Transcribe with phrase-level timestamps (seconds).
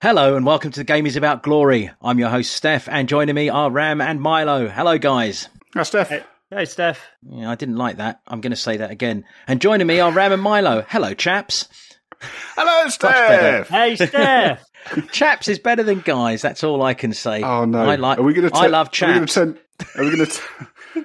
[0.00, 1.90] Hello and welcome to the Game is About Glory.
[2.00, 4.68] I'm your host Steff, and joining me are Ram and Milo.
[4.68, 5.48] Hello, guys.
[5.74, 6.06] Hi, Steff.
[6.06, 6.98] Hey, hey Steff.
[7.28, 8.20] Yeah, I didn't like that.
[8.28, 9.24] I'm going to say that again.
[9.48, 10.84] And joining me are Ram and Milo.
[10.88, 11.66] Hello, chaps.
[12.20, 13.66] Hello, Steff.
[13.66, 15.10] Hey, Steff.
[15.10, 16.42] chaps is better than guys.
[16.42, 17.42] That's all I can say.
[17.42, 17.80] Oh no!
[17.80, 18.18] I like.
[18.18, 18.56] Are we going to?
[18.56, 19.36] I love chaps.
[19.36, 19.46] Are
[19.98, 20.42] we going to?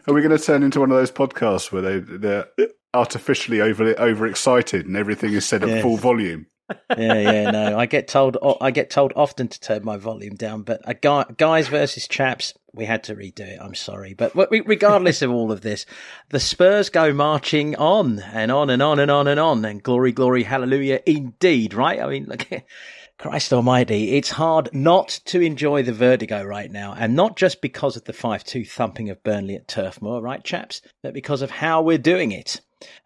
[0.07, 2.47] Are we going to turn into one of those podcasts where they they're
[2.93, 5.81] artificially over overexcited and everything is said at Yes.
[5.81, 6.45] full volume?
[6.97, 7.77] Yeah, yeah, no.
[7.77, 11.25] I get told I get told often to turn my volume down, but a guy,
[11.37, 13.59] guys versus chaps, we had to redo it.
[13.61, 15.85] I'm sorry, but regardless of all of this,
[16.29, 20.11] the Spurs go marching on and on and on and on and on, and glory,
[20.11, 21.73] glory, hallelujah, indeed.
[21.73, 21.99] Right?
[21.99, 22.47] I mean, look.
[23.19, 27.95] Christ Almighty, it's hard not to enjoy the vertigo right now, and not just because
[27.95, 31.51] of the 5 2 thumping of Burnley at Turf Moor, right, chaps, but because of
[31.51, 32.59] how we're doing it.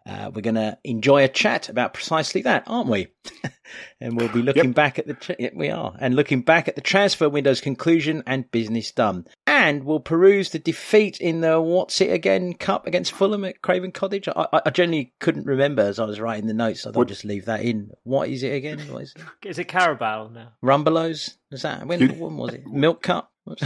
[0.06, 3.08] Uh, we're going to enjoy a chat about precisely that, aren't we?
[4.00, 4.74] and we'll be looking Yep.
[4.74, 8.22] back at the tra- yeah, we are and looking back at the transfer window's conclusion
[8.26, 9.26] and business done.
[9.46, 13.92] And we'll peruse the defeat in the what's it again cup against Fulham at Craven
[13.92, 14.28] Cottage.
[14.28, 17.24] I, I, I generally couldn't remember as I was writing the notes, so I'll just
[17.24, 17.90] leave that in.
[18.04, 18.78] What is it again?
[18.90, 19.48] What is it?
[19.48, 20.52] Is it Carabao now?
[20.64, 21.34] Rumbelows?
[21.50, 22.66] Is that when, You- when was it?
[22.66, 23.30] Milk Cup?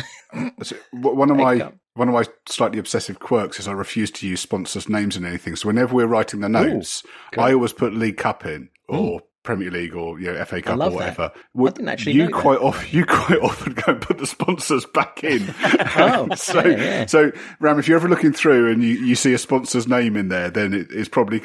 [0.62, 1.74] So, w- One of my cup.
[1.95, 5.57] One of my slightly obsessive quirks is I refuse to use sponsors' names in anything.
[5.57, 7.41] So whenever we're writing the notes, good.
[7.41, 10.91] I always put League Cup in or Premier League or you know, FA Cup or
[10.91, 11.33] whatever.
[11.59, 15.23] I didn't actually you quite often you quite often go and put the sponsors back
[15.25, 15.53] in.
[15.95, 17.07] Oh, so yeah, yeah.
[17.07, 20.29] so Ram, if you're ever looking through and you, you see a sponsor's name in
[20.29, 21.43] there, then it, it's probably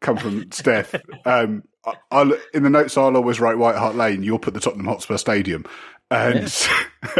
[0.00, 0.98] come from Steff.
[1.26, 4.22] Um, I- I'll, in the notes, I'll always write White Hart Lane.
[4.22, 5.64] You'll put the Tottenham Hotspur Stadium,
[6.10, 6.54] and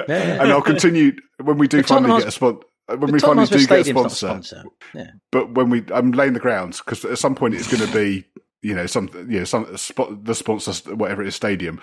[0.08, 0.42] yeah.
[0.42, 2.66] and I'll continue when we do finally Hotspur- get a sponsor.
[2.96, 4.64] When The we finally Hotspur do get a Stadium's not sponsor, sponsor.
[4.94, 5.10] Yeah.
[5.30, 8.24] but when we, I'm laying the grounds because at some point it's going to be,
[8.62, 11.80] you know, some, you know, some spot the sponsor, whatever it is, stadium,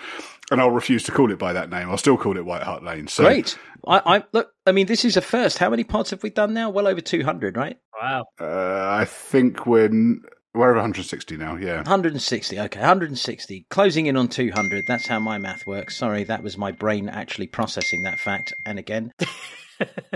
[0.50, 1.90] and I'll refuse to call it by that name.
[1.90, 3.08] I'll still call it White Hart Lane.
[3.08, 3.58] So Great.
[3.86, 4.52] I, I look.
[4.66, 5.58] I mean, this is a first.
[5.58, 6.70] How many pods have we done now?
[6.70, 7.78] Well over two hundred, right?
[8.00, 8.26] Wow.
[8.40, 10.22] uh, I think we're n-
[10.54, 11.56] we're over 160 now.
[11.56, 11.76] Yeah.
[11.76, 12.58] 160.
[12.58, 13.66] Okay, 160.
[13.70, 14.86] Closing in on 200.
[14.86, 15.96] That's how my math works.
[15.96, 18.54] Sorry, that was my brain actually processing that fact.
[18.66, 19.12] And again,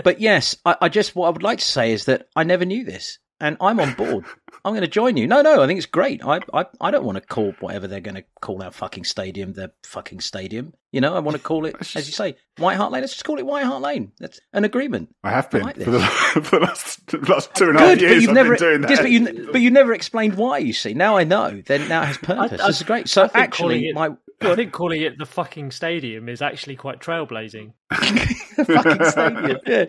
[0.03, 2.65] but yes, I, I just what I would like to say is that I never
[2.65, 4.25] knew this, and I'm on board.
[4.65, 5.27] I'm going to join you.
[5.27, 6.23] No, no, I think it's great.
[6.23, 9.53] I, I, I don't want to call whatever they're going to call our fucking stadium
[9.53, 10.73] their fucking stadium.
[10.93, 13.01] You know, I want to call it, as you say, White Hart Lane.
[13.01, 14.13] Let's just call it White Hart Lane.
[14.19, 15.13] That's an agreement.
[15.23, 15.99] I have been like for, the,
[16.39, 18.21] for the last, the last two and a half Good, but years.
[18.21, 18.89] you've I've never, been doing that.
[18.91, 20.59] yes, but you, but you never explained why.
[20.59, 21.61] You see, now I know.
[21.65, 22.61] Then now it has purpose.
[22.61, 23.09] I- this is great.
[23.09, 24.11] So I actually, it- my
[24.41, 27.71] I think calling it the fucking stadium is actually quite trailblazing.
[27.93, 29.59] fucking stadium.
[29.65, 29.85] Yeah.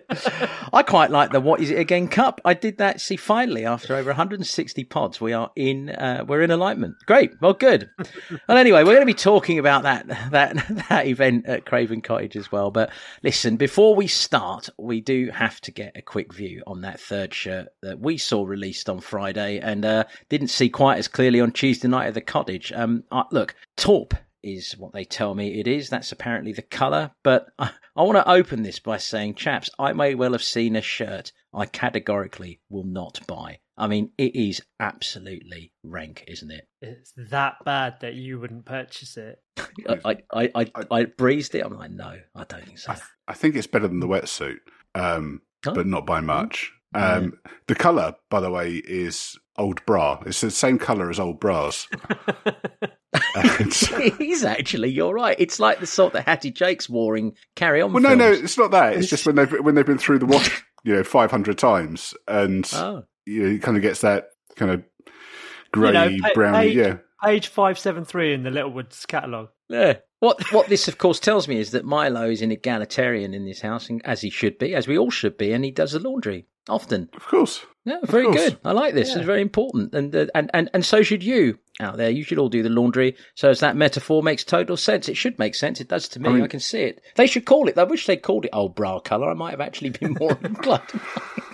[0.73, 2.41] I quite like the what is it again cup.
[2.45, 3.01] I did that.
[3.01, 5.91] See, finally, after over 160 pods, we are in.
[5.91, 6.95] Uh, we're in alignment.
[7.07, 7.33] Great.
[7.41, 7.91] Well, good.
[8.49, 10.55] well, anyway, we're going to be talking about that that
[10.89, 12.71] that event at Craven Cottage as well.
[12.71, 12.91] But
[13.23, 17.35] listen, before we start, we do have to get a quick view on that third
[17.35, 21.53] shirt that we saw released on Friday and uh, didn't see quite as clearly on
[21.53, 22.73] Tuesday night at the cottage.
[22.73, 25.89] Um, uh, look, taupe is what they tell me it is.
[25.89, 27.11] That's apparently the colour.
[27.23, 30.77] But I, I want to open this by saying, chaps, I may well have seen
[30.77, 33.61] a shirt I categorically will not buy.
[33.77, 36.69] I mean, it is absolutely rank, isn't it?
[36.81, 39.41] It's that bad that you wouldn't purchase it.
[39.89, 39.99] I,
[40.33, 41.65] I, I, I, I breezed it.
[41.65, 42.93] I'm like, no, I don't think so.
[42.93, 44.59] I, th- I think it's better than the wetsuit,
[44.95, 45.73] um, Oh.
[45.75, 46.71] but not by much.
[46.95, 47.15] Yeah.
[47.15, 50.23] Um, The colour, by the way, is old bra.
[50.27, 51.89] It's the same colour as old bras.
[53.37, 54.91] And- it is actually.
[54.91, 55.37] You're right.
[55.39, 57.93] It's like the sort that Hattie Jacques wore in Carry On.
[57.93, 58.95] well, no, no, it's not that.
[58.95, 62.15] It's just when they've when they've been through the wash, you know, five hundred times,
[62.27, 64.83] and Oh, you know, it kind of gets that kind of
[65.73, 66.69] grey, know, pa- browny.
[66.69, 69.49] page- yeah, Page 573 in the Littlewoods catalogue.
[69.69, 69.95] Yeah.
[70.21, 73.61] What what this of course tells me is that Milo is an egalitarian in this
[73.61, 75.99] house, and as he should be, as we all should be, and he does the
[76.01, 77.09] laundry often.
[77.15, 77.65] of course.
[77.85, 78.37] Yeah, very course.
[78.37, 78.59] good.
[78.65, 79.11] I like this.
[79.11, 79.17] Yeah.
[79.19, 82.11] It's very important, and uh, and and and so should you out there.
[82.11, 83.17] You should all do the laundry.
[83.35, 85.09] So as that metaphor makes total sense.
[85.09, 85.81] It should make sense.
[85.81, 86.41] It does to me.
[86.41, 87.03] I, I can see it.
[87.17, 87.77] They should call it.
[87.79, 89.31] I wish they called it old bra colour.
[89.31, 90.83] I might have actually been more inclined.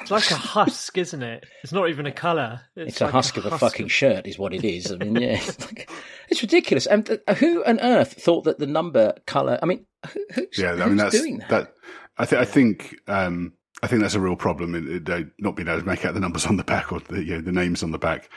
[0.03, 1.45] It's like a husk, isn't it?
[1.63, 2.61] It's not even a colour.
[2.77, 4.93] It's, a like husk of a fucking shirt, is what it is.
[4.93, 5.91] I mean, yeah, it's, like-
[6.29, 6.87] it's ridiculous.
[6.87, 9.59] And uh, who on earth thought that the number colour?
[9.63, 11.73] I mean, who, who's, Yeah, who's I mean that's doing that?
[12.19, 13.53] I, th- I think um,
[13.83, 14.75] I think that's a real problem.
[14.75, 17.01] In, in, uh, not being able to make out the numbers on the back or
[17.01, 18.29] the you know, the names on the back.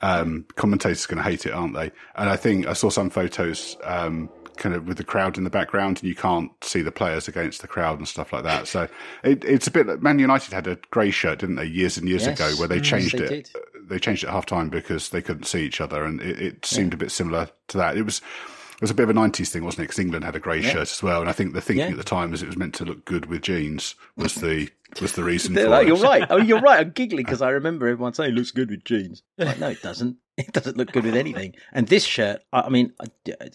[0.00, 1.90] Um, commentators are going to hate it, aren't they?
[2.14, 5.50] And I think I saw some photos um, kind of with the crowd in the
[5.50, 8.68] background, and you can't see the players against the crowd and stuff like that.
[8.68, 8.88] So
[9.24, 9.86] it, it's a bit.
[9.88, 12.38] like Man United had a grey shirt, didn't they, years and years Yes.
[12.38, 13.28] ago, where they Yes, changed they it.
[13.28, 13.50] did.
[13.88, 16.64] They changed it at half time because they couldn't see each other, and it, it
[16.66, 17.96] seemed a bit similar to that.
[17.96, 18.20] It was.
[18.78, 19.88] It was a bit of a '90s thing, wasn't it?
[19.88, 20.70] Because England had a grey Yeah.
[20.70, 21.90] shirt as well, and I think the thinking Yeah.
[21.92, 24.68] at the time was it was meant to look good with jeans was the
[25.00, 25.88] was the reason for like, it.
[25.88, 26.24] you're right.
[26.30, 26.80] Oh, you're right.
[26.80, 29.22] I'm giggling because I remember everyone saying it looks good with jeans.
[29.36, 30.16] Like, no, it doesn't.
[30.38, 31.56] It doesn't look good with anything.
[31.72, 32.92] And this shirt, I I mean,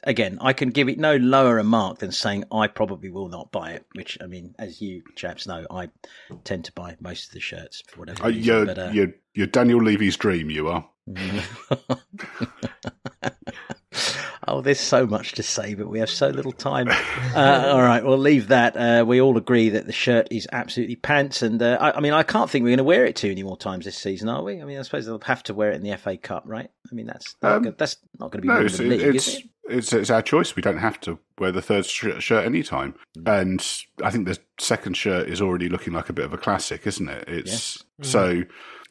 [0.04, 3.54] again, I can give it no lower a mark than saying I probably will not
[3.54, 3.86] buy it.
[3.94, 5.88] Which, I mean, as you chaps know, I
[6.44, 8.44] tend to buy most of the shirts for whatever Uh, reason.
[8.44, 10.50] you're, but, uh, you're, you're Daniel Levy's dream.
[10.50, 10.86] You are.
[14.48, 16.88] oh, there's so much to say, but we have so little time.
[17.36, 18.76] Uh, all right, we'll leave that.
[18.78, 22.14] Uh, we all agree that the shirt is absolutely pants, and uh, I, I mean,
[22.14, 24.44] I can't think we're going to wear it too many more times this season, are
[24.44, 24.62] we?
[24.62, 26.70] I mean, I suppose they'll have to wear it in the FA Cup, right?
[26.92, 29.02] I mean, that's not Um, go- that's not going to be No, it's the league,
[29.02, 29.46] it's, it?
[29.70, 30.56] it's it's our choice.
[30.56, 32.96] We don't have to wear the third sh- shirt anytime.
[33.18, 33.42] Mm.
[33.42, 36.86] And I think the second shirt is already looking like a bit of a classic,
[36.86, 37.26] isn't it?
[37.28, 38.06] It's Mm.
[38.06, 38.44] so.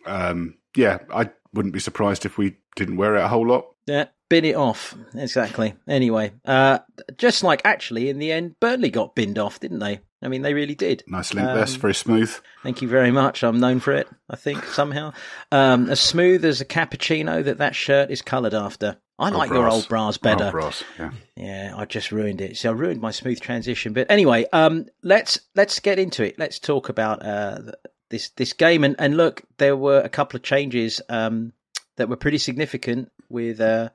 [0.06, 3.66] Um, yeah, I wouldn't be surprised if we didn't wear it a whole lot.
[3.86, 4.96] Yeah, bin it off.
[5.14, 5.74] Exactly.
[5.86, 6.78] Anyway, uh,
[7.18, 10.00] just like actually in the end, Burnley got binned off, didn't they?
[10.22, 11.04] I mean, they really did.
[11.06, 12.34] Nice link there, Um, very smooth.
[12.62, 13.42] Thank you very much.
[13.42, 15.12] I'm known for it, I think, somehow.
[15.50, 18.96] Um, as smooth as a cappuccino that that shirt is coloured after.
[19.18, 20.46] I like your old bras better.
[20.46, 21.10] Oh, brass, yeah.
[21.36, 22.56] Yeah, I just ruined it.
[22.56, 23.92] So I ruined my smooth transition.
[23.92, 26.38] But anyway, um, let's let's get into it.
[26.38, 27.72] Let's talk about uh,
[28.08, 28.82] this this game.
[28.82, 31.52] And, and look, there were a couple of changes um,
[31.96, 33.90] that were pretty significant with uh,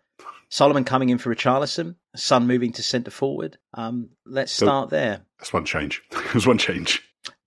[0.50, 3.58] Solomon coming in for Richarlison, Son moving to centre forward.
[3.74, 5.22] Um, let's start there.
[5.40, 6.02] That's one change.
[6.32, 7.04] There's one change.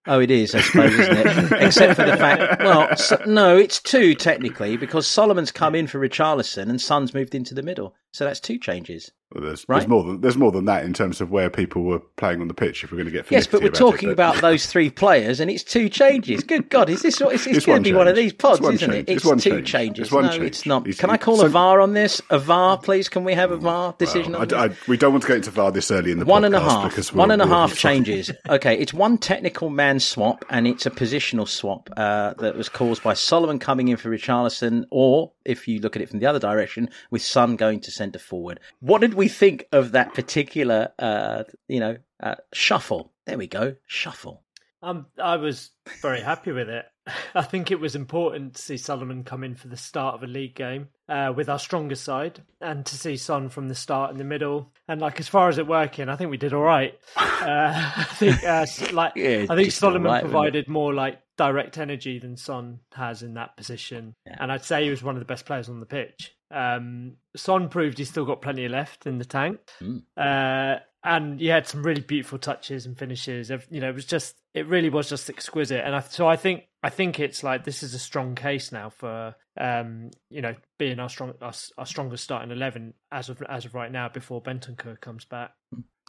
[0.06, 1.52] Oh, it is, I suppose, isn't it?
[1.62, 6.00] Except for the fact, well, so, no, it's two technically because Solomon's come in for
[6.00, 9.12] Richarlison and Son's moved into the middle, so that's two changes.
[9.32, 9.78] There's, Right.
[9.78, 12.48] there's more than there's more than that in terms of where people were playing on
[12.48, 12.82] the pitch.
[12.82, 14.90] If we're going to get Yes, but we're about talking it, but- about those three
[14.90, 16.42] players, and it's two changes.
[16.42, 18.58] Good God, is this what it's, it's, It's going to be one of these pods,
[18.60, 19.08] isn't change.
[19.08, 19.08] it?
[19.08, 19.68] It's one two change.
[19.70, 20.02] changes.
[20.06, 20.42] It's one no, change.
[20.44, 20.82] it's not.
[20.82, 22.20] It's- Can I it's call a VAR on this?
[22.30, 23.08] A VAR, please?
[23.08, 24.64] Can we have a VAR decision Well, on I?
[24.64, 26.60] I, we don't want to get into VAR this early in the One and a
[26.60, 26.90] half.
[26.90, 28.32] because One and a half changes.
[28.50, 33.02] Okay, it's one technical man swap and it's a positional swap uh, that was caused
[33.04, 36.38] by Solomon coming in for Richarlison, or if you look at it from the other
[36.38, 38.60] direction, with Son going to centre forward.
[38.80, 43.12] What did we think of that particular, uh, you know, uh, shuffle?
[43.26, 44.42] There we go, shuffle.
[44.82, 45.70] Um, I was
[46.00, 46.86] very happy with it.
[47.34, 50.26] I think it was important to see Solomon come in for the start of a
[50.26, 54.18] league game uh, with our strongest side, and to see Son from the start in
[54.18, 54.72] the middle.
[54.88, 56.98] And like as far as it working, I think we did all right.
[57.40, 62.18] Uh, I think uh, like Yeah, I think Solomon right, provided more like direct energy
[62.18, 64.36] than Son has in that position, Yeah.
[64.40, 66.34] and I'd say he was one of the best players on the pitch.
[66.50, 69.58] Um, Son proved he's still got plenty left in the tank.
[69.80, 70.02] Mm.
[70.16, 73.50] Uh, and he had some really beautiful touches and finishes.
[73.70, 75.82] You know, it was just, it really was just exquisite.
[75.82, 78.90] And I, so I think, I think it's like this is a strong case now
[78.90, 83.64] for, um, you know, being our strong, our, our strongest starting eleven as of as
[83.64, 85.52] of right now before Bentancur comes back.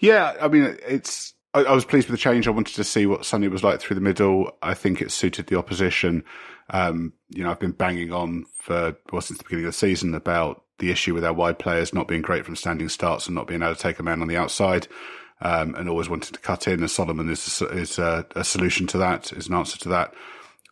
[0.02, 1.36] Yeah, I mean, it's.
[1.54, 2.48] I, I was pleased with the change.
[2.48, 4.52] I wanted to see what Sonny was like through the middle.
[4.62, 6.24] I think it suited the opposition.
[6.70, 10.14] Um, you know, I've been banging on for well since the beginning of the season
[10.16, 13.48] about the issue with our wide players not being great from standing starts and not
[13.48, 14.88] being able to take a man on the outside.
[15.44, 19.00] Um, and always wanting to cut in, and Solomon is is a, a solution to
[19.00, 20.14] that, is an answer to that.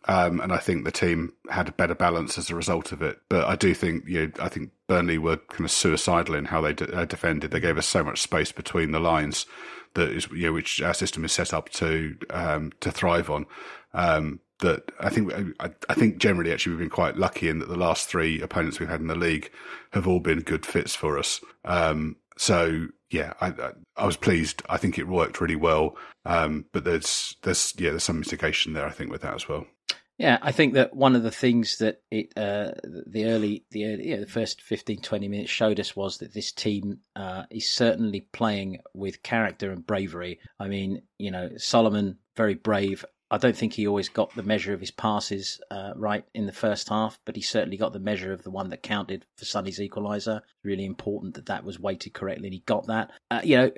[0.06, 3.20] Um, and I think the team had a better balance as a result of it.
[3.28, 6.60] But I do think, you know, I think Burnley were kind of suicidal in how
[6.60, 7.50] they de- uh, defended.
[7.50, 9.44] They gave us so much space between the lines
[9.94, 13.46] that is, you know, which our system is set up to um, to thrive on.
[13.92, 17.68] Um, that I think I, I think generally actually we've been quite lucky in that
[17.68, 19.50] the last three opponents we've had in the league
[19.92, 21.40] have all been good fits for us.
[21.64, 24.62] Um, so yeah, I, I, I was pleased.
[24.68, 25.96] I think it worked really well.
[26.24, 29.66] Um, but there's there's yeah there's some mitigation there I think with that as well.
[30.20, 34.10] Yeah, I think that one of the things that it uh, the early the early,
[34.10, 38.28] yeah, the first 15, 20 minutes showed us was that this team uh, is certainly
[38.30, 40.38] playing with character and bravery.
[40.58, 43.02] I mean, you know, Solomon very brave.
[43.30, 46.52] I don't think he always got the measure of his passes uh, right in the
[46.52, 49.80] first half, but he certainly got the measure of the one that counted for Sonny's
[49.80, 50.42] equaliser.
[50.62, 53.10] Really important that that was weighted correctly, and he got that.
[53.30, 53.70] Uh, you know,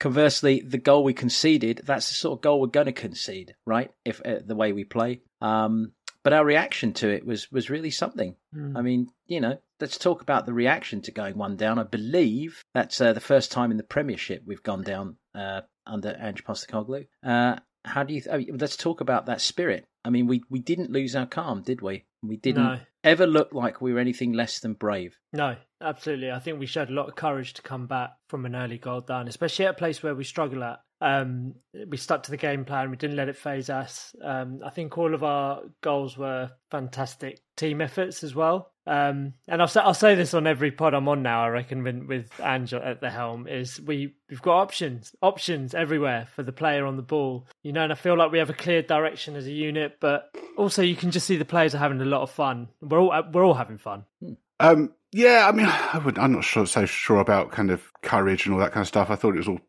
[0.00, 3.92] conversely, the goal we conceded, that's the sort of goal we're going to concede, right?
[4.04, 5.20] If uh, the way we play.
[5.40, 5.92] Um,
[6.22, 8.34] but our reaction to it was was really something.
[8.52, 8.76] Hmm.
[8.76, 11.78] I mean, you know, let's talk about the reaction to going one down.
[11.78, 16.16] I believe that's uh, the first time in the Premiership we've gone down uh, under
[16.20, 17.06] Ange Postecoglou.
[17.24, 18.22] Uh, how do you?
[18.30, 19.86] I mean, let's talk about that spirit.
[20.04, 22.04] I mean, we we didn't lose our calm, did we?
[22.22, 22.78] We didn't No.
[23.02, 25.16] ever look like we were anything less than brave.
[25.32, 26.30] No, absolutely.
[26.30, 29.00] I think we showed a lot of courage to come back from an early goal
[29.00, 30.80] down, especially at a place where we struggle at.
[31.02, 31.54] Um,
[31.88, 32.90] we stuck to the game plan.
[32.90, 34.14] We didn't let it phase us.
[34.22, 38.72] Um, I think all of our goals were fantastic team efforts as well.
[38.86, 41.44] Um, and I'll say, I'll say this on every pod I'm on now.
[41.44, 46.42] I reckon with, Ange at the helm is we we've got options, options everywhere for
[46.42, 47.46] the player on the ball.
[47.62, 50.34] You know, and I feel like we have a clear direction as a unit, but
[50.56, 52.68] also you can just see the players are having a lot of fun.
[52.80, 54.04] We're all we're all having fun.
[54.58, 58.46] Um, yeah, I mean, I would, I'm not sure, so sure about kind of courage
[58.46, 59.10] and all that kind of stuff.
[59.10, 59.60] I thought it was all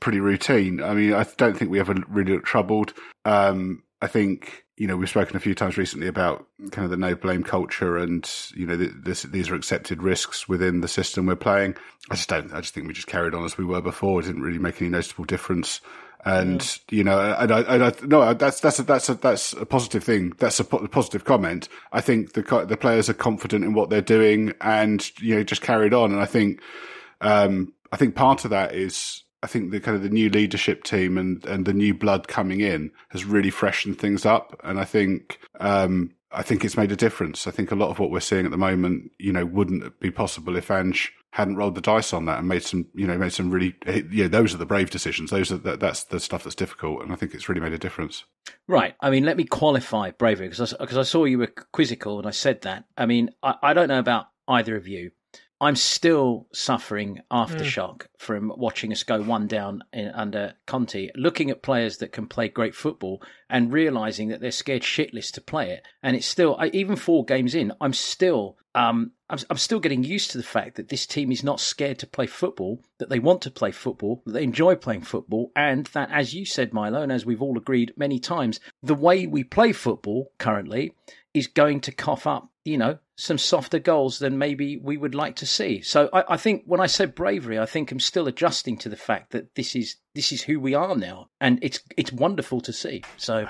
[0.00, 0.82] pretty routine.
[0.82, 2.94] I mean, I don't think we ever really looked troubled.
[3.24, 6.96] Um, I think you know we've spoken a few times recently about kind of the
[6.96, 11.36] no blame culture, and you know this, these are accepted risks within the system we're
[11.36, 11.76] playing.
[12.10, 12.52] I just don't.
[12.52, 14.20] I just think we just carried on as we were before.
[14.20, 15.80] It didn't really make any noticeable difference.
[16.24, 16.80] And mm.
[16.90, 20.04] you know, and I, and I, no, that's that's a, that's a, that's a positive
[20.04, 20.34] thing.
[20.38, 21.68] That's a positive comment.
[21.92, 25.62] I think the the players are confident in what they're doing, and you know, just
[25.62, 26.12] carried on.
[26.12, 26.60] And I think,
[27.22, 30.84] um, I think part of that is I think the kind of the new leadership
[30.84, 34.60] team and, and the new blood coming in has really freshened things up.
[34.62, 37.46] And I think, um, I think it's made a difference.
[37.46, 40.10] I think a lot of what we're seeing at the moment, you know, wouldn't be
[40.10, 43.32] possible if Ange hadn't rolled the dice on that and made some, you know, made
[43.32, 43.74] some really,
[44.10, 45.30] yeah, those are the brave decisions.
[45.30, 47.78] Those are the, that's the stuff that's difficult, and I think it's really made a
[47.78, 48.24] difference.
[48.66, 48.94] Right.
[49.00, 52.26] I mean, let me qualify bravery because I, because I saw you were quizzical and
[52.26, 52.84] I said that.
[52.96, 55.12] I mean, I, I don't know about either of you,
[55.60, 58.06] I'm still suffering aftershock mm.
[58.18, 62.48] from watching us go one down in, under Conte, looking at players that can play
[62.48, 65.82] great football and realizing that they're scared shitless to play it.
[66.02, 70.30] And it's still, even four games in, I'm still, um, I'm, I'm still getting used
[70.30, 73.42] to the fact that this team is not scared to play football, that they want
[73.42, 77.12] to play football, that they enjoy playing football, and that, as you said, Milo, and
[77.12, 80.94] as we've all agreed many times, the way we play football currently
[81.34, 85.36] is going to cough up, you know, some softer goals than maybe we would like
[85.36, 85.82] to see.
[85.82, 88.96] So I, I, think when I said bravery, I think I'm still adjusting to the
[88.96, 92.72] fact that this is this is who we are now, and it's it's wonderful to
[92.72, 93.04] see.
[93.18, 93.46] So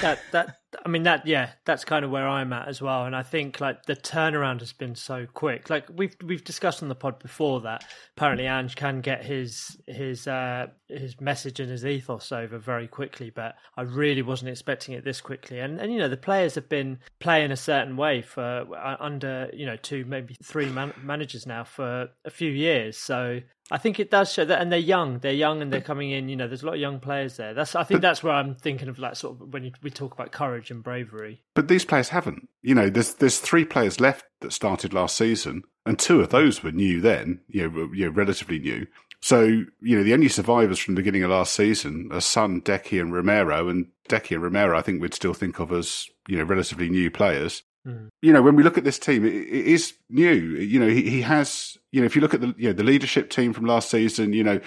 [0.00, 3.04] that that I mean that yeah, that's kind of where I'm at as well.
[3.04, 5.70] And I think like the turnaround has been so quick.
[5.70, 7.84] Like we've we've discussed on the pod before that
[8.16, 13.30] apparently Ange can get his his uh his message and his ethos over very quickly,
[13.30, 15.60] but I really wasn't expecting it this quickly.
[15.60, 19.50] And and you know the players have been playing a certain way for uh, under
[19.52, 22.96] you know two maybe three man- managers now for a few years.
[22.96, 23.40] So
[23.70, 25.20] I think it does show that, and they're young.
[25.20, 26.28] They're young, and they're coming in.
[26.28, 27.54] You know, there's a lot of young players there.
[27.54, 30.12] That's I think that's where I'm thinking of, like sort of when you, we talk
[30.12, 31.42] about courage and bravery.
[31.54, 32.48] But these players haven't.
[32.62, 36.62] You know, there's there's three players left that started last season, and two of those
[36.62, 37.40] were new then.
[37.48, 38.86] You know, you know relatively new.
[39.22, 39.44] So
[39.80, 43.14] you know, the only survivors from the beginning of last season are Son, Deki, and
[43.14, 43.70] Romero.
[43.70, 47.10] And Deki and Romero, I think we'd still think of as you know relatively new
[47.10, 47.62] players.
[47.86, 48.08] Mm.
[48.22, 50.32] You know, when we look at this team, it, it is new.
[50.32, 51.76] You know, he, he has.
[51.92, 54.32] You know, if you look at the you know the leadership team from last season,
[54.32, 54.60] you know,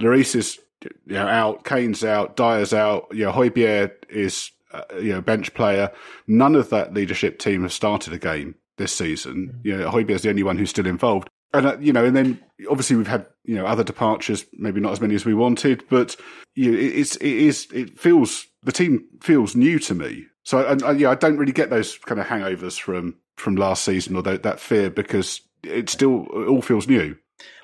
[0.00, 3.06] Lloris is you know, out, Kane's out, Dier's out.
[3.12, 5.90] You know, Højbjerg is uh, you know bench player.
[6.26, 9.54] None of that leadership team have started a game this season.
[9.54, 9.64] Mm.
[9.64, 11.28] You know, Højbjerg's the only one who's still involved.
[11.54, 14.92] And uh, you know, and then obviously we've had you know other departures, maybe not
[14.92, 16.16] as many as we wanted, but
[16.54, 20.26] you know, it, it's it is it feels the team feels new to me.
[20.44, 24.22] So, yeah, I don't really get those kind of hangovers from from last season or
[24.22, 27.16] that, that fear because it still it all feels new.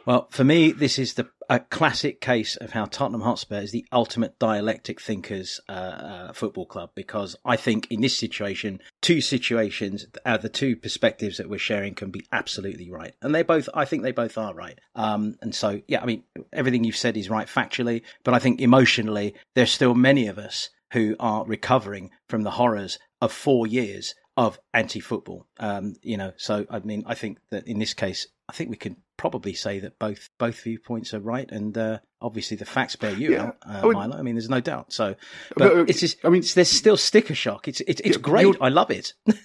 [0.07, 3.87] Well, for me, this is the a classic case of how Tottenham Hotspur is the
[3.91, 10.07] ultimate dialectic thinkers uh, uh, football club because I think in this situation, two situations,
[10.27, 13.87] uh, the two perspectives that we're sharing can be absolutely right, and they both, I
[13.87, 14.79] think they both are right.
[14.95, 18.61] Um, and so, yeah, I mean, everything you've said is right factually, but I think
[18.61, 24.15] emotionally, there's still many of us who are recovering from the horrors of four years
[24.37, 25.47] of anti-football.
[25.59, 28.77] Um, you know, so I mean, I think that in this case, I think we
[28.77, 33.13] can probably say that both both viewpoints are right, and uh, obviously the facts bear
[33.13, 33.43] you yeah.
[33.43, 34.17] out, uh, I mean, Milo.
[34.17, 34.93] I mean, there's no doubt.
[34.93, 35.17] So,
[35.57, 37.69] but, but uh, it's just, I mean, there's still sticker shock.
[37.69, 38.57] It's it's, it's yeah, great.
[38.61, 39.13] I love it.
[39.27, 39.37] but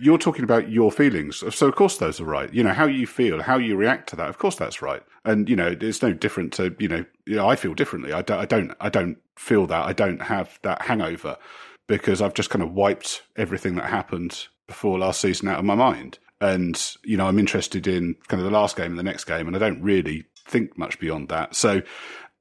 [0.00, 2.52] you're talking about your feelings, so of course those are right.
[2.52, 4.28] You know how you feel, how you react to that.
[4.28, 7.04] Of course that's right, and you know it's no different to you know.
[7.24, 8.12] You know I feel differently.
[8.12, 8.38] I don't.
[8.38, 8.72] I don't.
[8.80, 9.84] I don't feel that.
[9.84, 11.36] I don't have that hangover
[11.88, 15.74] because I've just kind of wiped everything that happened before last season out of my
[15.74, 16.18] mind.
[16.40, 19.46] And, you know, I'm interested in kind of the last game and the next game,
[19.46, 21.54] and I don't really think much beyond that.
[21.54, 21.82] So,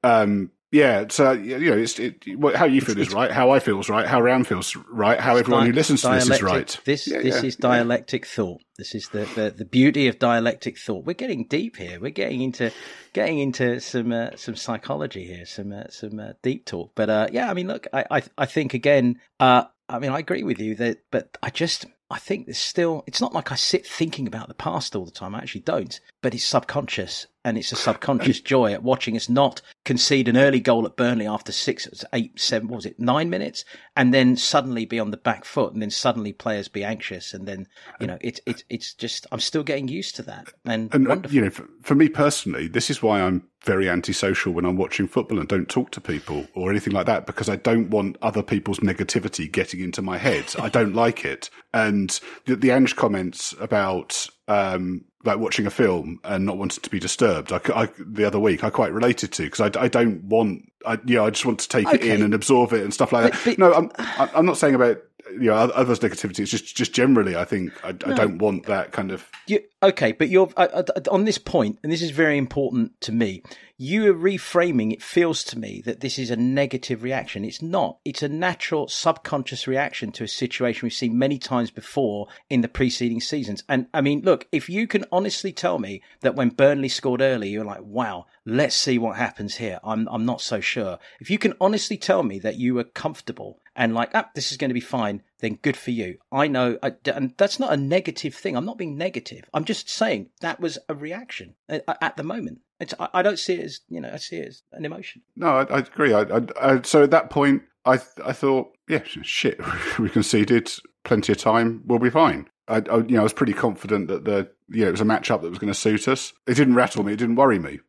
[0.04, 2.24] um, yeah, so you know, it's it,
[2.56, 5.36] how you feel is right, how I feel is right, how Ram feels right, how
[5.36, 6.80] everyone who listens to this is right.
[6.86, 8.32] This yeah, this yeah, is dialectic yeah.
[8.32, 8.62] thought.
[8.78, 11.06] This is the, the, the beauty of dialectic thought.
[11.06, 12.00] We're getting deep here.
[12.00, 12.72] We're getting into
[13.12, 16.94] getting into some uh, some psychology here, some uh, some uh, deep talk.
[16.96, 20.20] But uh, yeah, I mean, look, I I, I think again, uh, I mean, I
[20.20, 23.56] agree with you that, but I just I think there's still, it's not like I
[23.56, 25.34] sit thinking about the past all the time.
[25.34, 27.28] I actually don't, but it's subconscious.
[27.44, 31.28] And it's a subconscious joy at watching us not concede an early goal at Burnley
[31.28, 35.18] after six, eight, seven, what was it, nine minutes, and then suddenly be on the
[35.18, 37.68] back foot, and then suddenly players be anxious, and then
[38.00, 41.36] you know it's it's it's just I'm still getting used to that, and, and wonderful.
[41.36, 45.08] you know, for, for me personally, this is why I'm very antisocial when I'm watching
[45.08, 48.42] football and don't talk to people or anything like that because I don't want other
[48.42, 50.56] people's negativity getting into my head.
[50.60, 51.50] I don't like it.
[51.74, 56.90] And the, the Ange comments about um, like watching a film and not wanting to
[56.90, 57.52] be disturbed.
[57.52, 60.98] I, I, the other week, I quite related to because I, I don't want, I,
[61.06, 61.98] you know, I just want to take Okay.
[61.98, 63.46] it in and absorb it and stuff like But- that.
[63.46, 63.92] but- no, I'm,
[64.36, 64.98] I'm not saying about
[65.34, 66.40] you know others' negativity.
[66.40, 69.30] It's just just generally, I think I, I don't want that kind of.
[69.48, 73.44] You, okay, but you're uh, on this point, and this is very important to me.
[73.84, 74.94] You are reframing.
[74.94, 77.44] It feels to me that this is a negative reaction.
[77.44, 77.98] It's not.
[78.06, 82.68] It's a natural subconscious reaction to a situation we've seen many times before in the
[82.68, 83.64] preceding seasons.
[83.68, 87.50] And I mean, look, if you can honestly tell me that when Burnley scored early,
[87.50, 91.00] you're like, "Wow, let's see what happens here." I'm I'm not so sure.
[91.20, 94.58] If you can honestly tell me that you were comfortable and like, ah, this is
[94.58, 96.18] going to be fine, then good for you.
[96.32, 98.56] I know, I, and that's not a negative thing.
[98.56, 99.44] I'm not being negative.
[99.54, 102.60] I'm just saying that was a reaction at, the moment.
[102.80, 105.24] It's, I, I don't see it as, you know, I see it as an emotion.
[105.36, 106.14] No, I, I agree.
[106.14, 107.94] I, so at that point, I
[108.24, 109.60] I thought, yeah, shit,
[110.00, 110.72] we conceded,
[111.04, 112.48] plenty of time, we'll be fine.
[112.68, 115.06] I, I you know I was pretty confident that the you know it was a
[115.06, 116.34] matchup that was going to suit us.
[116.48, 117.14] It didn't rattle me.
[117.14, 117.80] It didn't worry me.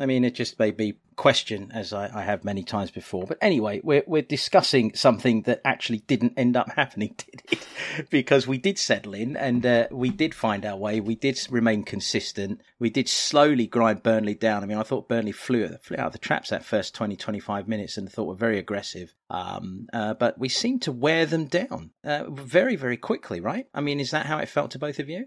[0.00, 3.26] I mean, it just made me question, as I, I have many times before.
[3.26, 7.66] But anyway, we're we're discussing something that actually didn't end up happening, did it?
[8.08, 11.00] because we did settle in and uh, we did find our way.
[11.00, 12.62] We did remain consistent.
[12.78, 14.62] We did slowly grind Burnley down.
[14.62, 17.68] I mean, I thought Burnley flew flew out of the traps that first 20, 25
[17.68, 19.12] minutes, and thought were very aggressive.
[19.28, 23.66] Um, uh, but we seemed to wear them down uh, very, very quickly, right?
[23.74, 25.26] I mean, is that how it felt to both of you?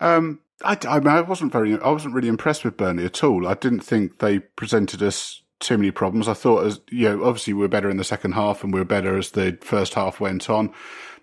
[0.00, 3.46] Um, I, I, mean, I wasn't very, I wasn't really impressed with Burnley at all.
[3.46, 6.28] I didn't think they presented us too many problems.
[6.28, 8.80] I thought, as you know, obviously we were better in the second half, and we
[8.80, 10.72] were better as the first half went on.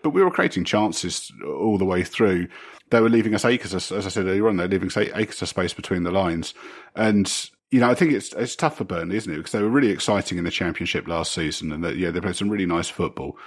[0.03, 2.47] But we were creating chances all the way through.
[2.89, 4.57] They were leaving us acres, of, as I said earlier on.
[4.57, 6.53] They're leaving acres of space between the lines,
[6.95, 7.31] and
[7.69, 9.37] you know, I think it's it's tough for Burnley, isn't it?
[9.37, 12.35] Because they were really exciting in the Championship last season, and that yeah, they played
[12.35, 13.37] some really nice football,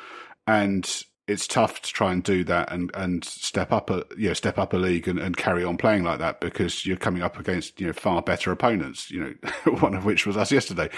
[0.47, 4.35] and it's tough to try and do that and, and step up a you know
[4.35, 7.39] step up a league and, and carry on playing like that because you're coming up
[7.39, 9.11] against you know far better opponents.
[9.11, 10.91] You know, one of which was us yesterday,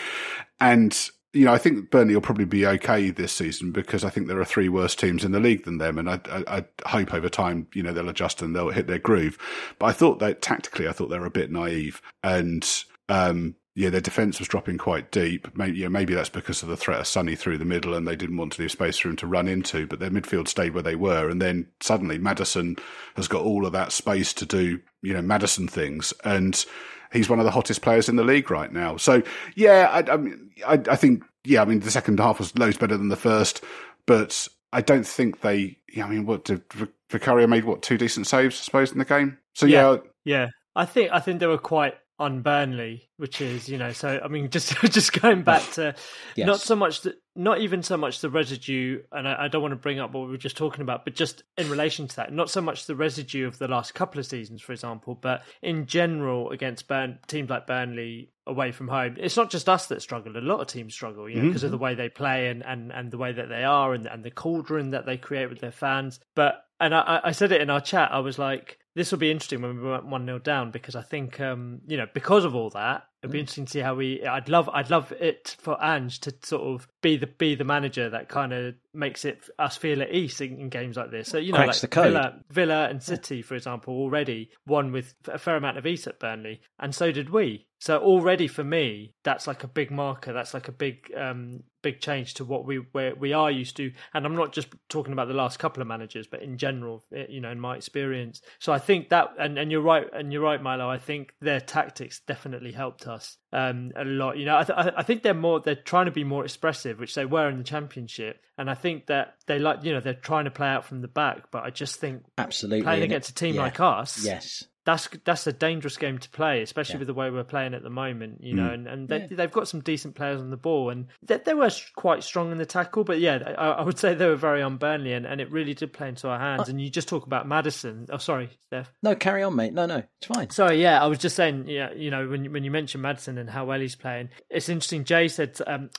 [0.60, 4.26] and you know I think Burnley will probably be okay this season because I think
[4.26, 7.14] there are three worse teams in the league than them, and I, I, I hope
[7.14, 9.38] over time you know they'll adjust and they'll hit their groove.
[9.78, 12.68] But I thought that tactically, I thought they were a bit naive and.
[13.08, 15.54] Um, yeah, their defence was dropping quite deep.
[15.54, 18.16] Maybe, yeah, maybe that's because of the threat of Sonny through the middle, and they
[18.16, 19.86] didn't want to leave space for him to run into.
[19.86, 22.76] But their midfield stayed where they were, and then suddenly Maddison
[23.16, 26.64] has got all of that space to do, you know, Maddison things, and
[27.12, 28.96] he's one of the hottest players in the league right now.
[28.96, 29.22] So
[29.56, 32.78] yeah, I, I mean, I, I think yeah, I mean the second half was loads
[32.78, 33.62] better than the first,
[34.06, 35.76] but I don't think they.
[35.92, 36.62] Yeah, I mean, what did
[37.10, 37.64] Vicario made?
[37.64, 39.36] What two decent saves, I suppose, in the game.
[39.52, 43.78] So yeah, yeah, I think I think they were quite on Burnley, which is you
[43.78, 45.94] know, so I mean, just just going back to
[46.34, 46.46] Yes.
[46.46, 49.72] not so much the, not even so much the residue, and I, I don't want
[49.72, 52.32] to bring up what we were just talking about, but just in relation to that,
[52.32, 55.86] not so much the residue of the last couple of seasons, for example, but in
[55.86, 59.16] general against Burn, teams like Burnley away from home.
[59.18, 61.48] It's not just us that struggle; a lot of teams struggle, you know, mm-hmm.
[61.50, 64.06] because of the way they play and, and, and the way that they are, and
[64.06, 66.20] and the cauldron that they create with their fans.
[66.34, 69.30] But and I, I said it in our chat, I was like, this will be
[69.30, 72.56] interesting when we went one 0 down because I think um, you know because of
[72.56, 74.24] all that it'd be interesting to see how we.
[74.24, 78.10] I'd love I'd love it for Ange to sort of be the be the manager
[78.10, 81.28] that kind of makes it us feel at ease in, in games like this.
[81.28, 82.02] So you know, Cracks like the.
[82.02, 86.20] Villa, Villa and City, for example, already won with a fair amount of ease at
[86.20, 87.66] Burnley, and so did we.
[87.86, 90.32] So already for me, that's like a big marker.
[90.32, 93.92] That's like a big um, big change to what we where we are used to.
[94.12, 97.26] And I'm not just talking about the last couple of managers, but in general, eh,
[97.28, 98.42] you know, in my experience.
[98.58, 100.90] So I think that, and, and you're right, and you're right, Milo.
[100.90, 104.36] I think their tactics definitely helped us um, a lot.
[104.36, 107.14] You know, I, th- I think they're more they're trying to be more expressive, which
[107.14, 110.46] they were in the championship, and I think that they like you know they're trying
[110.46, 111.52] to play out from the back.
[111.52, 112.82] But I just think Absolutely.
[112.82, 113.62] playing against a team yeah.
[113.62, 114.64] like us, Yes.
[114.86, 116.98] That's that's a dangerous game to play, especially Yeah.
[117.00, 118.42] with the way we're playing at the moment.
[118.42, 119.26] You know, and, and they, Yeah.
[119.32, 122.58] they've got some decent players on the ball, and they, they were quite strong in
[122.58, 123.02] the tackle.
[123.04, 125.74] But yeah, I, I would say they were very on Burnley, and, and it really
[125.74, 126.68] did play into our hands.
[126.68, 128.06] and you just talk about Maddison.
[128.10, 128.86] Oh, sorry, Steff.
[129.02, 129.72] No, carry on, mate.
[129.74, 130.50] No, no, it's fine.
[130.50, 133.38] Sorry, yeah, I was just saying, yeah, you know, when you- when you mentioned Maddison
[133.38, 135.02] and how well he's playing, it's interesting.
[135.04, 135.90] Jay said, um,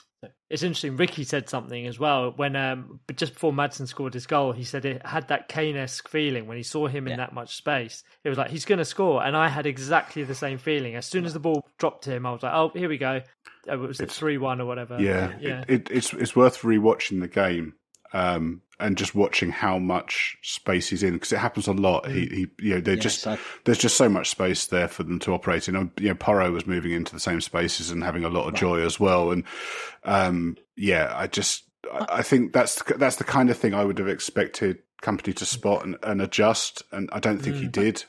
[0.50, 0.96] it's interesting.
[0.98, 4.64] Ricky said something as well when, um, but just before Maddison scored his goal, he
[4.64, 8.04] said it had that Kane-esque feeling when he saw him in that much space.
[8.24, 10.96] It was like he's going to score, and I had exactly the same feeling.
[10.96, 13.22] As soon as the ball dropped to him, I was like, "Oh, here we go."
[13.68, 14.98] It was it It's- three one or whatever?
[15.02, 15.64] Yeah, yeah.
[15.68, 17.74] It, it, it's it's worth rewatching the game
[18.14, 22.08] um, and just watching how much space he's in because it happens a lot.
[22.10, 25.04] He, he, you know, they Yes, just I- there's just so much space there for
[25.04, 25.92] them to operate in.
[26.00, 28.82] You know, Porro was moving into the same spaces and having a lot of joy
[28.82, 29.32] as well.
[29.32, 29.44] And
[30.04, 33.98] um, yeah, I just I, think that's the, that's the kind of thing I would
[34.00, 38.04] have expected Kompany to spot and, and adjust, and I don't think he did.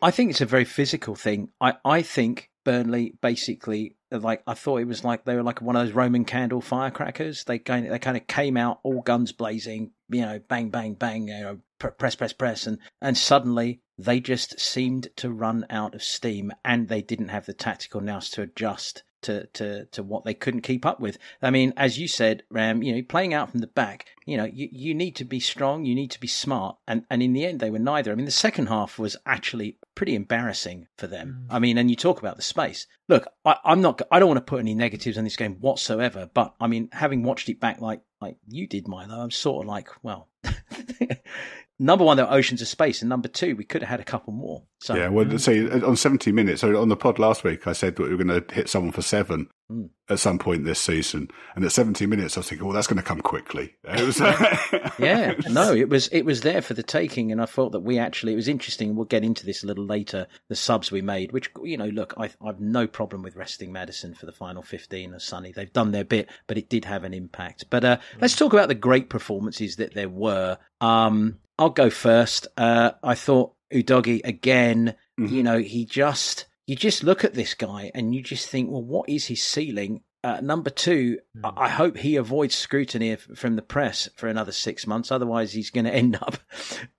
[0.00, 1.50] I think it's a very physical thing.
[1.60, 5.76] I, I think Burnley basically like I thought it was like they were like one
[5.76, 7.44] of those Roman candle firecrackers.
[7.44, 11.28] They kind they kind of came out all guns blazing, you know, bang bang bang,
[11.28, 15.94] you know, pr- press press press, and and suddenly they just seemed to run out
[15.94, 19.02] of steam, and they didn't have the tactical nous to adjust.
[19.26, 21.16] To, to, to what they couldn't keep up with.
[21.40, 24.46] I mean, as you said, Ram, you know, playing out from the back, you know,
[24.46, 26.78] you, you need to be strong, you need to be smart.
[26.88, 28.10] And, and in the end, they were neither.
[28.10, 31.46] I mean, the second half was actually pretty embarrassing for them.
[31.48, 31.54] Mm.
[31.54, 32.86] I mean, and you talk about the space.
[33.08, 36.30] Look, I, I'm not, I don't want to put any negatives on this game whatsoever,
[36.32, 39.68] but I mean, having watched it back like, like you did, Milo, I'm sort of
[39.68, 40.28] like, well,
[41.82, 44.04] number one, there were oceans of space, and number two, we could have had a
[44.04, 44.62] couple more.
[44.78, 47.96] So, Yeah, well, see, on 70 minutes, so on the pod last week, I said
[47.96, 49.88] that we were going to hit someone for seven Mm.
[50.10, 51.28] at some point this season.
[51.54, 53.76] And at 70 minutes, I was thinking, well, that's going to come quickly.
[53.84, 54.20] It was,
[54.98, 57.98] yeah, no, it was it was there for the taking, and I thought that we
[57.98, 58.94] actually it was interesting.
[58.96, 60.26] We'll get into this a little later.
[60.48, 64.14] The subs we made, which you know, look, I, I've no problem with resting Maddison
[64.14, 65.52] for the final fifteen or Sonny.
[65.52, 67.66] They've done their bit, but it did have an impact.
[67.70, 70.58] But uh, let's talk about the great performances that there were.
[70.80, 72.48] Um, I'll go first.
[72.56, 74.96] Uh, I thought Udogie again.
[75.16, 78.82] You know, he just you just look at this guy and you just think, well,
[78.82, 80.02] what is his ceiling?
[80.24, 84.50] Uh, number two, I I hope he avoids scrutiny f- from the press for another
[84.50, 85.12] six months.
[85.12, 86.38] Otherwise, he's going to end up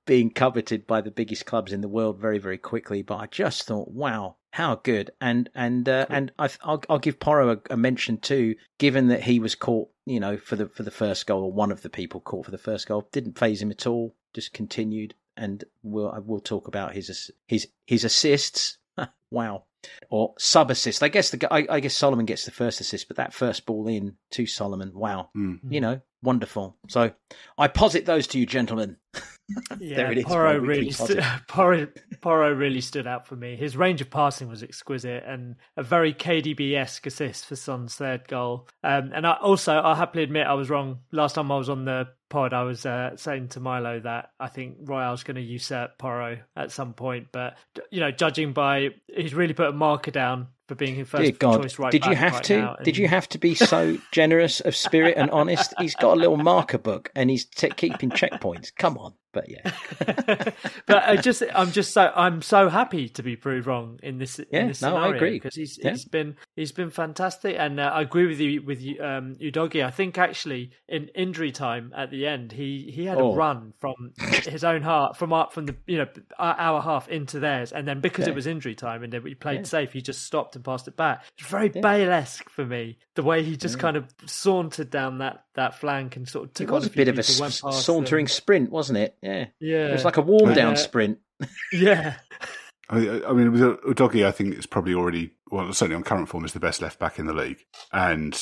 [0.06, 3.02] being coveted by the biggest clubs in the world very, very quickly.
[3.02, 5.12] But I just thought, wow, how good!
[5.19, 9.23] And and uh, and I, I'll, I'll give Porro a, a mention too, given that
[9.23, 11.89] he was caught, you know, for the for the first goal, or one of the
[11.89, 14.15] people caught for the first goal, didn't phase him at all.
[14.34, 18.78] Just continued, and we'll I will talk about his his his assists.
[19.32, 19.63] wow
[20.10, 21.04] or sub assist.
[21.04, 23.88] I guess the I, I guess Solomon gets the first assist, but that first ball
[23.89, 25.60] in to Solomon, wow, Mm.
[25.69, 26.78] you know, wonderful.
[26.88, 27.12] So
[27.58, 28.98] I posit those to you, gentlemen.
[29.78, 31.24] Yeah, There it is, Porro my weekly really stu- posit.
[31.50, 31.88] Porro,
[32.22, 33.58] Porro really stood out for me.
[33.58, 38.26] His range of passing was exquisite and a very KDB esque assist for Son's third
[38.30, 38.69] goal.
[38.86, 41.00] Um, and I also, I'll happily admit, I was wrong.
[41.12, 44.48] Last time I was on the pod, I was uh, saying to Milo that I
[44.48, 47.28] think Royal's going to usurp Porro at some point.
[47.32, 47.58] But
[47.91, 51.32] you know, judging by he's really put a marker down for being his first Dear
[51.34, 52.58] God, choice right did you have right to?
[52.62, 55.74] now, Did you have to be so generous of spirit and honest?
[55.78, 58.72] He's got a little marker book and he's t- keeping checkpoints.
[58.78, 59.72] Come on, but yeah,
[60.86, 64.39] but I just, I'm just so, I'm so happy to be proved wrong in this.
[64.52, 65.32] Yeah, in this no, I agree.
[65.32, 65.91] because he's Yeah.
[65.91, 69.86] he's been he's been fantastic, and uh, I agree with you with you, um, Udogie.
[69.86, 73.31] I think actually in injury time at the end, he he had Oh.
[73.31, 74.13] a run from
[74.45, 76.07] his own heart from our, from the you know
[76.39, 78.31] our, our half into theirs, and then because Yeah.
[78.33, 79.63] it was injury time and then we played Yeah.
[79.63, 81.23] safe, he just stopped and passed it back.
[81.38, 85.79] It's very Bale-esque for me, the way he just kind of sauntered down that that
[85.79, 87.53] flank and sort of took it was on a few bit of a people, went
[87.53, 88.29] s- past sauntering them.
[88.31, 89.15] sprint, wasn't it?
[89.21, 90.75] Yeah, Yeah, it was like a warm down Yeah.
[90.75, 91.19] sprint.
[91.73, 92.15] yeah.
[92.89, 96.45] I, I mean, with Udogie, I think it's probably already, well, certainly on current form,
[96.45, 97.63] is the best left back in the league.
[97.91, 98.33] And,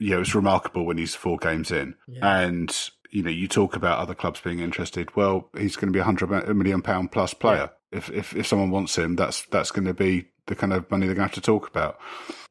[0.00, 1.94] yeah, it's remarkable when he's four games in.
[2.20, 2.76] And,
[3.10, 5.14] you know, you talk about other clubs being interested.
[5.16, 7.70] Well, he's going to be a hundred million pound plus player.
[7.92, 11.06] If, if, if someone wants him, that's, that's going to be the kind of money
[11.06, 11.98] they're going to have to talk about.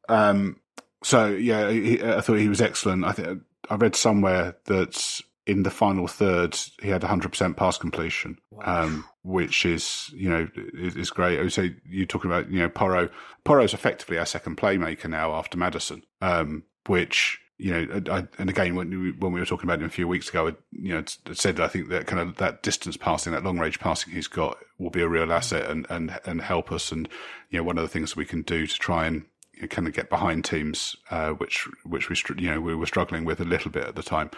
[0.07, 0.61] Um,
[1.03, 3.03] so yeah, he, I thought he was excellent.
[3.03, 8.37] I think I read somewhere that in the final third he had 100% pass completion,
[8.63, 11.39] um, which is you know is, is great.
[11.39, 13.09] I would say you're talking about you know Porro.
[13.43, 17.39] Porro's effectively our second playmaker now after Maddison, um, which.
[17.59, 20.07] You know, I, and again, when we, when we were talking about him a few
[20.07, 23.43] weeks ago, I, you know, said I think that kind of that distance passing, that
[23.43, 26.91] long range passing he's got, will be a real asset and and and help us.
[26.91, 27.07] And
[27.51, 29.87] you know, one of the things we can do to try and you know, kind
[29.87, 33.45] of get behind teams, uh, which which we you know we were struggling with a
[33.45, 34.31] little bit at the time.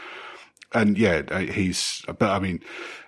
[0.73, 2.03] And yeah, uh, he's.
[2.07, 2.61] But I mean,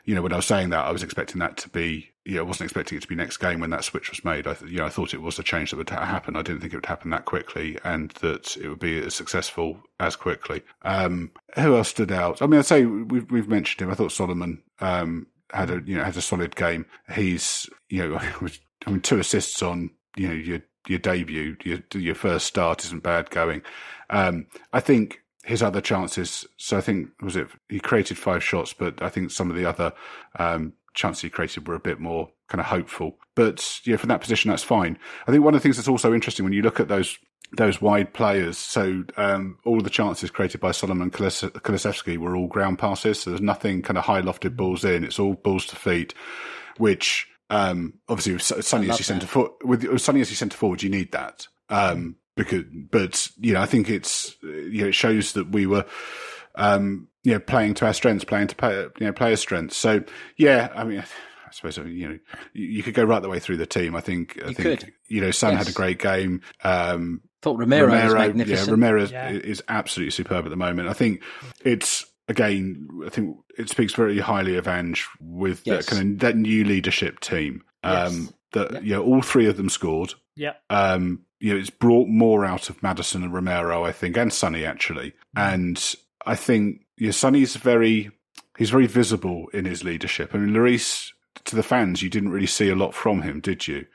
[0.06, 2.10] you know, when I was saying that, I was expecting that to be.
[2.26, 4.48] Yeah, I wasn't expecting it to be next game when that switch was made.
[4.48, 6.36] I, th- you know, I thought it was a change that would ha- happen.
[6.36, 9.80] I didn't think it would happen that quickly, and that it would be as successful
[10.02, 10.62] as quickly.
[10.82, 12.42] Um, who else stood out?
[12.42, 13.92] I mean, I'd say we've we've mentioned him.
[13.92, 16.86] I thought Solomon um, had a you know had a solid game.
[17.14, 18.18] He's you know,
[18.86, 23.04] I mean, two assists on you know your your debut, your your first start isn't
[23.04, 23.62] bad going.
[24.10, 26.46] Um, I think his other chances.
[26.58, 29.66] So I think was it he created five shots, but I think some of the
[29.66, 29.94] other
[30.38, 33.18] um, chances he created were a bit more kind of hopeful.
[33.34, 35.00] But yeah, from that position, that's fine.
[35.26, 37.18] I think one of the things that's also interesting when you look at those
[37.56, 38.58] those wide players.
[38.58, 43.22] So um, all the chances created by Solomon Kulusevski were all ground passes.
[43.22, 45.06] So there's nothing kind of high lofted balls in.
[45.06, 46.14] It's all balls to feet,
[46.76, 50.84] which um, obviously with Sonny as your centre forward, with Sonny as your centre forward,
[50.84, 51.48] you need that.
[51.70, 55.86] Um, because, but you know, I think it's you know it shows that we were.
[56.56, 59.78] Um, you know, playing to our strengths, playing to play, you know, players' strengths.
[59.78, 60.04] So,
[60.38, 61.04] yeah, I mean,
[61.48, 62.20] I suppose you know
[62.54, 63.96] you could go right the way through the team.
[63.96, 64.40] I think.
[64.44, 64.94] I you think could.
[65.08, 65.66] you know, Son yes.
[65.66, 66.42] had a great game.
[66.64, 68.68] Um, Thought Romero, Romero was magnificent.
[68.68, 69.30] Yeah, Romero yeah.
[69.30, 70.90] is absolutely superb at the moment.
[70.90, 71.22] I think
[71.64, 72.88] it's again.
[73.06, 75.86] I think it speaks very highly of Ange with yes.
[75.86, 77.64] that kind of that new leadership team.
[77.84, 78.34] Um, yes.
[78.54, 78.84] That yep.
[78.84, 80.14] you know, all three of them scored.
[80.38, 80.54] Yeah.
[80.70, 84.66] Um, you know, it's brought more out of Maddison and Romero, I think, and Sonny
[84.66, 85.14] actually.
[85.36, 85.54] Mm.
[85.54, 85.96] And
[86.26, 88.12] I think yeah, Sonny's very
[88.58, 90.34] he's very visible in his leadership.
[90.34, 91.12] I mean, Lloris
[91.46, 93.86] to the fans, you didn't really see a lot from him, did you?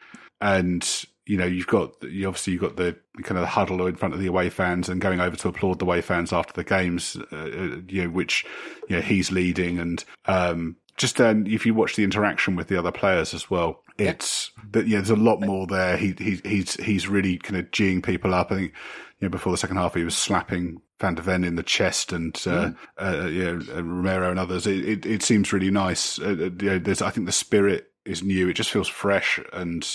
[0.41, 0.87] And
[1.27, 4.15] you know, you've got you obviously you've got the kind of the huddle in front
[4.15, 7.17] of the away fans and going over to applaud the away fans after the games,
[7.33, 8.45] uh, uh you know, which
[8.89, 12.79] you know he's leading and um, just then if you watch the interaction with the
[12.79, 15.97] other players as well, it's that yeah, there's a lot more there.
[15.97, 18.53] He he he's he's really kind of geeing people up.
[18.53, 18.73] I think
[19.21, 22.13] you know before the second half he was slapping Van de Ven in the chest
[22.13, 22.77] and uh, mm.
[22.99, 24.67] uh, you know, Romero and others.
[24.67, 26.19] It, it, it seems really nice.
[26.19, 28.49] Uh, uh, you know, there's I think the spirit is new.
[28.49, 29.87] It just feels fresh and.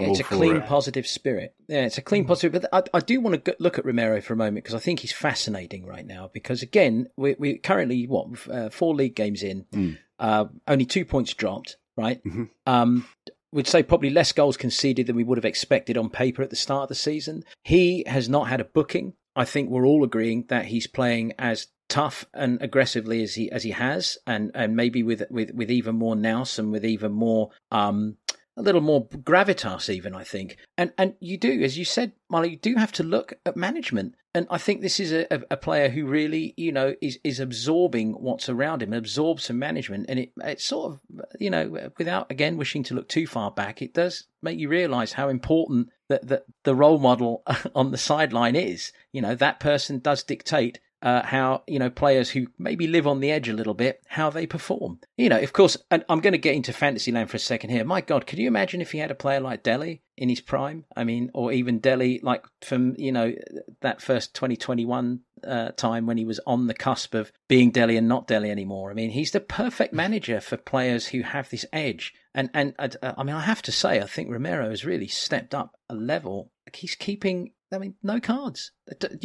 [0.00, 0.66] Yeah, it's a clean, it.
[0.66, 1.54] positive spirit.
[1.68, 2.26] Yeah, it's a clean, mm.
[2.26, 2.60] positive.
[2.60, 4.98] But I, I do want to look at Romero for a moment because I think
[4.98, 6.28] he's fascinating right now.
[6.34, 9.96] Because again, we, we currently what uh, four league games in, mm.
[10.18, 11.76] Uh, only two points dropped.
[11.96, 12.22] Right.
[12.24, 12.44] Mm-hmm.
[12.66, 13.08] Um,
[13.52, 16.56] we'd say probably less goals conceded than we would have expected on paper at the
[16.56, 17.42] start of the season.
[17.62, 21.68] He has not had a booking I think we're all agreeing that he's playing as
[21.88, 25.96] tough and aggressively as he as he has, and and maybe with with with even
[25.96, 28.16] more nous and with even more um
[28.56, 32.52] a little more gravitas even i think and and you do as you said molly
[32.52, 35.88] you do have to look at management and i think this is a, a player
[35.88, 40.06] who really you know is is absorbing what's around him absorbs some management.
[40.08, 41.00] And it it's sort of
[41.38, 45.12] you know without again wishing to look too far back it does make you realize
[45.12, 47.42] how important that the, the role model
[47.74, 48.92] on the sideline is.
[49.12, 53.20] You know that person does dictate uh, how you know players who maybe live on
[53.20, 54.98] the edge a little bit how they perform.
[55.16, 57.70] You know, of course, and I'm going to get into fantasy land for a second
[57.70, 57.84] here.
[57.84, 60.84] My God, could you imagine if he had a player like Dele in his prime?
[60.96, 63.34] I mean, or even Dele like from you know
[63.82, 68.08] that first 2021 uh, time when he was on the cusp of being Dele and
[68.08, 68.90] not Dele anymore.
[68.90, 72.14] I mean, he's the perfect manager for players who have this edge.
[72.34, 75.54] And and uh, I mean, I have to say, I think Romero has really stepped
[75.54, 76.50] up a level.
[76.72, 78.72] He's keeping I mean, no cards.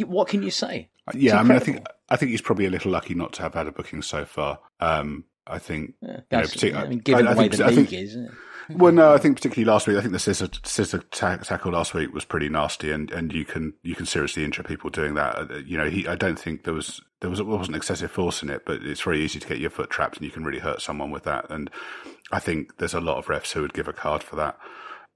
[0.04, 0.90] What can you say?
[1.14, 3.54] yeah, I mean, I think I think he's probably a little lucky not to have
[3.54, 4.58] had a booking so far.
[4.80, 6.20] Um, I think, yeah,
[6.54, 8.16] you know, I mean, given I, the way the league think, is.
[8.70, 9.96] Well, no, I think particularly last week.
[9.96, 13.74] I think the scissor, scissor tackle last week was pretty nasty, and, and you can
[13.82, 15.36] you can seriously injure people doing that.
[15.36, 18.50] Uh, you know, he I don't think there was there was wasn't excessive force in
[18.50, 20.80] it, but it's very easy to get your foot trapped, and you can really hurt
[20.80, 21.50] someone with that.
[21.50, 21.70] And
[22.30, 24.58] I think there's a lot of refs who would give a card for that.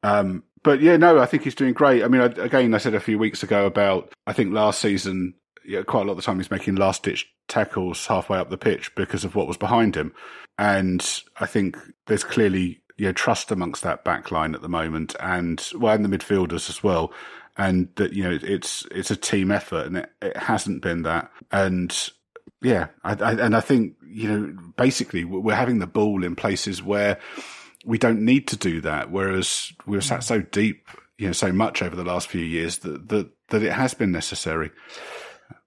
[0.03, 2.03] Um, but yeah, no, I think he's doing great.
[2.03, 5.35] I mean, I, again, I said a few weeks ago about I think last season,
[5.65, 8.59] yeah, quite a lot of the time he's making last ditch tackles halfway up the
[8.59, 10.13] pitch because of what was behind him,
[10.59, 11.77] and I think
[12.07, 12.83] there's clearly
[13.15, 17.13] trust amongst that back line at the moment, and well, and the midfielders as well,
[17.57, 21.31] and that you know it's it's a team effort, and it, it hasn't been that,
[21.53, 22.11] and
[22.61, 26.83] yeah, I, I, and I think you know basically we're having the ball in places
[26.83, 27.21] where
[27.87, 29.11] we don't need to do that.
[29.11, 33.09] Whereas we've sat so deep, you know, so much over the last few years that
[33.09, 34.71] that, that it has been necessary.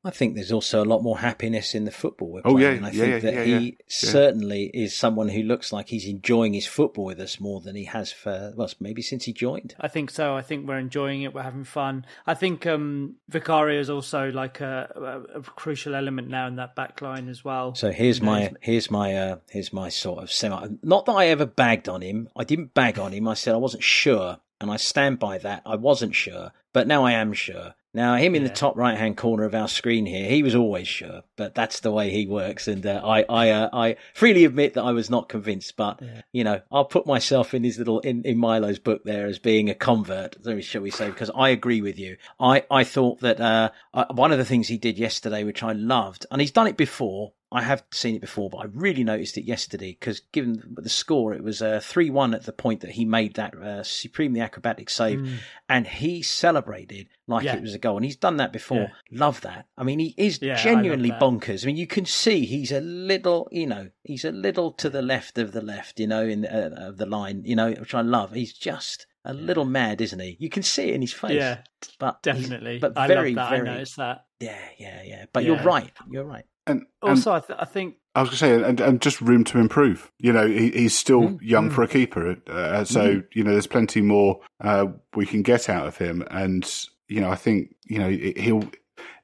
[0.04, 2.58] I think there's also a lot more happiness in the football we're playing.
[2.58, 3.72] Oh, yeah, and I yeah, think yeah, that yeah, he yeah.
[3.88, 7.84] certainly is someone who looks like he's enjoying his football with us more than he
[7.84, 9.76] has for, well, maybe since he joined.
[9.80, 10.36] I think so.
[10.36, 11.34] I think we're enjoying it.
[11.34, 12.06] We're having fun.
[12.26, 16.76] I think um, Vicario is also like a, a, a, crucial element now in that
[16.76, 17.76] back line as well.
[17.76, 21.46] So here's my, here's my, uh, here's my sort of semi, not that I ever
[21.46, 22.30] bagged on him.
[22.38, 23.28] I didn't bag on him.
[23.28, 25.62] I said I wasn't sure and I stand by that.
[25.66, 27.76] I wasn't sure, but now I am sure.
[27.94, 28.50] Now, him in yeah.
[28.50, 31.80] the top right hand corner of our screen here, he was always sure, but that's
[31.80, 32.68] the way he works.
[32.68, 36.22] And uh, I, I, uh, I freely admit that I was not convinced, but yeah.
[36.32, 39.70] you know, I'll put myself in his little in, in Milo's book there as being
[39.70, 41.08] a convert, shall we say?
[41.08, 42.18] Because I agree with you.
[42.40, 45.72] I, I thought that uh, uh, one of the things he did yesterday, which I
[45.72, 49.36] loved, and he's done it before, I have seen it before, but I really noticed
[49.38, 52.92] it yesterday because given the score, it was uh, 3 1 at the point that
[52.92, 55.38] he made that uh, supremely acrobatic save Mm.
[55.68, 57.56] and he celebrated like Yeah.
[57.56, 57.96] it was a goal.
[57.98, 58.92] And he's done that before.
[59.12, 59.66] Love that.
[59.78, 61.20] I mean, he is Yeah, genuinely that.
[61.20, 61.64] bonkers.
[61.64, 65.02] I mean, you can see he's a little, you know, he's a little to the
[65.02, 68.02] left of the left, you know, in uh, of the line, you know, which I
[68.02, 68.34] love.
[68.34, 70.38] He's just a little mad, isn't he?
[70.40, 71.34] You can see it in his face.
[71.34, 71.60] Yeah,
[72.00, 72.78] but definitely.
[72.80, 73.56] But I very, love that.
[73.58, 74.26] very, I noticed that.
[74.40, 75.26] yeah, yeah, yeah.
[75.34, 75.92] But you're right.
[76.10, 76.46] You're right.
[76.70, 79.22] And, and Also, I, th- I think I was going to say, and, and just
[79.22, 80.12] room to improve.
[80.20, 83.20] You know, he, he's still Mm, young for a keeper, uh, so Mm-hmm.
[83.34, 86.24] you know, there's plenty more uh, we can get out of him.
[86.32, 86.70] And
[87.08, 88.64] you know, I think you know he'll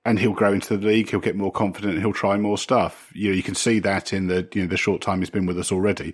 [0.06, 1.10] and he'll grow into the league.
[1.10, 1.98] He'll get more confident.
[2.00, 3.12] He'll try more stuff.
[3.16, 5.46] You know, you can see that in the you know the short time he's been
[5.48, 6.14] with us already.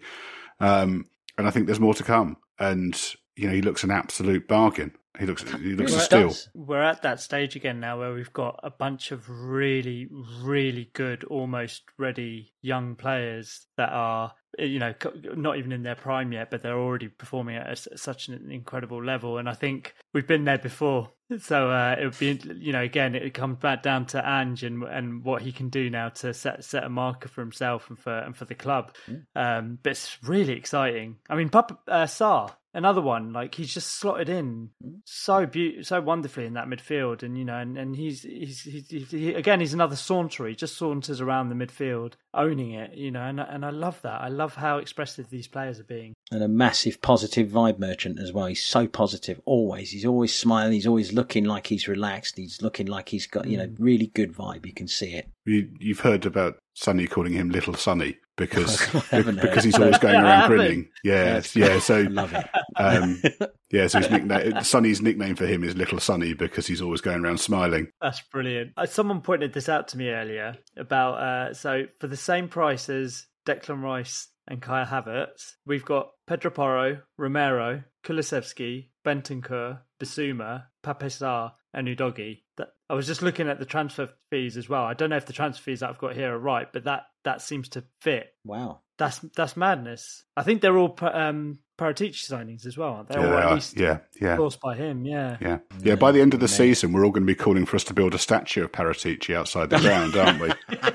[0.59, 2.37] Um, and I think there's more to come.
[2.59, 2.99] And
[3.35, 4.95] you know, he looks an absolute bargain.
[5.19, 6.27] He looks he looks He a steal.
[6.29, 6.49] does.
[6.53, 10.07] we're at that stage again now where we've got a bunch of really,
[10.41, 14.93] really good, almost ready young players that are, you know,
[15.35, 18.49] not even in their prime yet, but they're already performing at a s such an
[18.51, 19.37] incredible level.
[19.37, 21.09] And I think we've been there before.
[21.39, 24.83] So uh, it would be, you know, again, it comes back down to Ange and
[24.83, 28.11] and what he can do now to set set a marker for himself and for
[28.11, 28.93] and for the club.
[29.33, 31.19] Um, but it's really exciting.
[31.29, 34.69] I mean, Papa uh, Sarr, another one, like he's just slotted in
[35.05, 38.89] so be- so wonderfully in that midfield, and you know, and, and he's, he's, he's,
[38.89, 40.49] he's he, again he's another saunterer.
[40.49, 44.21] He just saunters around the midfield, owning it, you know, and and I love that.
[44.21, 46.13] I love how expressive these players are being.
[46.31, 48.45] and a massive positive vibe merchant as well.
[48.45, 49.91] He's so positive always.
[49.91, 50.73] He's always smiling.
[50.73, 52.37] He's always looking like he's relaxed.
[52.37, 53.75] He's looking like he's got, you know, Mm.
[53.79, 54.65] really good vibe.
[54.65, 55.29] You can see it.
[55.45, 60.15] You, you've heard about Sonny calling him Little Sonny because I because he's always going
[60.23, 60.89] around grinning.
[61.03, 61.79] Yeah, yeah.
[61.79, 62.47] So I love it.
[62.75, 63.21] Um,
[63.71, 67.23] yeah, so his nickname, Sonny's nickname for him is Little Sonny because he's always going
[67.23, 67.89] around smiling.
[68.01, 68.73] That's brilliant.
[68.75, 72.89] Uh, someone pointed this out to me earlier about uh, so for the same price
[72.89, 81.51] as Declan Rice and Kai Havertz, we've got Pedro Porro, Romero, Kulusevski, Bentancur, Bissouma, Papesar,
[81.73, 82.39] and Udogie.
[82.57, 84.83] That I was just looking at the transfer fees as well.
[84.83, 87.03] I don't know if the transfer fees that I've got here are right, but that
[87.23, 88.33] that seems to fit.
[88.43, 88.79] Wow.
[88.97, 90.23] That's that's madness.
[90.37, 93.19] I think they're all pa- um, Paratici signings as well, aren't they?
[93.19, 93.55] Yeah, or at are.
[93.55, 95.03] least yeah, yeah, forced by him.
[95.03, 95.37] Yeah.
[95.41, 95.95] yeah, yeah.
[95.95, 97.93] By the end of the season, we're all going to be calling for us to
[97.95, 100.51] build a statue of Paratici outside the ground, aren't we?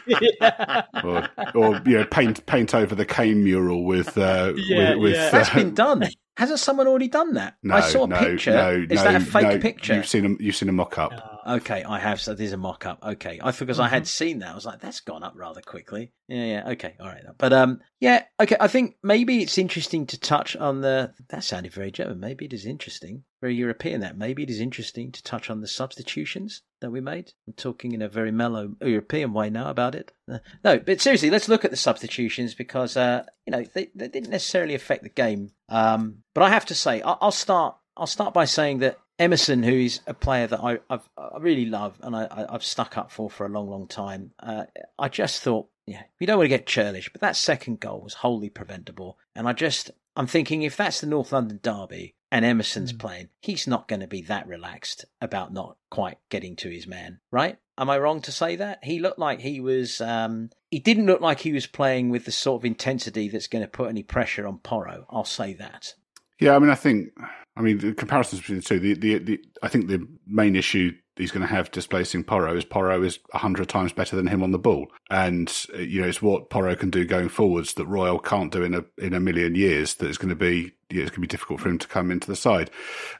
[0.41, 0.83] yeah.
[1.03, 5.15] Or, or you know, paint paint over the Kane mural with uh, Yeah, with, with
[5.15, 5.31] yeah.
[5.31, 6.09] That's uh, been done.
[6.37, 7.57] Hasn't someone already done that?
[7.65, 8.53] No, I saw a no, picture.
[8.53, 9.97] No, Is no, that a fake no, picture?
[9.97, 11.36] You've seen a you've seen a mock up.
[11.47, 12.21] Okay, I have.
[12.21, 12.99] So there's a mock up.
[13.03, 14.07] Okay, I because I had Mm-hmm.
[14.07, 14.51] seen that.
[14.51, 16.13] I was like, that's gone up rather quickly.
[16.29, 16.69] Yeah, yeah.
[16.71, 17.23] Okay, all right.
[17.39, 18.25] But um, yeah.
[18.41, 21.13] Okay, I think maybe it's interesting to touch on the.
[21.29, 22.19] That sounded very German.
[22.19, 24.01] Maybe it is interesting, very European.
[24.01, 27.33] That maybe it is interesting to touch on the substitutions that we made.
[27.47, 30.13] I'm talking in a very mellow European way now about it.
[30.31, 34.09] Uh, no, but seriously, let's look at the substitutions because uh, you know they, they
[34.09, 35.53] didn't necessarily affect the game.
[35.69, 37.77] Um, but I have to say, I'll, I'll start.
[37.97, 41.67] I'll start by saying that Emerson, who is a player that I, I've, I really
[41.67, 44.65] love and I, I've stuck up for for a long, long time, uh,
[44.99, 48.15] I just thought, yeah, we don't want to get churlish, but that second goal was
[48.15, 49.19] wholly preventable.
[49.35, 53.67] And I just, I'm thinking if that's the North London derby and Emerson's playing, he's
[53.67, 57.59] not going to be that relaxed about not quite getting to his man, right?
[57.79, 58.81] Am I wrong to say that?
[58.83, 62.33] He looked like he was, um, he didn't look like he was playing with the
[62.33, 65.07] sort of intensity that's going to put any pressure on Porro.
[65.09, 65.95] I'll say that.
[66.41, 67.13] Yeah, I mean, I think,
[67.57, 68.79] I mean, the comparisons between the two.
[68.79, 72.65] The, the, the I think the main issue he's going to have displacing Porro is
[72.65, 76.21] Porro is hundred times better than him on the ball, and uh, you know it's
[76.21, 79.55] what Porro can do going forwards that Royal can't do in a in a million
[79.55, 79.95] years.
[79.95, 82.11] That it's going to be yeah, it's going to be difficult for him to come
[82.11, 82.71] into the side.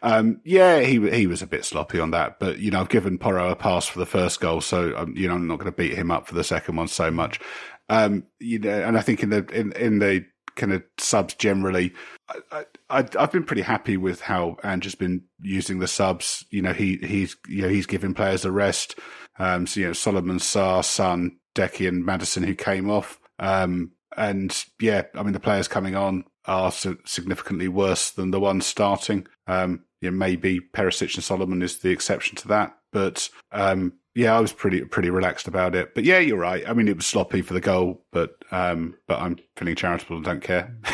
[0.03, 3.19] Um, yeah, he he was a bit sloppy on that, but you know I've given
[3.19, 5.77] Porro a pass for the first goal, so um, you know I'm not going to
[5.77, 7.41] beat him up for the second one so much.
[7.89, 11.93] Um, you know, and I think in the in in the kind of subs generally.
[12.51, 16.45] I, I, I've been pretty happy with how has been using the subs.
[16.51, 18.99] You know, he he's you know he's giving players a rest.
[19.39, 23.21] Um, so you know Solomon, Sarr, Son, Deki, and Maddison who came off.
[23.39, 28.67] Um, and yeah, I mean the players coming on are significantly worse than the ones
[28.67, 29.27] starting.
[29.47, 34.35] Um, you know, maybe Perisic and Solomon is the exception to that, but um, yeah,
[34.35, 35.95] I was pretty pretty relaxed about it.
[35.95, 36.67] But yeah, you're right.
[36.67, 40.25] I mean, it was sloppy for the goal, but um, but I'm feeling charitable and
[40.25, 40.77] don't care.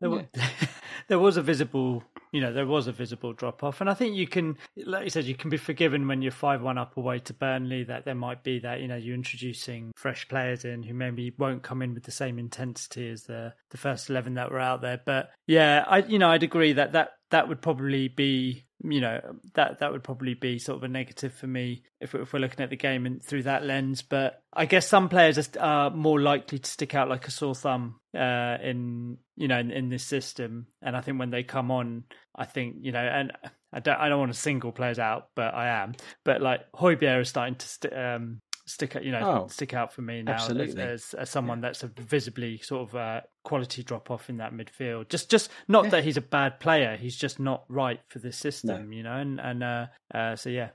[0.00, 0.22] There, wa-
[1.08, 2.02] there was a visible,
[2.32, 5.10] you know, there was a visible drop off, and I think you can, like you
[5.10, 7.84] said, you can be forgiven when you're five one up away to Burnley.
[7.84, 11.62] That there might be that you know you're introducing fresh players in who maybe won't
[11.62, 15.00] come in with the same intensity as the the first eleven that were out there.
[15.06, 19.20] But yeah, I you know I'd agree that that that would probably be you know
[19.54, 22.60] that that would probably be sort of a negative for me if, if we're looking
[22.60, 24.02] at the game and through that lens.
[24.02, 27.96] But I guess some players are more likely to stick out like a sore thumb
[28.16, 32.04] uh, in you know in, in, this system, and I think when they come on,
[32.34, 33.32] I think you know, and
[33.72, 35.94] I don't I don't want to single players out, but I am.
[36.24, 39.92] But like Højbjerg is starting to st- um, stick out, you know, oh, stick out
[39.92, 41.68] for me now as, as, as, someone yeah.
[41.68, 45.08] that's a visibly sort of uh, quality drop off in that midfield.
[45.08, 45.90] Just, just not yeah.
[45.90, 48.96] that he's a bad player, he's just not right for the system, no.
[48.96, 49.16] you know.
[49.16, 50.70] And and uh, uh, so yeah,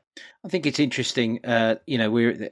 [0.46, 1.40] I think it's interesting.
[1.46, 2.50] Uh, you know, we're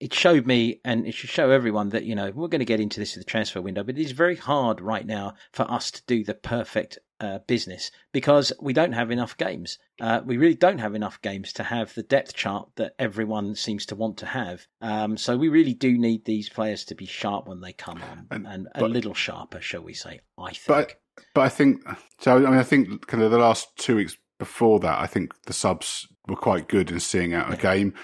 [0.00, 2.80] it showed me, and it should show everyone that you know we're going to get
[2.80, 5.90] into this in the transfer window, but it is very hard right now for us
[5.90, 9.78] to do the perfect uh, business because we don't have enough games.
[10.00, 13.86] Uh, we really don't have enough games to have the depth chart that everyone seems
[13.86, 14.66] to want to have.
[14.80, 18.26] Um, so we really do need these players to be sharp when they come on,
[18.30, 20.20] and, and but, a little sharper, shall we say?
[20.38, 20.66] I think.
[20.66, 20.94] But
[21.34, 21.82] but I think
[22.20, 22.36] so.
[22.36, 25.52] I mean, I think kind of the last two weeks before that, I think the
[25.52, 27.94] subs were quite good in seeing out a game,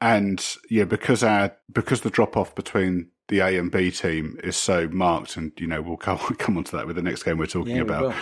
[0.00, 4.56] and yeah, because our because the drop off between the A and B team is
[4.56, 7.38] so marked, and you know we'll come come on to that with the next game
[7.38, 8.14] we're talking yeah, about.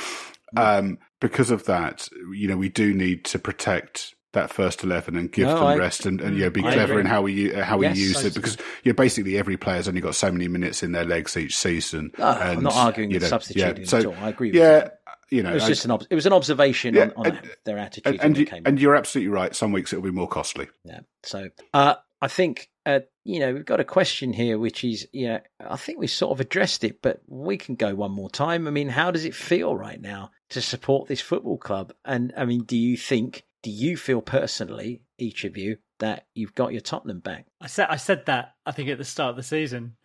[0.57, 5.31] Um, because of that, you know, we do need to protect that first eleven and
[5.31, 7.01] give no, them I, rest and, and yeah, be I clever agree.
[7.01, 10.01] in how we how we yes, use I, it because yeah, basically every player's only
[10.01, 12.13] got so many minutes in their legs each season.
[12.19, 14.53] Oh, and, I'm not arguing with know, substituting yeah, so, I agree.
[14.53, 14.91] yeah,
[15.31, 17.51] you know, it was just an ob- it was an observation yeah, on, on and,
[17.65, 18.07] their attitude.
[18.07, 19.55] And, and, you, and you're absolutely right.
[19.55, 20.69] Some weeks it'll be more costly.
[20.85, 21.01] Yeah.
[21.25, 25.41] So uh, I think uh, you know we've got a question here, which is yeah,
[25.59, 28.67] I think we sort of addressed it, but we can go one more time.
[28.67, 31.93] I mean, how does it feel right now to support this football club?
[32.05, 33.45] And I mean, do you think?
[33.63, 37.47] Do you feel personally, each of you, that you've got your Tottenham back?
[37.61, 39.97] I said I said that I think at the start of the season.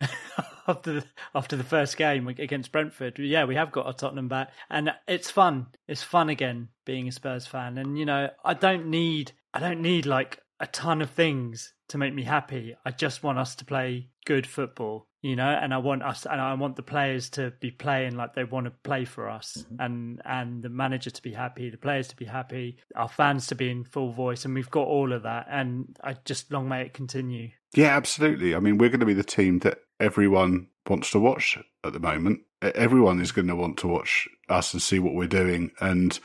[0.68, 1.04] after the,
[1.34, 3.18] after the first game against Brentford.
[3.18, 5.66] Yeah, we have got our Tottenham back, and it's fun.
[5.88, 7.78] It's fun again being a Spurs fan.
[7.78, 11.98] And you know, I don't need I don't need like a ton of things to
[11.98, 12.76] make me happy.
[12.84, 16.40] I just want us to play good football, you know, and I want us and
[16.40, 19.80] I want the players to be playing like they want to play for us mm-hmm.
[19.80, 23.54] and and the manager to be happy, the players to be happy, our fans to
[23.54, 26.82] be in full voice and we've got all of that and I just long may
[26.82, 27.50] it continue.
[27.74, 28.54] Yeah, absolutely.
[28.54, 32.00] I mean, we're going to be the team that everyone wants to watch at the
[32.00, 32.40] moment.
[32.62, 36.18] Everyone is going to want to watch us and see what we're doing and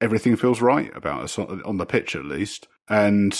[0.00, 3.32] everything feels right about us on the pitch at least and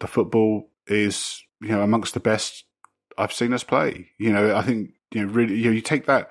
[0.00, 2.64] the football is you know amongst the best
[3.16, 4.10] I've seen us play.
[4.18, 6.30] You know, I think you know really you, know, you take that.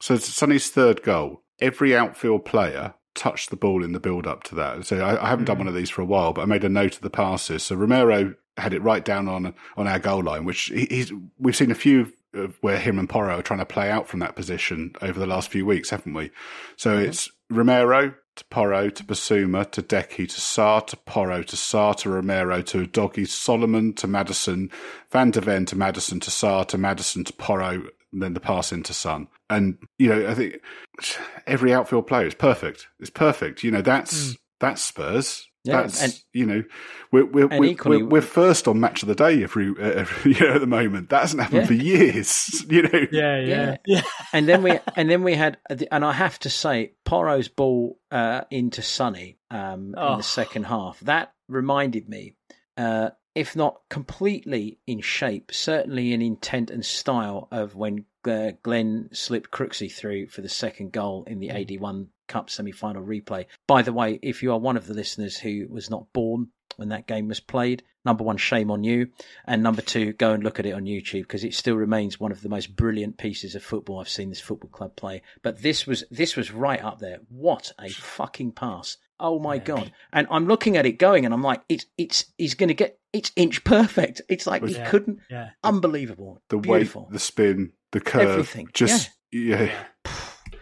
[0.00, 1.42] So it's Sonny's third goal.
[1.60, 4.84] Every outfield player touched the ball in the build up to that.
[4.84, 5.48] So I, I haven't mm.
[5.48, 7.62] done one of these for a while, but I made a note of the passes.
[7.62, 11.56] So Romero had it right down on on our goal line, which he, he's we've
[11.56, 14.36] seen a few of where him and Porro are trying to play out from that
[14.36, 16.32] position over the last few weeks, haven't we?
[16.76, 17.08] So mm-hmm.
[17.08, 22.10] it's Romero to Porro to Bissouma to Deki to Sarr to Porro to Sarr to
[22.10, 24.70] Romero to Doggy Solomon to Maddison,
[25.10, 28.72] Van de Ven to Maddison to Sarr to Maddison to Porro, and then the pass
[28.72, 29.28] into Son.
[29.50, 30.60] And, you know, I think
[31.46, 32.88] every outfield player is perfect.
[33.00, 33.62] It's perfect.
[33.62, 34.38] You know, that's, mm.
[34.60, 35.48] that's Spurs.
[35.66, 36.64] Yeah, That's and, you know,
[37.10, 40.40] we're we're we're, equally, we're, we're, first on match of the day every, every you
[40.40, 41.08] know, at the moment.
[41.08, 41.66] That hasn't happened yeah.
[41.66, 42.64] for years.
[42.76, 43.06] You know.
[43.12, 44.02] Yeah, yeah, yeah.
[44.32, 45.58] and then we and then we had
[45.90, 50.12] and I have to say, Porro's ball uh, into Sonny um, oh.
[50.12, 52.34] in the second half that reminded me,
[52.76, 59.08] uh, if not completely in shape, certainly in intent and style of when uh, Glenn
[59.12, 61.80] slipped Crooksy through for the second goal in the mm.
[61.80, 63.46] AD1 Cup semi final replay.
[63.66, 66.90] By the way, if you are one of the listeners who was not born when
[66.90, 69.08] that game was played, number one, shame on you.
[69.46, 72.32] And number two, go and look at it on YouTube because it still remains one
[72.32, 75.22] of the most brilliant pieces of football I've seen this football club play.
[75.42, 77.20] But this was this was right up there.
[77.28, 78.98] What a fucking pass.
[79.18, 79.92] Oh my god!
[80.12, 82.98] And I'm looking at it going, and I'm like, it's it's he's going to get
[83.12, 84.20] it's inch perfect.
[84.28, 85.20] It's like he couldn't.
[85.30, 85.50] Yeah.
[85.64, 86.42] Unbelievable.
[86.50, 87.02] The Beautiful.
[87.04, 88.68] weight, the spin, the curve, everything.
[88.74, 89.62] Just yeah.
[89.62, 89.84] yeah.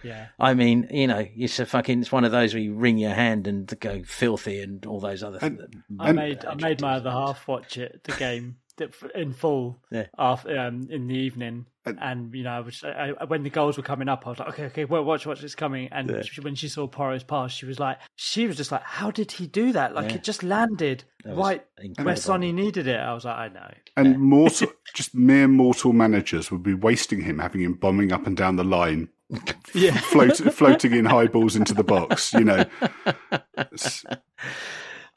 [0.05, 0.27] Yeah.
[0.39, 2.01] I mean, you know, it's a fucking.
[2.01, 5.23] It's one of those where you wring your hand and go filthy and all those
[5.23, 5.39] other.
[5.41, 5.85] And, things.
[5.99, 8.57] I made I made my other half watch it the game
[9.15, 10.07] in full yeah.
[10.19, 13.77] after, um, in the evening, and, and you know, I was, I, when the goals
[13.77, 15.89] were coming up, I was like, okay, okay, well, watch, watch, it's coming.
[15.93, 16.23] And yeah.
[16.23, 19.33] she, when she saw Porro's pass, she was like, she was just like, how did
[19.33, 19.95] he do that?
[19.95, 20.17] Like yeah.
[20.17, 22.05] it just landed right incredible.
[22.05, 22.99] where Sonny needed it.
[22.99, 23.71] I was like, I know.
[23.97, 28.37] And mortal, just mere mortal managers would be wasting him, having him bombing up and
[28.37, 29.09] down the line.
[29.75, 32.33] Yeah, float, floating in high balls into the box.
[32.33, 32.65] You know.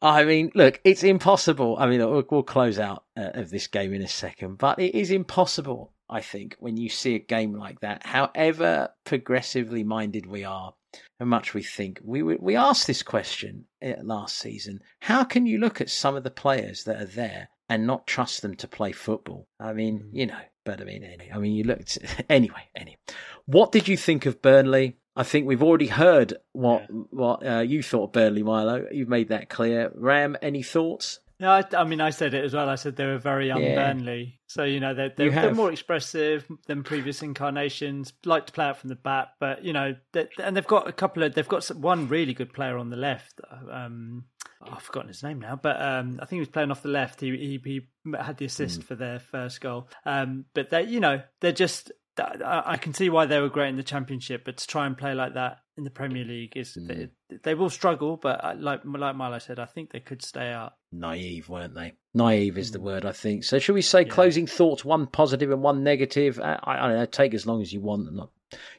[0.02, 1.76] I mean, look, it's impossible.
[1.80, 4.96] I mean, we'll, we'll close out uh, of this game in a second, but it
[4.96, 10.46] is impossible I think, when you see a game like that, however progressively minded we
[10.46, 10.74] are,
[11.20, 12.00] how much we think.
[12.04, 14.80] We we asked this question eh, last season.
[15.02, 18.42] How can you look at some of the players that are there and not trust
[18.42, 19.48] them to play football?
[19.60, 20.10] I mean, mm.
[20.14, 21.98] you know, but I mean, anyway, I mean, you looked
[22.30, 22.68] anyway.
[22.76, 22.98] Anyway,
[23.46, 24.98] what did you think of Burnley?
[25.16, 26.96] I think we've already heard what yeah.
[27.10, 28.86] what uh, you thought of Burnley, Milo.
[28.92, 29.92] You've made that clear.
[29.96, 31.22] Ram, any thoughts?
[31.40, 32.68] No, I, I, mean I said it as well.
[32.68, 34.24] I said they were very unburnly.
[34.24, 34.32] Yeah.
[34.48, 38.12] So you know they're they're, they're, more expressive than previous incarnations.
[38.26, 39.96] Like to play out from the back, but you know,
[40.44, 43.40] and they've got a couple of they've got one really good player on the left.
[43.72, 44.26] Um,
[44.62, 46.90] oh, I've forgotten his name now, but um, I think he was playing off the
[46.90, 47.22] left.
[47.22, 47.82] He he, he
[48.18, 48.84] had the assist mm.
[48.84, 49.90] for their first goal.
[50.06, 53.78] Um, but they you know they're just I can see why they were great in
[53.78, 57.10] the championship, but to try and play like that in the Premier League is mm.
[57.30, 58.18] they, they, will struggle.
[58.18, 60.74] But like like Milo said, I think they could stay out.
[60.92, 61.94] Naive, weren't they?
[62.14, 63.44] Naive is the word, I think.
[63.44, 64.10] So, should we say yeah.
[64.10, 64.84] closing thoughts?
[64.84, 66.40] One positive and one negative.
[66.40, 67.06] I, I, don't know.
[67.06, 68.12] Take as long as you want.
[68.14, 68.30] Not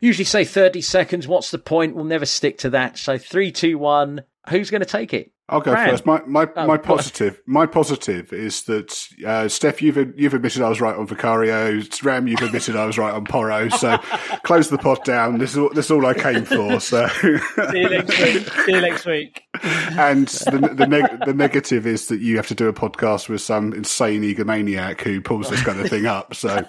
[0.01, 1.29] usually say thirty seconds.
[1.29, 1.95] What's the point?
[1.95, 2.99] We'll never stick to that.
[2.99, 4.23] So, three, two, one.
[4.49, 5.33] Who's going to take it?
[5.51, 6.05] I'll go first.
[6.05, 8.91] My my, oh, my positive my positive is that
[9.25, 11.83] uh, Steff, you've you've admitted I was right on Vicario.
[12.03, 13.71] Ram, you've admitted I was right on Porro.
[13.71, 13.97] So
[14.43, 15.39] close the pot down.
[15.39, 16.81] This is all, this is all I came for.
[16.81, 17.07] So
[17.71, 18.53] see you next week.
[18.67, 19.43] See you next week.
[19.63, 23.41] and the the, neg- the negative is that you have to do a podcast with
[23.41, 26.35] some insane egomaniac who pulls this kind of thing up.
[26.35, 26.63] So.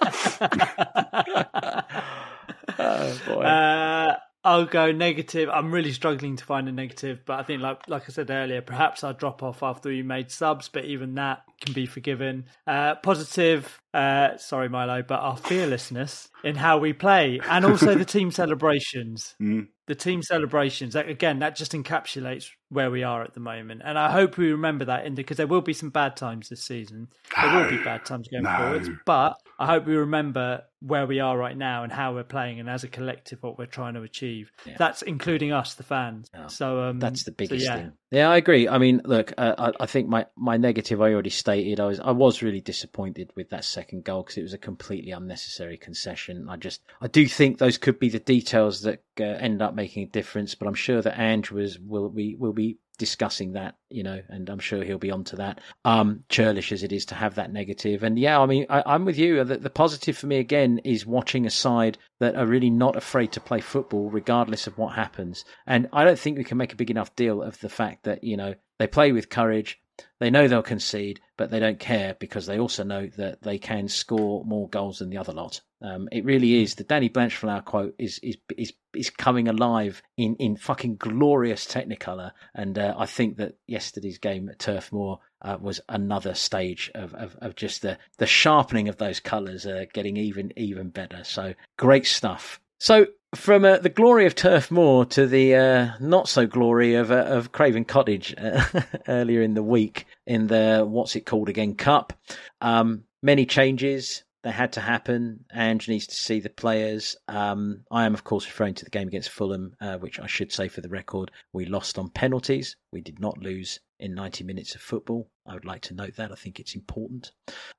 [2.78, 3.42] oh boy.
[3.42, 5.50] Uh, I'll go negative.
[5.52, 8.62] I'm really struggling to find a negative, but I think, like like I said earlier,
[8.62, 12.46] perhaps I'll drop off after we made subs, but even that can be forgiven.
[12.66, 18.04] Uh, positive, uh, sorry Milo, but our fearlessness in how we play, and also the
[18.16, 19.34] team celebrations.
[19.40, 19.68] Mm.
[19.86, 20.94] The team celebrations.
[20.94, 24.84] Again, that just encapsulates where we are at the moment, and I hope we remember
[24.86, 27.08] that in because there will be some bad times this season.
[27.40, 28.56] There will be bad times going no.
[28.56, 32.60] forwards, but I hope we remember where we are right now and how we're playing,
[32.60, 34.50] and as a collective, what we're trying to achieve.
[34.64, 34.76] Yeah.
[34.78, 36.30] That's including us, the fans.
[36.32, 36.46] Yeah.
[36.46, 37.76] So um, that's the biggest so, yeah.
[37.78, 37.92] thing.
[38.10, 38.68] Yeah, I agree.
[38.68, 41.49] I mean, look, uh, I, I, think my, my negative I already stated.
[41.50, 45.12] I was I was really disappointed with that second goal because it was a completely
[45.12, 46.48] unnecessary concession.
[46.48, 50.04] I just I do think those could be the details that uh, end up making
[50.04, 54.02] a difference, but I'm sure that Ange was will be will be discussing that, you
[54.02, 55.58] know, and I'm sure he'll be onto that.
[55.86, 57.48] Um, churlish as it is to have that.
[57.48, 59.42] And yeah, I mean, I, am with you.
[59.42, 63.32] The, the positive for me again is watching a side that are really not afraid
[63.32, 65.46] to play football regardless of what happens.
[65.66, 68.22] And I don't think we can make a big enough deal of the fact that,
[68.22, 69.80] you know, they play with courage.
[70.18, 73.88] They know they'll concede, but they don't care because they also know that they can
[73.88, 75.60] score more goals than the other lot.
[75.82, 76.74] Um, it really is.
[76.74, 82.32] The Danny Blanchflower quote is is is is coming alive in in fucking glorious Technicolor,
[82.54, 87.14] and uh, I think that yesterday's game at Turf Moor uh, was another stage of,
[87.14, 91.24] of, of just the the sharpening of those colours, uh, getting even even better.
[91.24, 92.60] So great stuff.
[92.78, 97.10] So from uh, the glory of Turf Moor to the uh, not so glory of
[97.10, 98.34] uh, of Craven Cottage
[99.08, 102.12] earlier in the week in the what's it called again Cup.
[102.60, 105.44] Um, many changes that had to happen.
[105.54, 107.16] Ange needs to see the players.
[107.28, 110.50] Um, I am, of course, referring to the game against Fulham, uh, which I should
[110.50, 112.76] say for the record, we lost on penalties.
[112.90, 115.28] We did not lose in 90 minutes of football.
[115.46, 116.32] I would like to note that.
[116.32, 117.32] I think it's important.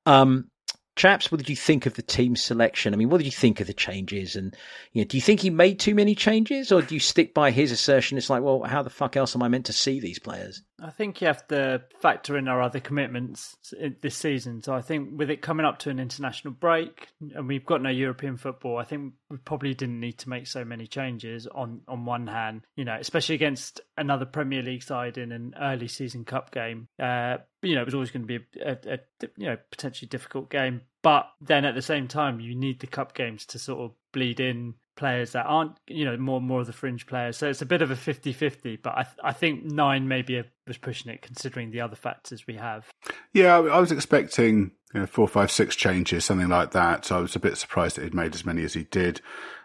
[0.05, 0.51] Um,
[0.95, 2.93] Chaps, what did you think of the team selection?
[2.93, 4.35] I mean, what did you think of the changes?
[4.35, 4.55] And
[4.91, 7.51] you know, do you think he made too many changes, or do you stick by
[7.51, 8.17] his assertion?
[8.17, 10.61] It's like, well, how the fuck else am I meant to see these players?
[10.81, 13.55] I think you have to factor in our other commitments
[14.01, 14.63] this season.
[14.63, 17.89] So I think with it coming up to an international break, and we've got no
[17.89, 21.47] European football, I think we probably didn't need to make so many changes.
[21.47, 25.87] On on one hand, you know, especially against another Premier League side in an early
[25.87, 26.87] season cup game.
[26.99, 30.09] Uh, you know, it was always going to be a, a, a, you know potentially
[30.09, 30.81] difficult game.
[31.03, 34.39] But then at the same time, you need the cup games to sort of bleed
[34.39, 37.37] in players that aren't you know more more of the fringe players.
[37.37, 41.11] So it's a bit of a 50-50, But I I think nine maybe was pushing
[41.11, 42.87] it considering the other factors we have.
[43.33, 47.05] Yeah, I was expecting you know, four, five, six changes, something like that.
[47.05, 49.21] So I was a bit surprised that he'd made as many as he did.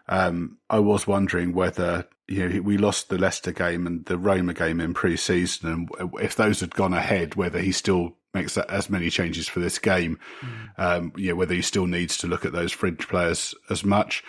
[0.09, 4.55] Um, I was wondering whether you know we lost the Leicester game and the Roma
[4.55, 9.11] game in pre-season, and if those had gone ahead, whether he still makes as many
[9.11, 10.19] changes for this game.
[10.41, 10.71] Mm.
[10.79, 14.23] Um, you know, whether he still needs to look at those fringe players as much.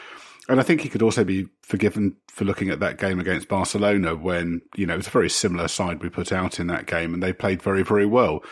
[0.49, 4.15] And I think he could also be forgiven for looking at that game against Barcelona
[4.15, 7.21] when, you know, it's a very similar side we put out in that game and
[7.21, 8.43] they played very, very well.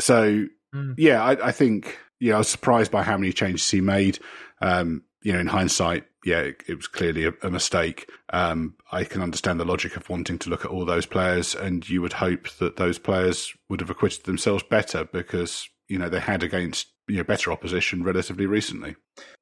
[0.00, 0.94] So, mm.
[0.96, 4.18] yeah, I, I, think, yeah, I was surprised by how many changes he made.
[4.60, 8.10] Um, you know, in hindsight, yeah, it, it was clearly a, a mistake.
[8.30, 11.88] Um, I can understand the logic of wanting to look at all those players, and
[11.88, 16.20] you would hope that those players would have acquitted themselves better because you know they
[16.20, 18.96] had against you know better opposition relatively recently.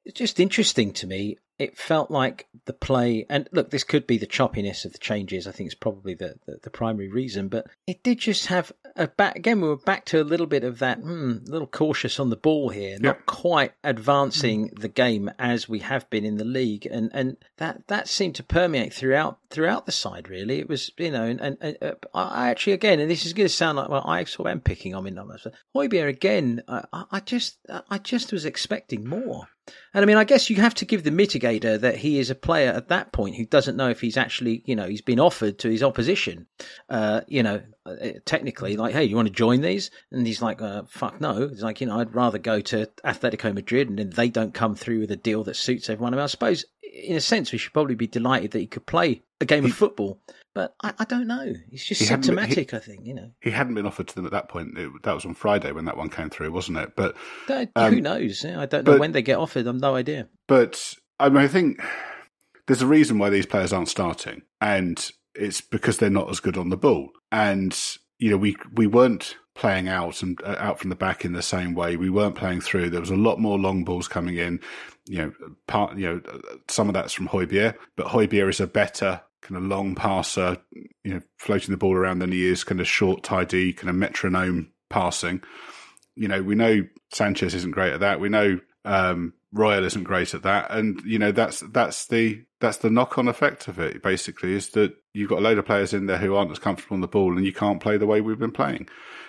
[0.04, 1.36] It's just interesting to me.
[1.58, 5.46] It felt like the play, and look, this could be the choppiness of the changes.
[5.46, 9.06] I think it's probably the, the, the primary reason, but it did just have a
[9.08, 9.36] back.
[9.36, 12.30] Again, we were back to a little bit of that, hmm, a little cautious on
[12.30, 16.86] the ball here, not quite advancing the game as we have been in the league,
[16.86, 20.28] and and that that seemed to permeate throughout throughout the side.
[20.28, 23.32] Really, it was you know, and, and, and uh, I actually again, and this is
[23.32, 25.46] going to sound like well, I sort of am picking on him numbers.
[25.74, 27.58] Højbjerg again, I, I just
[27.90, 29.48] I just was expecting more.
[29.94, 32.34] And I mean, I guess you have to give the mitigator that he is a
[32.34, 35.58] player at that point who doesn't know if he's actually, you know, he's been offered
[35.60, 36.46] to his opposition,
[36.88, 37.94] uh, you know, uh,
[38.24, 39.90] technically, like, hey, you want to join these?
[40.10, 41.48] And he's like, uh, fuck no.
[41.48, 44.74] He's like, you know, I'd rather go to Atletico Madrid and then they don't come
[44.74, 46.14] through with a deal that suits everyone.
[46.14, 48.86] I, mean, I suppose, in a sense, we should probably be delighted that he could
[48.86, 50.20] play a game of football.
[50.54, 51.52] But I, I don't know.
[51.70, 53.30] It's just He hadn't been- symptomatic, I think, you know.
[53.40, 54.78] He hadn't been offered to them at that point.
[54.78, 56.96] It, that was on Friday when that one came through, wasn't it?
[56.96, 57.14] But
[57.46, 58.44] Don't- Um, who knows?
[58.44, 59.66] I don't know but- when they get offered.
[59.66, 60.28] I've no idea.
[60.48, 61.82] But I mean, I think
[62.66, 66.56] there's a reason why these players aren't starting, and it's because they're not as good
[66.56, 67.10] on the ball.
[67.30, 67.78] And
[68.18, 71.42] you know, we we weren't playing out and uh, out from the back in the
[71.42, 71.96] same way.
[71.96, 72.90] We weren't playing through.
[72.90, 74.60] There was a lot more long balls coming in.
[75.06, 75.32] You know,
[75.66, 79.64] part you know some of that's from Højbjerg, but Højbjerg is a better kind of
[79.64, 80.58] long passer.
[81.04, 83.96] You know, floating the ball around than he is kind of short, tidy, kind of
[83.96, 85.42] metronome passing.
[86.14, 88.20] You know, we know Sanchez isn't great at that.
[88.20, 92.78] We know um, Royal isn't great at that, and you know that's that's the that's
[92.78, 94.02] the knock on effect of it.
[94.02, 96.94] Basically, is that you've got a load of players in there who aren't as comfortable
[96.94, 98.88] on the ball, and you can't play the way we've been playing.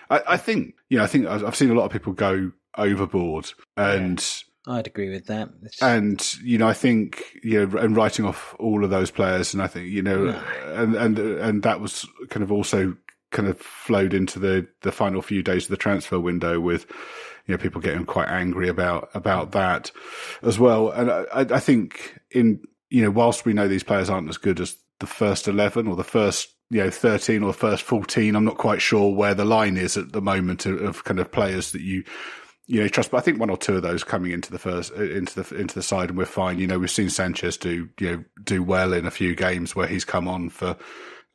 [0.09, 3.51] I, I think you know I think I've seen a lot of people go overboard,
[3.75, 4.23] and
[4.67, 5.49] I'd agree with that.
[5.63, 9.53] It's- and you know I think you know and writing off all of those players,
[9.53, 10.27] and I think you know,
[10.65, 12.95] and and and that was kind of also
[13.31, 16.85] kind of flowed into the the final few days of the transfer window with
[17.45, 19.51] you know people getting quite angry about about mm.
[19.53, 19.91] that
[20.41, 20.89] as well.
[20.91, 24.37] And I, I I think in you know whilst we know these players aren't as
[24.37, 28.35] good as the first eleven or the first you know thirteen or the first fourteen,
[28.35, 31.31] I'm not quite sure where the line is at the moment of, of kind of
[31.31, 32.03] players that you
[32.65, 33.11] you know trust.
[33.11, 35.75] But I think one or two of those coming into the first into the into
[35.75, 36.59] the side, and we're fine.
[36.59, 39.87] You know, we've seen Sanchez do you know do well in a few games where
[39.87, 40.77] he's come on for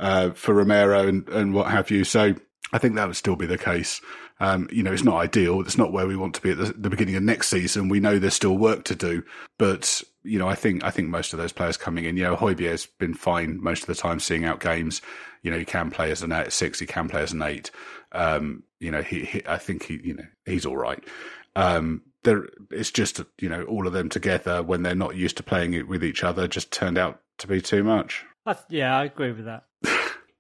[0.01, 2.05] uh, for Romero and, and what have you.
[2.05, 2.35] So
[2.73, 4.01] I think that would still be the case.
[4.41, 5.61] Um, you know, it's not ideal.
[5.61, 7.89] It's not where we want to be at the, the beginning of next season.
[7.89, 9.23] We know there's still work to do,
[9.59, 12.17] but you know, I think I think most of those players coming in.
[12.17, 15.01] You know, Højbjerg's been fine most of the time, seeing out games.
[15.43, 16.79] You know, he can play as an eight, six.
[16.79, 17.71] He can play as an eight.
[18.13, 21.03] Um, you know, he, he I think he, you know, he's all right.
[21.57, 25.43] Um, there, it's just you know, all of them together when they're not used to
[25.43, 28.25] playing it with each other, just turned out to be too much.
[28.69, 29.65] Yeah, I agree with that.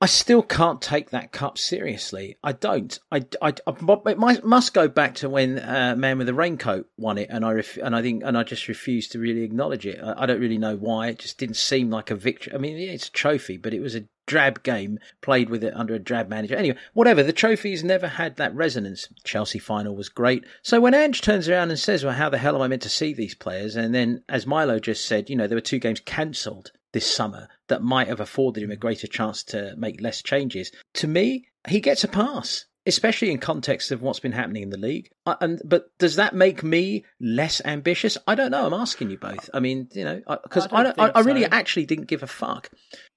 [0.02, 2.36] I still can't take that cup seriously.
[2.42, 2.98] I don't.
[3.12, 7.18] I, I, I it must go back to when uh, Man with the Raincoat won
[7.18, 10.00] it, and I ref, and I think and I just refuse to really acknowledge it.
[10.02, 11.06] I, I don't really know why.
[11.06, 12.52] It just didn't seem like a victory.
[12.52, 15.76] I mean, yeah, it's a trophy, but it was a drab game played with it
[15.76, 16.56] under a drab manager.
[16.56, 17.22] Anyway, whatever.
[17.22, 19.06] The trophy's never had that resonance.
[19.22, 20.44] Chelsea final was great.
[20.62, 22.88] So when Ange turns around and says, "Well, how the hell am I meant to
[22.88, 26.00] see these players?" and then, as Milo just said, you know, there were two games
[26.00, 28.80] cancelled this summer that might have afforded him a mm.
[28.80, 30.72] greater chance to make less changes.
[30.94, 34.76] To me, he gets a pass, especially in context of what's been happening in the
[34.76, 35.10] league.
[35.24, 38.18] And but does that make me less ambitious?
[38.26, 38.66] I don't know.
[38.66, 39.48] I'm asking you both.
[39.54, 41.48] I mean, you know, because I I, I, I, really so.
[41.52, 42.70] actually didn't give a fuck.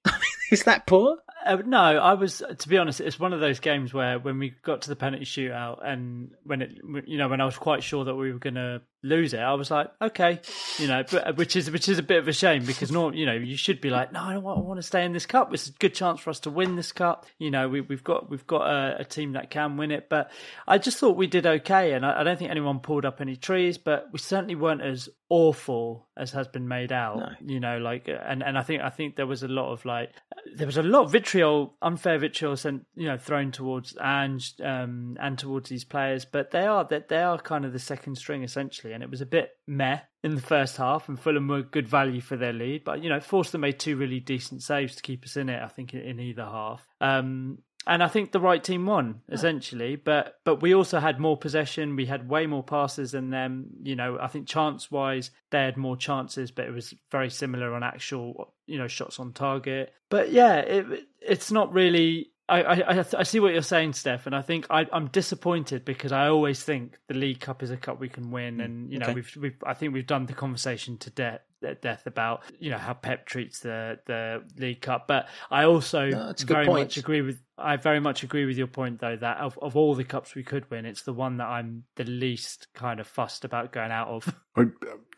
[0.52, 1.18] Is that poor?
[1.44, 3.00] Uh, no, I was to be honest.
[3.00, 6.62] It's one of those games where when we got to the penalty shootout, and when
[6.62, 9.40] it, you know, when I was quite sure that we were going to lose it,
[9.40, 10.40] I was like, okay,
[10.78, 13.26] you know, but, which is which is a bit of a shame because no, you
[13.26, 15.26] know, you should be like, no, I don't want, I want to stay in this
[15.26, 15.52] cup.
[15.52, 17.26] It's a good chance for us to win this cup.
[17.38, 20.30] You know, we, we've got we've got a, a team that can win it, but
[20.66, 23.36] I just thought we did okay, and I, I don't think anyone pulled up any
[23.36, 27.18] trees, but we certainly weren't as awful as has been made out.
[27.18, 27.28] No.
[27.44, 30.12] You know, like, and and I think I think there was a lot of like,
[30.54, 35.16] there was a lot of vitriol, unfair vitriol, sent you know thrown towards Ange um,
[35.20, 38.42] and towards these players, but they are that they are kind of the second string
[38.42, 41.88] essentially, and it was a bit meh in the first half, and Fulham were good
[41.88, 45.24] value for their lead, but you know Forster made two really decent saves to keep
[45.24, 45.62] us in it.
[45.62, 46.86] I think in, in either half.
[47.00, 51.36] Um, and I think the right team won essentially, but but we also had more
[51.36, 51.96] possession.
[51.96, 53.66] We had way more passes than them.
[53.82, 57.74] You know, I think chance wise they had more chances, but it was very similar
[57.74, 59.92] on actual you know shots on target.
[60.08, 64.34] But yeah, it it's not really I, I, I see what you're saying, Steff, and
[64.34, 67.98] I think I, am disappointed because I always think the League Cup is a cup
[67.98, 69.14] we can win, mm, and you know okay.
[69.14, 72.94] we've we've I think we've done the conversation to death death about you know how
[72.94, 76.86] Pep treats the the League Cup, but I also no, very point.
[76.86, 79.94] much agree with I very much agree with your point though that of, of all
[79.94, 83.44] the cups we could win, it's the one that I'm the least kind of fussed
[83.44, 84.34] about going out of.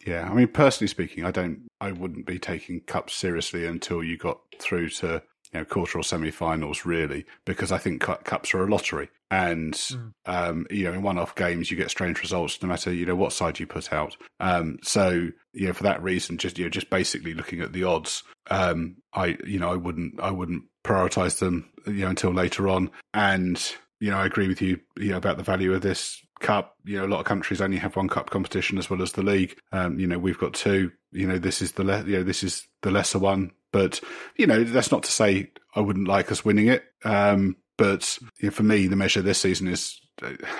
[0.06, 4.16] Yeah, I mean, personally speaking, I don't, I wouldn't be taking cups seriously until you
[4.16, 5.22] got through to
[5.52, 10.12] you know quarter or semi-finals, really, because I think cups are a lottery, and mm.
[10.26, 13.32] um, you know, in one-off games you get strange results no matter you know what
[13.32, 14.16] side you put out.
[14.40, 17.84] Um, so you know, for that reason, just you know, just basically looking at the
[17.84, 22.68] odds, um, I you know, I wouldn't, I wouldn't prioritize them you know until later
[22.68, 23.60] on, and
[24.00, 26.76] you know, I agree with you, you know, about the value of this cup.
[26.84, 29.22] You know, a lot of countries only have one cup competition as well as the
[29.22, 29.58] league.
[29.72, 30.92] Um, you know, we've got two.
[31.10, 33.52] You know, this is the le- you know this is the lesser one.
[33.72, 34.00] But
[34.36, 36.84] you know, that's not to say I wouldn't like us winning it.
[37.04, 40.00] Um, but you know, for me, the measure this season is.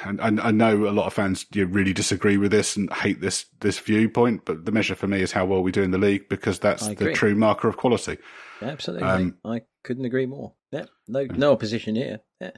[0.04, 3.20] And I, know a lot of fans you know, really disagree with this and hate
[3.20, 5.98] this this viewpoint, but the measure for me is how well we do in the
[5.98, 8.18] league because that's the true marker of quality.
[8.62, 10.52] Absolutely, um, I couldn't agree more.
[10.70, 12.20] Yeah, no, no opposition here.
[12.40, 12.52] Yeah.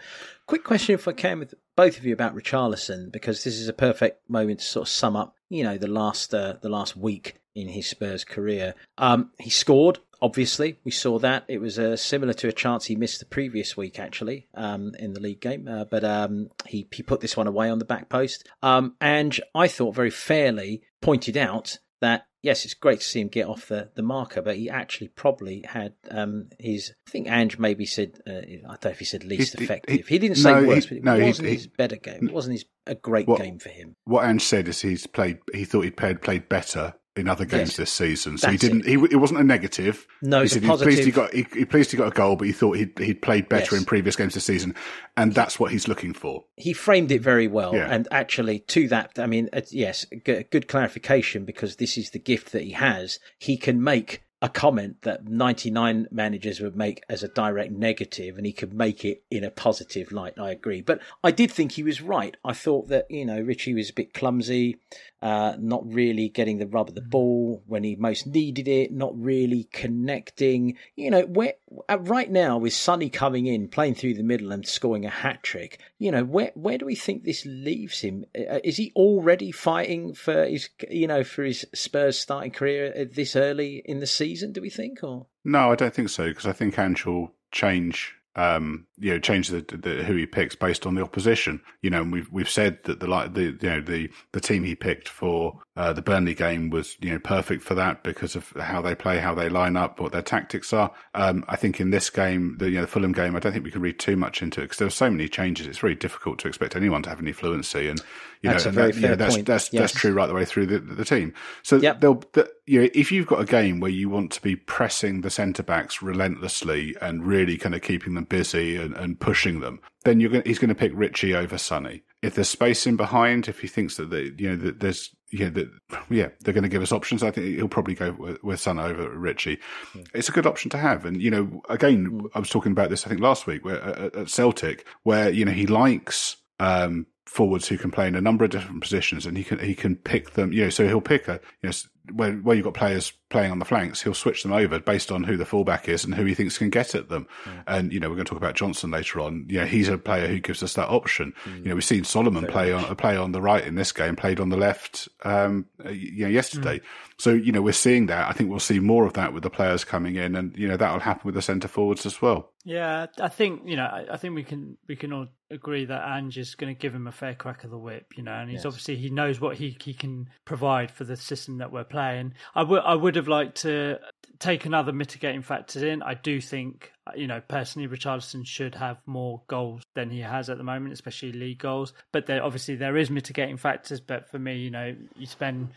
[0.47, 3.73] Quick question, if I can, with both of you about Richarlison, because this is a
[3.73, 7.41] perfect moment to sort of sum up, you know, the last uh, the last week
[7.55, 8.75] in his Spurs career.
[8.99, 10.01] Um, he scored.
[10.23, 11.45] Obviously, we saw that.
[11.49, 15.14] It was uh, similar to a chance he missed the previous week, actually, um, in
[15.14, 15.66] the league game.
[15.66, 18.49] Uh, but um, he he put this one away on the back post.
[18.62, 23.29] Um, and I thought very fairly pointed out that yes, it's great to see him
[23.29, 26.93] get off the, the marker, but he actually probably had um, his.
[27.07, 30.07] I think Ange maybe said uh, I don't know if he said least he, effective.
[30.07, 32.29] He, he, didn't say no, worst, but it no, wasn't his better game.
[32.29, 33.95] It wasn't his a great what, game for him.
[34.05, 35.39] What Ange said is he's played.
[35.53, 38.39] He thought he'd played, played better in other games yes, this season.
[38.39, 38.83] So he didn't.
[38.83, 38.87] It.
[38.87, 40.07] He it wasn't a negative.
[40.23, 42.47] No, he said he's pleased he got he, he, pleased he got a goal, but
[42.47, 43.81] he thought he'd he'd played better yes.
[43.81, 44.75] in previous games this season,
[45.17, 46.45] and that's what he's looking for.
[46.57, 47.89] He framed it very well, yeah.
[47.91, 52.63] and actually to that, I mean, yes, good clarification because this is the gift that
[52.63, 53.19] he has.
[53.39, 58.47] He can make a comment that 99 managers would make as a direct negative and
[58.47, 60.39] he could make it in a positive light.
[60.39, 60.81] I agree.
[60.81, 62.37] But I did think he was right.
[62.43, 64.79] I thought that, you know, Richie was a bit clumsy
[65.23, 69.12] uh, not really getting the rub of the ball when he most needed it, not
[69.21, 70.77] really connecting.
[70.97, 71.55] You know, where
[71.89, 75.43] uh, right now with Sonny coming in, playing through the middle and scoring a hat
[75.43, 78.25] trick, you know, where where do we think this leaves him?
[78.37, 83.37] Uh, is he already fighting for his, you know, for his Spurs starting career this
[83.37, 84.53] early in the season?
[84.53, 85.71] Do we think, or no?
[85.71, 89.61] I don't think so because I think Ange will change um, you know, change the,
[89.61, 91.61] the, who he picks based on the opposition.
[91.82, 94.64] You know, and we've we've said that the like the you know the the team
[94.64, 98.49] he picked for uh, the Burnley game was you know perfect for that because of
[98.53, 100.91] how they play, how they line up, what their tactics are.
[101.14, 103.64] Um, I think in this game, the you know the Fulham game, I don't think
[103.64, 105.66] we can read too much into it because there are so many changes.
[105.66, 108.01] It's very difficult to expect anyone to have any fluency, and
[108.41, 109.47] you that's know, that, fair that's point.
[109.47, 109.80] that's yes.
[109.80, 111.34] that's true right the way through the, the team.
[111.62, 112.01] So yep.
[112.01, 115.23] they'll the, you know if you've got a game where you want to be pressing
[115.23, 119.81] the centre backs relentlessly and really kind of keeping them busy and, and pushing them,
[120.05, 122.05] then you're going, he's going to pick Richie over Sonny.
[122.23, 125.49] If there's space in behind, if he thinks that the, you know that there's yeah
[125.49, 125.68] that
[126.11, 128.79] yeah they're going to give us options, I think he'll probably go with, with Son
[128.79, 129.59] over Richie.
[129.93, 130.03] Yeah.
[130.14, 132.31] It's a good option to have, and you know again mm.
[132.37, 135.45] I was talking about this I think last week where at, at Celtic where you
[135.45, 139.37] know he likes um, forwards who can play in a number of different positions, and
[139.37, 140.53] he can he can pick them.
[140.53, 141.73] You know, so he'll pick a you know
[142.13, 145.23] where where you've got players playing on the flanks, he'll switch them over based on
[145.23, 147.27] who the fullback is and who he thinks can get at them.
[147.45, 147.65] Mm.
[147.67, 149.47] And you know, we're going to talk about Johnson later on.
[149.49, 151.33] You know, he's a player who gives us that option.
[151.45, 151.59] Mm.
[151.59, 152.91] You know, we've seen Solomon Very play much.
[152.91, 155.09] on play on the right in this game, played on the left.
[155.25, 156.79] Um, you know, yesterday.
[156.79, 156.85] Mm.
[157.19, 158.29] So you know, we're seeing that.
[158.29, 160.77] I think we'll see more of that with the players coming in, and you know,
[160.77, 162.51] that'll happen with the centre forwards as well.
[162.65, 166.39] Yeah, I think you know, I, think we can we can all agree that Ange
[166.39, 168.13] is going to give him a fair crack of the whip.
[168.17, 168.67] You know, and he's yes.
[168.67, 172.35] obviously he knows what he he can provide for the system that we're playing.
[172.55, 173.99] I would I would have liked to
[174.39, 176.03] take another mitigating factors in.
[176.03, 180.59] I do think you know, personally, Richarlison should have more goals than he has at
[180.59, 181.93] the moment, especially league goals.
[182.13, 184.01] But there, obviously, there is mitigating factors.
[184.01, 185.71] But for me, you know, you spend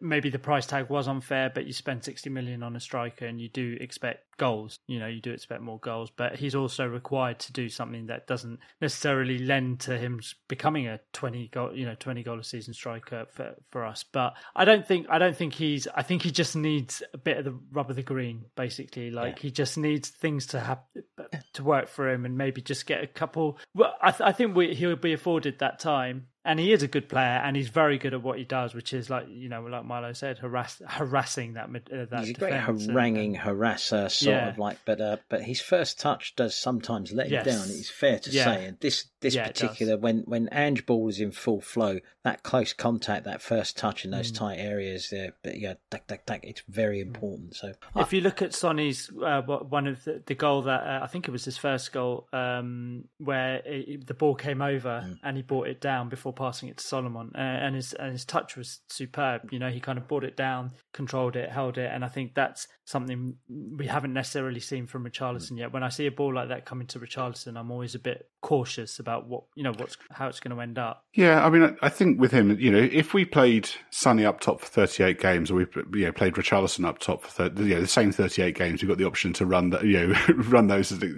[0.00, 3.40] maybe the price tag was unfair, but you spend sixty million on a striker, and
[3.40, 4.78] you do expect goals.
[4.86, 6.10] You know, you do expect more goals.
[6.14, 11.00] But he's also required to do something that doesn't necessarily lend to him becoming a
[11.12, 14.04] twenty goal, you know, twenty goal a season striker for for us.
[14.04, 15.88] But I don't think I don't think he's.
[15.94, 19.10] I think he just needs a bit of the rub of the green, basically.
[19.10, 19.42] Like yeah.
[19.42, 20.80] he just needs things to have
[21.18, 23.58] uh, to work for him and maybe just get a couple.
[23.74, 26.88] Well, I, th- I think we, he'll be afforded that time and he is a
[26.88, 29.62] good player, and he's very good at what he does, which is like you know,
[29.62, 31.68] like Milo said, harass, harassing that.
[31.68, 34.48] Uh, that he's a great haranguing and, harasser, sort yeah.
[34.48, 37.44] of like, but uh, but his first touch does sometimes let yes.
[37.44, 37.64] him down.
[37.68, 38.44] It's fair to yeah.
[38.44, 42.44] say, and this this yeah, particular when when Ange ball is in full flow, that
[42.44, 44.36] close contact, that first touch in those mm.
[44.36, 47.08] tight areas, there, but yeah, duck, duck, duck, it's very mm.
[47.08, 47.56] important.
[47.56, 51.08] So if you look at Sonny's uh, one of the, the goal that uh, I
[51.08, 55.18] think it was his first goal, um, where it, the ball came over mm.
[55.24, 58.24] and he brought it down before passing it to Solomon, uh, and his and his
[58.24, 59.52] touch was superb.
[59.52, 62.34] You know, he kind of brought it down, controlled it, held it, and I think
[62.34, 65.58] that's something we haven't necessarily seen from Richarlison mm.
[65.58, 65.72] yet.
[65.72, 69.00] When I see a ball like that coming to Richarlison, I'm always a bit cautious
[69.00, 71.04] about what you know what's how it's going to end up.
[71.12, 74.60] Yeah, I mean, I think with him, you know, if we played Sonny up top
[74.60, 77.80] for 38 games, or we you know played Richarlison up top for 30, you know,
[77.80, 80.92] the same 38 games, we've got the option to run that you know run those
[80.92, 81.08] yeah.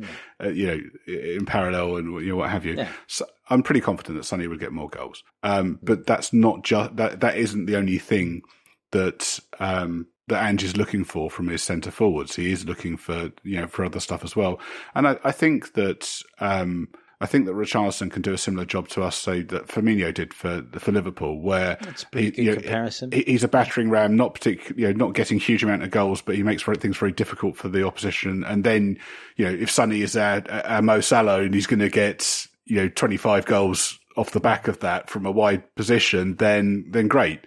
[0.43, 2.77] uh, you know in parallel and you know what have you.
[2.77, 2.89] Yeah.
[3.07, 5.23] So, I'm pretty confident that Sonny would get more goals.
[5.43, 7.21] Um, but that's not just that.
[7.21, 8.43] That isn't the only thing
[8.91, 12.37] that um, that Ange is looking for from his centre forwards.
[12.37, 14.61] He is looking for you know for other stuff as well.
[14.95, 16.89] And I, I think that um,
[17.21, 20.33] I think that Richarlison can do a similar job to us, say that Firmino did
[20.33, 23.11] for for Liverpool, where That's he, you know, comparison.
[23.11, 26.37] he's a battering ram, not particular, you know, not getting huge amount of goals, but
[26.37, 28.45] he makes things very difficult for the opposition.
[28.45, 28.99] And then,
[29.37, 32.77] you know, if Sonny is at, at Mo Salah and he's going to get you
[32.77, 37.41] know 25 goals off the back of that from a wide position, then then great.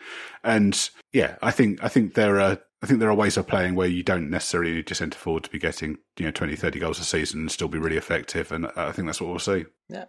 [0.44, 3.76] And yeah, I think I think there are I think there are ways of playing
[3.76, 6.80] where you don't necessarily need your centre forward to be getting you know 20, 30
[6.80, 8.52] goals a season and still be really effective.
[8.52, 9.66] And I think that's what we'll see.
[9.90, 10.06] Yeah.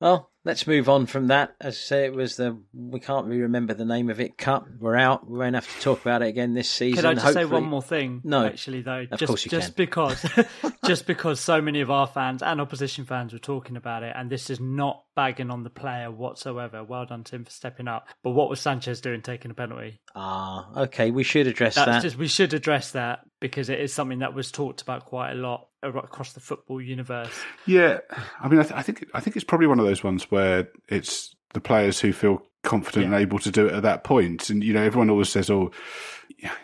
[0.00, 1.54] Well, let's move on from that.
[1.60, 4.36] As I say, it was the we can't really remember the name of it.
[4.38, 4.66] Cup.
[4.78, 5.28] We're out.
[5.28, 6.96] We won't have to talk about it again this season.
[6.96, 7.44] Could I just Hopefully...
[7.44, 8.20] say one more thing?
[8.24, 9.84] No, actually, though, of just course you just can.
[9.84, 10.24] because
[10.86, 14.30] just because so many of our fans and opposition fans were talking about it, and
[14.30, 16.82] this is not bagging on the player whatsoever.
[16.84, 18.08] Well done, Tim, for stepping up.
[18.22, 20.00] But what was Sanchez doing taking a penalty?
[20.14, 21.10] Ah, okay.
[21.10, 22.02] We should address That's that.
[22.02, 25.34] Just, we should address that because it is something that was talked about quite a
[25.34, 27.32] lot across the football universe.
[27.66, 27.98] Yeah,
[28.40, 30.68] I mean, I, th- I think I think it's probably one of those ones where
[30.88, 33.16] it's the players who feel confident yeah.
[33.16, 34.48] and able to do it at that point.
[34.50, 35.70] And you know, everyone always says, "Oh,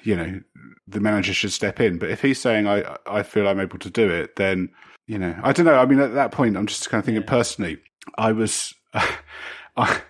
[0.02, 0.40] you know,
[0.86, 3.90] the manager should step in." But if he's saying, "I I feel I'm able to
[3.90, 4.70] do it," then
[5.06, 5.74] you know, I don't know.
[5.74, 7.30] I mean, at that point, I'm just kind of thinking yeah.
[7.30, 7.78] personally.
[8.16, 8.74] I was,
[9.76, 10.00] I,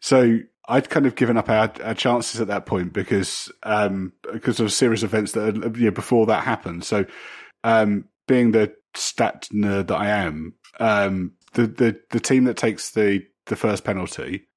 [0.00, 0.38] so
[0.68, 4.66] I'd kind of given up our, our chances at that point because um, because of
[4.66, 6.84] a series of events that you know, before that happened.
[6.84, 7.04] So
[7.64, 12.90] um, being the stat nerd that I am, um, the, the, the team that takes
[12.90, 14.48] the, the first penalty,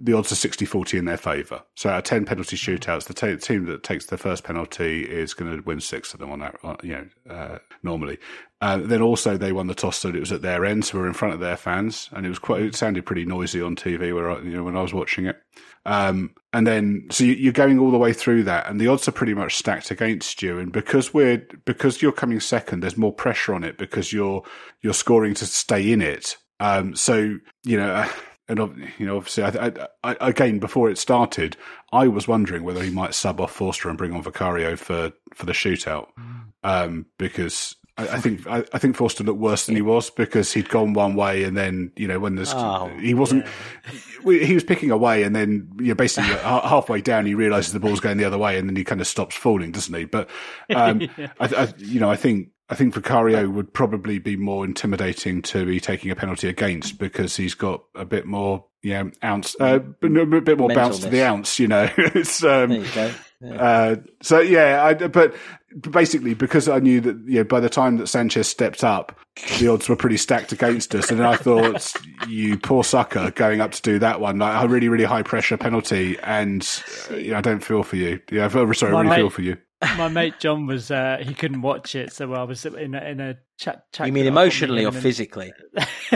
[0.00, 1.62] the odds are 60 40 in their favour.
[1.74, 5.34] So out of 10 penalty shootouts, the t- team that takes the first penalty is
[5.34, 8.18] going to win six of them on that, you know, uh, normally.
[8.62, 11.04] Uh, then also they won the toss, so it was at their end, so we
[11.04, 12.62] are in front of their fans, and it was quite.
[12.62, 15.36] It sounded pretty noisy on TV where I, you know when I was watching it.
[15.84, 19.06] Um, and then so you, are going all the way through that, and the odds
[19.08, 20.58] are pretty much stacked against you.
[20.58, 24.42] And because we're because you're coming second, there's more pressure on it because you're
[24.80, 26.36] you're scoring to stay in it.
[26.60, 27.92] Um, so you know.
[27.92, 28.08] Uh,
[28.48, 28.60] and
[28.96, 31.56] you know, obviously, I, I, I, again, before it started,
[31.92, 35.46] I was wondering whether he might sub off Forster and bring on Vicario for, for
[35.46, 36.44] the shootout, mm.
[36.62, 40.52] um, because I, I think I, I, think Forster looked worse than he was because
[40.52, 43.46] he'd gone one way and then you know when there's oh, he wasn't
[44.24, 44.38] yeah.
[44.44, 48.00] he was picking away and then you know, basically halfway down he realizes the ball's
[48.00, 50.04] going the other way and then he kind of stops falling, doesn't he?
[50.04, 50.28] But
[50.74, 51.32] um, yeah.
[51.40, 55.78] I, you know, I think I think Vicario would probably be more intimidating to be
[55.78, 60.58] taking a penalty against because he's got a bit more, yeah, ounce, uh, a bit
[60.58, 61.60] more bounce to the ounce.
[61.60, 63.12] You know, it's um, there you go.
[63.40, 63.54] Yeah.
[63.54, 65.34] Uh, so yeah, I, but
[65.90, 69.18] basically because I knew that you know by the time that Sanchez stepped up,
[69.58, 71.92] the odds were pretty stacked against us, and I thought,
[72.28, 75.56] you poor sucker, going up to do that one, like a really really high pressure
[75.56, 76.66] penalty, and
[77.10, 78.20] uh, you know, I don't feel for you.
[78.30, 81.94] Yeah, sorry, I really feel for you my mate John was uh, he couldn't watch
[81.94, 83.84] it, so I was in a, in a chat.
[83.92, 85.52] chat you mean emotionally or physically?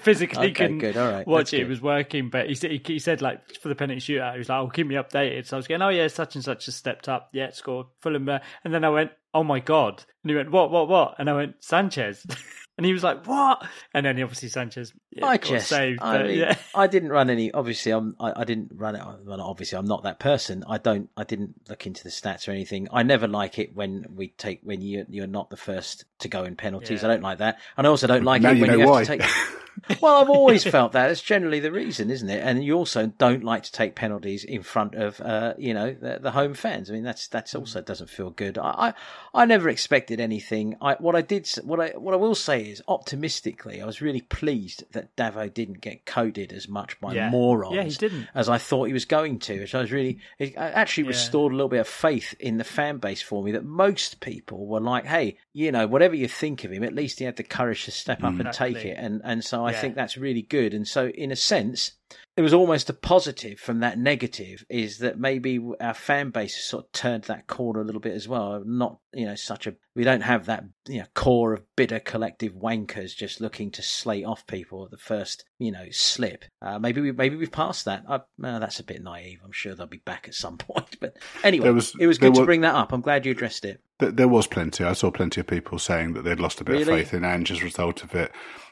[0.00, 0.96] physically okay, couldn't good.
[0.96, 1.26] All right.
[1.26, 1.58] watch it.
[1.58, 1.66] Good.
[1.66, 4.38] It was working, but he said he, he, said like for the penalty shootout, he
[4.38, 6.66] was like, "Oh, keep me updated." So I was going, "Oh yeah, such and such
[6.66, 7.30] has stepped up.
[7.32, 10.70] Yeah, scored Fulham." Uh, and then I went, "Oh my god!" And he went, "What?
[10.70, 10.88] What?
[10.88, 12.26] What?" And I went, "Sanchez."
[12.78, 16.00] And he was like, "What?" And then obviously Sanchez, yeah, I just, saved.
[16.00, 16.56] I, mean, yeah.
[16.76, 17.50] I didn't run any.
[17.50, 18.14] Obviously, I'm.
[18.20, 19.02] I, I didn't run it.
[19.24, 20.62] Well, obviously, I'm not that person.
[20.68, 21.10] I don't.
[21.16, 22.86] I didn't look into the stats or anything.
[22.92, 26.44] I never like it when we take when you you're not the first to go
[26.44, 27.02] in penalties.
[27.02, 27.08] Yeah.
[27.08, 29.06] I don't like that, and I also don't like now it when you, you have
[29.06, 29.28] to take.
[30.00, 31.10] well, I've always felt that.
[31.10, 32.42] It's generally the reason, isn't it?
[32.44, 36.18] And you also don't like to take penalties in front of, uh, you know, the,
[36.20, 36.90] the, home fans.
[36.90, 38.58] I mean, that's that's also doesn't feel good.
[38.58, 38.94] I,
[39.34, 40.76] I, I never expected anything.
[40.80, 44.20] I, what I did, what I what I will say is, optimistically, I was really
[44.20, 47.30] pleased that Davo didn't get coded as much by yeah.
[47.30, 47.74] morons.
[47.74, 48.28] Yeah, he didn't.
[48.34, 49.60] As I thought he was going to.
[49.60, 51.10] Which I was really, it actually yeah.
[51.10, 53.52] restored a little bit of faith in the fan base for me.
[53.52, 57.18] That most people were like, hey, you know, whatever you think of him, at least
[57.18, 58.40] he had the courage to step up mm.
[58.40, 58.96] and take it.
[58.98, 59.80] And and so I yeah.
[59.80, 60.74] think that's really good.
[60.74, 61.92] And so, in a sense,
[62.36, 66.64] it was almost a positive from that negative is that maybe our fan base has
[66.64, 68.62] sort of turned that corner a little bit as well.
[68.64, 72.52] Not, you know, such a, we don't have that, you know, core of bitter collective
[72.52, 76.44] wankers just looking to slate off people at the first, you know, slip.
[76.62, 78.04] Uh, maybe we, maybe we've passed that.
[78.08, 79.40] I, uh, that's a bit naive.
[79.44, 80.96] I'm sure they'll be back at some point.
[81.00, 82.92] But anyway, was, it was good to bring that up.
[82.92, 83.82] I'm glad you addressed it.
[83.98, 84.84] There was plenty.
[84.84, 86.82] I saw plenty of people saying that they'd lost a bit really?
[86.82, 88.30] of faith in Ange as a result of it.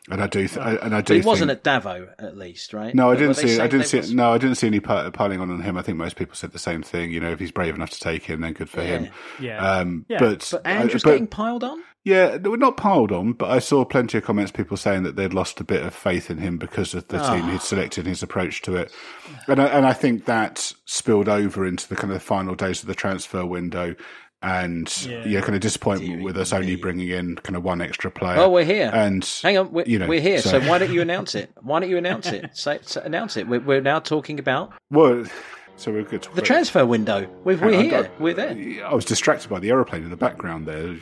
[0.09, 1.15] And I do, th- and I do.
[1.15, 2.95] But he wasn't at Davo, at least, right?
[2.95, 3.59] No, I didn't see.
[3.59, 3.97] I didn't see.
[3.99, 4.15] Was...
[4.15, 5.77] No, I didn't see any piling on on him.
[5.77, 7.11] I think most people said the same thing.
[7.11, 8.99] You know, if he's brave enough to take him, then good for yeah.
[8.99, 9.09] him.
[9.41, 9.71] Yeah.
[9.71, 10.19] Um, yeah.
[10.21, 11.83] But, but Ange's uh, getting piled on.
[12.07, 15.17] Yeah, they were not piled on, but I saw plenty of comments, people saying that
[15.17, 17.35] they'd lost a bit of faith in him because of the oh.
[17.35, 18.93] team he'd selected, his approach to it,
[19.49, 22.87] and I, and I think that spilled over into the kind of final days of
[22.87, 23.97] the transfer window
[24.43, 28.11] and yeah, yeah kind of disappointment with us only bringing in kind of one extra
[28.11, 28.39] player.
[28.39, 28.91] Oh, we're here.
[28.93, 30.41] And hang on, we're, you know, we're here.
[30.41, 30.61] So.
[30.61, 30.69] so.
[30.69, 31.51] why don't you announce it?
[31.63, 32.51] Why don't you announce it?
[32.57, 33.49] Say, say announce it.
[33.49, 34.73] We're, we're, now talking about.
[34.91, 35.25] Well,
[35.77, 36.27] so we're good.
[36.35, 37.29] The transfer window.
[37.45, 38.11] We're, we're here.
[38.19, 38.87] we're there.
[38.87, 40.97] I was distracted by the aeroplane in the background there.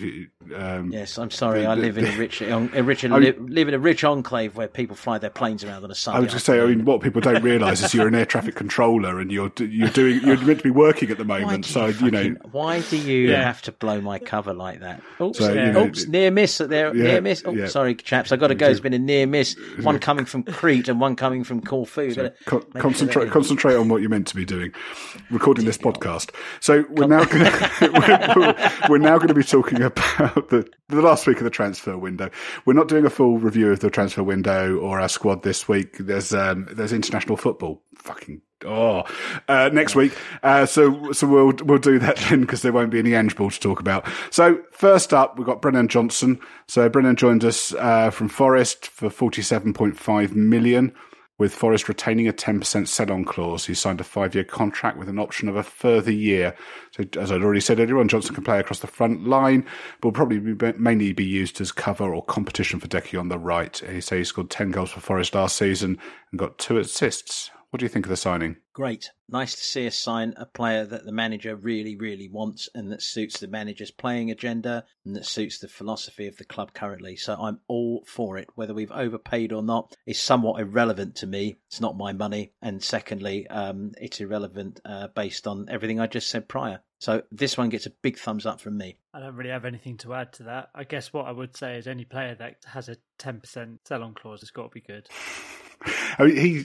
[0.54, 1.60] Um, yes, I'm sorry.
[1.60, 4.66] The, I live in a rich, a rich, li- live in a rich enclave where
[4.66, 6.18] people fly their planes around on a Sunday.
[6.18, 6.60] I was just say.
[6.60, 9.88] I mean, what people don't realise is you're an air traffic controller and you're you're
[9.90, 11.66] doing you're meant to be working at the moment.
[11.66, 13.44] So you, you, know, why do you yeah.
[13.44, 15.02] have to blow my cover like that?
[15.20, 15.78] Oops, so, yeah.
[15.78, 16.94] oops, near miss there.
[16.94, 17.42] Yeah, near miss.
[17.46, 18.32] Oh, sorry, chaps.
[18.32, 18.68] I got to go.
[18.68, 19.56] It's been a near miss.
[19.82, 22.12] One coming from Crete and one coming from Corfu.
[22.12, 24.63] So, co- concentrate concentrate on what you're meant to be doing
[25.30, 26.30] recording this podcast.
[26.60, 31.26] So we're now going to, we're, now going to be talking about the, the last
[31.26, 32.30] week of the transfer window.
[32.64, 35.98] We're not doing a full review of the transfer window or our squad this week.
[35.98, 37.82] There's, um, there's international football.
[37.96, 39.04] Fucking oh
[39.48, 42.98] uh, next week uh, so so we'll we'll do that then because there won't be
[42.98, 47.16] any Ange ball to talk about so first up we've got Brennan Johnson so Brennan
[47.16, 50.94] joined us uh, from Forest for 47.5 million
[51.36, 53.66] with Forest retaining a 10% sell-on clause.
[53.66, 56.54] He signed a five-year contract with an option of a further year.
[56.92, 59.66] So, as I'd already said earlier on, Johnson can play across the front line,
[60.00, 63.38] but will probably be, mainly be used as cover or competition for Deki on the
[63.38, 63.76] right.
[63.78, 65.98] He says he scored 10 goals for Forest last season
[66.30, 67.50] and got two assists.
[67.74, 68.58] What do you think of the signing?
[68.72, 69.10] Great.
[69.28, 73.02] Nice to see us sign a player that the manager really, really wants and that
[73.02, 77.16] suits the manager's playing agenda and that suits the philosophy of the club currently.
[77.16, 78.48] So I'm all for it.
[78.54, 81.56] Whether we've overpaid or not is somewhat irrelevant to me.
[81.66, 82.52] It's not my money.
[82.62, 86.78] And secondly, um, it's irrelevant uh, based on everything I just said prior.
[87.00, 88.98] So this one gets a big thumbs up from me.
[89.12, 90.68] I don't really have anything to add to that.
[90.76, 94.14] I guess what I would say is any player that has a 10% sell on
[94.14, 95.08] clause has got to be good.
[96.18, 96.64] I mean, he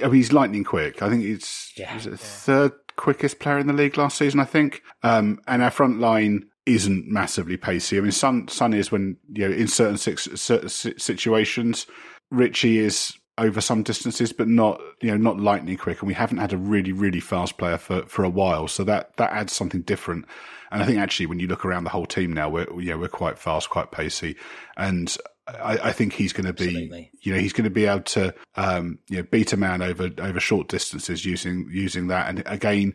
[0.00, 1.02] I mean, he's lightning quick.
[1.02, 2.16] I think he's, yeah, yeah.
[2.16, 4.82] third quickest player in the league last season, I think.
[5.02, 7.98] Um, and our front line isn't massively pacey.
[7.98, 11.86] I mean, Sun Son is when, you know, in certain, six, certain situations,
[12.30, 16.00] Richie is over some distances, but not, you know, not lightning quick.
[16.00, 18.68] And we haven't had a really, really fast player for, for a while.
[18.68, 20.26] So that, that adds something different.
[20.70, 23.08] And I think actually when you look around the whole team now, we're, yeah, we're
[23.08, 24.36] quite fast, quite pacey.
[24.76, 25.14] And
[25.46, 27.10] I, I, think he's going to be, Absolutely.
[27.20, 30.10] you know, he's going to be able to, um, you know, beat a man over
[30.18, 32.28] over short distances using using that.
[32.28, 32.94] And again,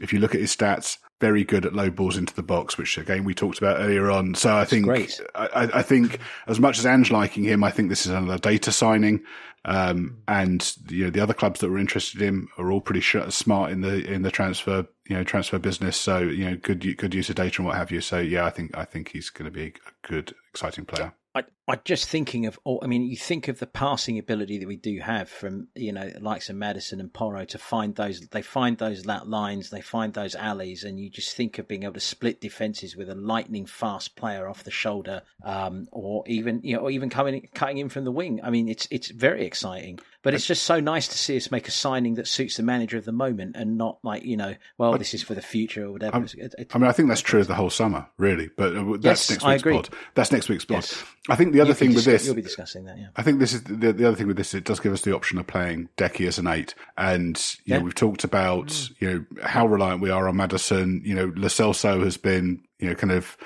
[0.00, 2.98] if you look at his stats, very good at low balls into the box, which
[2.98, 4.34] again we talked about earlier on.
[4.34, 4.86] So I think,
[5.34, 8.70] I, I, think as much as Ange liking him, I think this is another data
[8.72, 9.22] signing.
[9.64, 13.00] Um, and you know, the other clubs that were interested in him are all pretty
[13.30, 15.96] smart in the in the transfer you know transfer business.
[15.96, 18.00] So you know, good good use of data and what have you.
[18.00, 21.14] So yeah, I think I think he's going to be a good, exciting player.
[21.34, 24.68] I, I just thinking of, all, I mean, you think of the passing ability that
[24.68, 28.42] we do have from, you know, likes of Maddison and Porro to find those, they
[28.42, 32.00] find those lines, they find those alleys, and you just think of being able to
[32.00, 36.82] split defenses with a lightning fast player off the shoulder, um, or even, you know,
[36.82, 38.40] or even coming, cutting in from the wing.
[38.44, 39.98] I mean, it's, it's very exciting.
[40.22, 42.96] But it's just so nice to see us make a signing that suits the manager
[42.98, 45.84] of the moment and not like, you know, well, I, this is for the future
[45.84, 46.24] or whatever.
[46.36, 48.50] It, it, I mean, I think that's true of the whole summer, really.
[48.56, 49.88] But uh, that's yes, next week's pod.
[50.14, 50.78] That's next week's pod.
[50.78, 51.04] Yes.
[51.28, 52.26] I think the other thing with this.
[52.26, 53.08] You'll be discussing that, yeah.
[53.16, 55.14] I think this is the, the other thing with this, it does give us the
[55.14, 56.74] option of playing Deki as an eight.
[56.96, 57.78] And, you yeah.
[57.78, 59.00] know, we've talked about, mm.
[59.00, 61.02] you know, how reliant we are on Maddison.
[61.04, 63.36] You know, Lo Celso has been, you know, kind of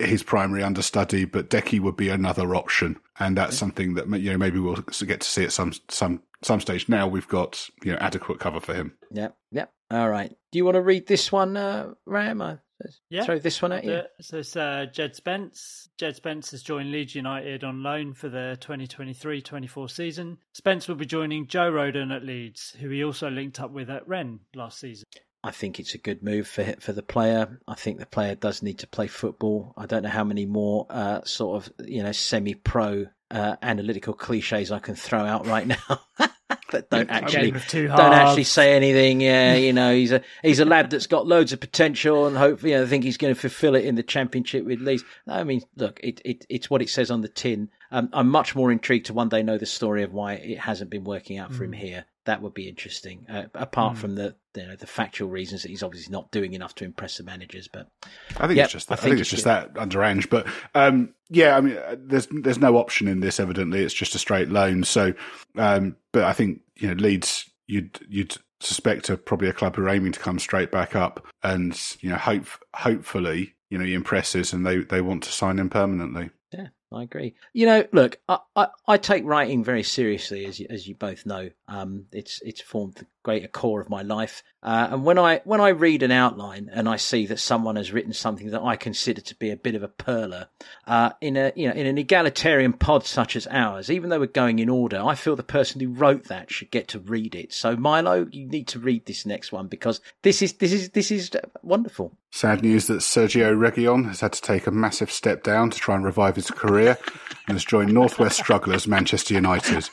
[0.00, 4.38] his primary understudy, but Deki would be another option, and that's something that you know
[4.38, 6.88] maybe we'll get to see at some some some stage.
[6.88, 8.96] Now we've got you know adequate cover for him.
[9.10, 9.72] Yep, yep.
[9.90, 10.34] All right.
[10.52, 12.60] Do you want to read this one, uh, Ram?
[13.08, 13.24] Yeah.
[13.24, 14.02] throw this one at you.
[14.20, 15.88] So it's uh, Jed Spence.
[15.98, 20.38] Jed Spence has joined Leeds United on loan for the 2023-24 season.
[20.52, 24.06] Spence will be joining Joe Rodon at Leeds, who he also linked up with at
[24.08, 25.04] Rennes last season.
[25.42, 27.60] I think it's a good move for for the player.
[27.66, 29.72] I think the player does need to play football.
[29.76, 34.72] I don't know how many more uh, sort of you know semi-pro uh, analytical cliches
[34.72, 36.00] I can throw out right now.
[36.70, 39.20] that don't actually don't actually say anything.
[39.20, 42.72] Yeah, you know, he's a he's a lad that's got loads of potential, and hopefully,
[42.72, 45.04] you know, I think he's going to fulfil it in the championship with Leeds.
[45.26, 47.70] I mean, look, it, it it's what it says on the tin.
[47.90, 50.90] Um, I'm much more intrigued to one day know the story of why it hasn't
[50.90, 51.66] been working out for mm.
[51.66, 53.26] him here that would be interesting.
[53.28, 53.98] Uh, apart mm.
[53.98, 57.16] from the you know, the factual reasons that he's obviously not doing enough to impress
[57.16, 57.88] the managers, but
[58.36, 58.94] I think yep, it's just that.
[58.94, 60.28] I think, I think it's, just that underage.
[60.28, 63.40] But um, yeah, I mean, uh, there's there's no option in this.
[63.40, 64.84] Evidently, it's just a straight loan.
[64.84, 65.14] So,
[65.56, 69.82] um, but I think you know Leeds, you'd you'd suspect are probably a club who
[69.82, 73.94] are aiming to come straight back up, and you know, hope hopefully you know he
[73.94, 76.30] impresses and they they want to sign him permanently.
[76.92, 77.34] I agree.
[77.52, 81.24] You know, look, I, I, I, take writing very seriously, as you, as you both
[81.24, 81.50] know.
[81.68, 84.42] Um, it's it's formed the greater core of my life.
[84.62, 87.92] Uh, and when I when I read an outline and I see that someone has
[87.92, 90.48] written something that I consider to be a bit of a perler
[90.86, 94.26] uh, in a you know in an egalitarian pod such as ours, even though we're
[94.26, 97.52] going in order, I feel the person who wrote that should get to read it.
[97.52, 101.12] So Milo, you need to read this next one because this is this is this
[101.12, 101.30] is
[101.62, 102.16] wonderful.
[102.32, 105.96] Sad news that Sergio Reguilon has had to take a massive step down to try
[105.96, 109.88] and revive his career and has joined Northwest strugglers Manchester United.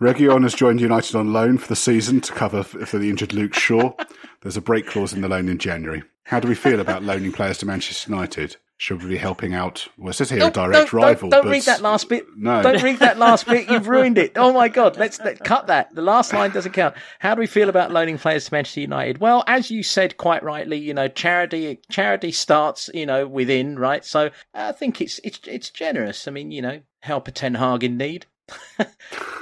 [0.00, 3.54] Reguilon has joined United on loan for the season to cover for the injured Luke
[3.54, 3.92] Shaw.
[4.42, 6.02] There's a break clause in the loan in January.
[6.24, 8.56] How do we feel about loaning players to Manchester United?
[8.76, 9.86] Should we be helping out?
[9.96, 11.30] Well, it says here a direct don't, rival.
[11.30, 12.26] Don't, don't read that last bit.
[12.36, 13.70] No, don't read that last bit.
[13.70, 14.32] You've ruined it.
[14.36, 14.96] Oh my god!
[14.96, 15.94] Let's let, cut that.
[15.94, 16.96] The last line doesn't count.
[17.20, 19.18] How do we feel about loaning players to Manchester United?
[19.18, 24.04] Well, as you said quite rightly, you know, charity charity starts, you know, within right.
[24.04, 26.26] So I think it's it's it's generous.
[26.26, 28.26] I mean, you know, help a Ten Hag in need.
[28.78, 28.86] no,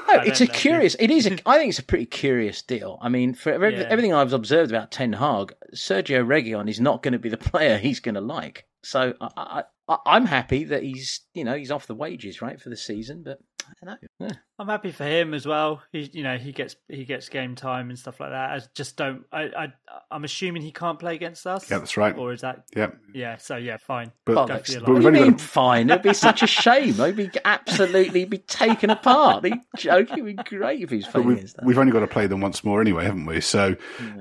[0.08, 0.94] it's a curious.
[1.00, 1.26] It is.
[1.26, 2.98] A, I think it's a pretty curious deal.
[3.00, 3.86] I mean, for every, yeah.
[3.88, 7.78] everything I've observed about Ten Hag, Sergio Reguilon is not going to be the player
[7.78, 8.66] he's going to like.
[8.84, 12.68] So I, I, I'm happy that he's, you know, he's off the wages right for
[12.68, 13.22] the season.
[13.22, 14.08] But I don't know.
[14.26, 14.32] Yeah.
[14.58, 15.82] I'm happy for him as well.
[15.92, 18.50] He, you know, he gets he gets game time and stuff like that.
[18.50, 19.24] I just don't.
[19.32, 19.72] I, I
[20.10, 21.70] I'm assuming he can't play against us.
[21.70, 22.16] Yeah, that's right.
[22.16, 22.64] Or is that?
[22.76, 22.90] Yeah.
[23.14, 23.36] Yeah.
[23.36, 24.12] So yeah, fine.
[24.24, 25.90] But, but, but what do you mean fine?
[25.90, 27.00] It'd be such a shame.
[27.00, 29.44] It'd be absolutely be taken apart.
[29.44, 30.12] He'd joke.
[30.12, 32.64] It'd be great if he's playing we've, against We've only got to play them once
[32.64, 33.40] more anyway, haven't we?
[33.40, 33.76] So,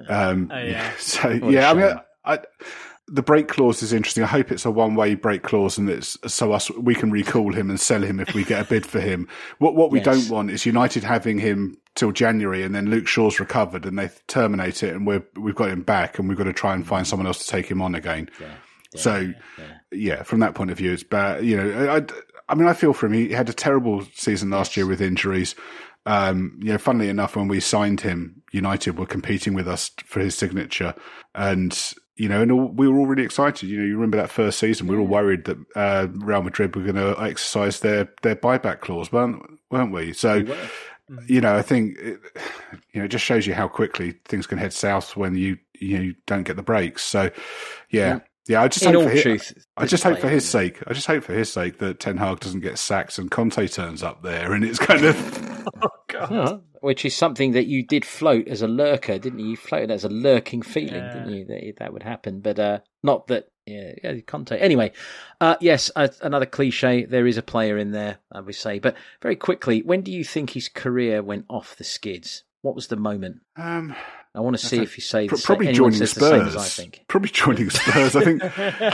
[0.08, 0.92] um, oh, yeah.
[1.00, 2.40] So yeah, I mean, I
[3.12, 4.24] the break clause is interesting.
[4.24, 7.54] I hope it's a one way break clause and it's so us we can recall
[7.54, 9.28] him and sell him if we get a bid for him.
[9.60, 10.06] What what we yes.
[10.06, 14.10] don't want is United having him till January and then Luke Shaw's recovered and they
[14.28, 17.06] terminate it and we're we've got him back and we've got to try and find
[17.06, 18.30] someone else to take him on again.
[18.40, 18.54] Yeah.
[18.94, 21.46] Yeah, so yeah, yeah, from that point of view, it's bad.
[21.46, 22.06] You know, I,
[22.50, 23.14] I mean, I feel for him.
[23.14, 25.56] He had a terrible season last year with injuries.
[26.06, 30.20] Um, you know, funnily enough, when we signed him, United were competing with us for
[30.20, 30.94] his signature,
[31.34, 33.70] and you know, and we were all really excited.
[33.70, 36.76] You know, you remember that first season, we were all worried that uh, Real Madrid
[36.76, 40.14] were going to exercise their their buyback clause, weren't weren't we?
[40.14, 40.56] So, we
[41.28, 42.20] you know, I think it,
[42.94, 46.00] you know it just shows you how quickly things can head south when you you
[46.00, 47.04] know, don't get the breaks.
[47.04, 47.32] So,
[47.90, 48.08] yeah.
[48.08, 48.20] Yeah,
[48.50, 50.80] I just in hope all for his, truth, I just hope for his sake.
[50.88, 54.02] I just hope for his sake that Ten Hag doesn't get sacked and Conte turns
[54.02, 58.48] up there, and it's kind of oh god, which is something that you did float
[58.48, 59.50] as a lurker, didn't you?
[59.50, 61.14] You floated as a lurking feeling, yeah.
[61.14, 61.46] didn't you?
[61.46, 63.48] That that would happen, but uh, not that.
[63.68, 64.58] Yeah, yeah, Conte.
[64.58, 64.92] Anyway,
[65.40, 67.06] uh, yes, uh, another cliche.
[67.06, 68.80] There is a player in there, I would say.
[68.80, 72.44] But very quickly, when do you think his career went off the skids?
[72.64, 73.42] What was the moment?
[73.56, 73.96] Um,
[74.34, 76.56] I want to see if you say probably joining Spurs.
[76.56, 78.16] I think probably joining Spurs.
[78.16, 78.44] I think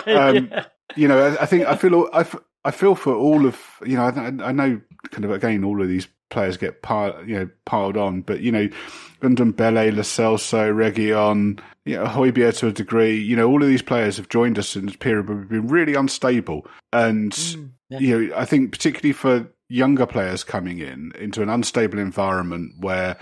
[0.08, 0.66] um, yeah.
[0.96, 1.20] you know.
[1.20, 2.26] I, I, think I feel I,
[2.66, 4.06] I feel for all of you know.
[4.06, 4.82] I, I, know
[5.12, 8.52] kind of again all of these players get piled you know piled on, but you
[8.52, 8.68] know,
[9.22, 13.16] Ndombele, Lo Celso, Reguilon, you know, Højbjerg to a degree.
[13.16, 15.68] You know, all of these players have joined us in this period, but we've been
[15.68, 16.66] really unstable.
[16.92, 18.00] And mm, yeah.
[18.00, 23.18] you know, I think particularly for younger players coming in into an unstable environment where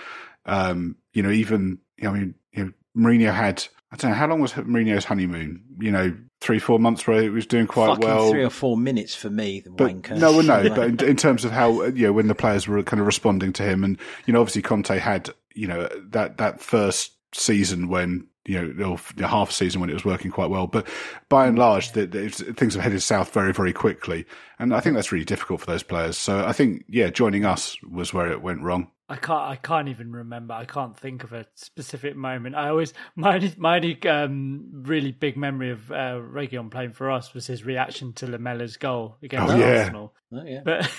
[0.46, 4.42] um, you know even I mean, you know, Mourinho had I don't know how long
[4.42, 5.64] was Mourinho's honeymoon.
[5.80, 8.32] You know, three four months where he was doing quite Fucking well.
[8.32, 10.18] Three or four minutes for me, the but, wanker.
[10.18, 12.68] No, well, no, but in, in, terms of how uh, you know when the players
[12.68, 16.38] were kind of responding to him, and you know, obviously Conte had you know that
[16.38, 20.68] that first season when you know, half a season when it was working quite well.
[20.68, 20.88] But
[21.30, 24.26] by and large, the, the, things have headed south very, very quickly.
[24.60, 26.16] And I think that's really difficult for those players.
[26.16, 28.92] So I think, yeah, joining us was where it went wrong.
[29.08, 29.42] I can't.
[29.42, 30.56] I can't even remember.
[30.56, 32.56] I can't think of a specific moment.
[32.56, 37.12] I always my only, my only um, really big memory of uh, Reguilón playing for
[37.12, 39.80] us was his reaction to Lamela's goal against oh, yeah.
[39.80, 40.14] Arsenal.
[40.34, 40.62] Oh, yeah.
[40.66, 40.92] But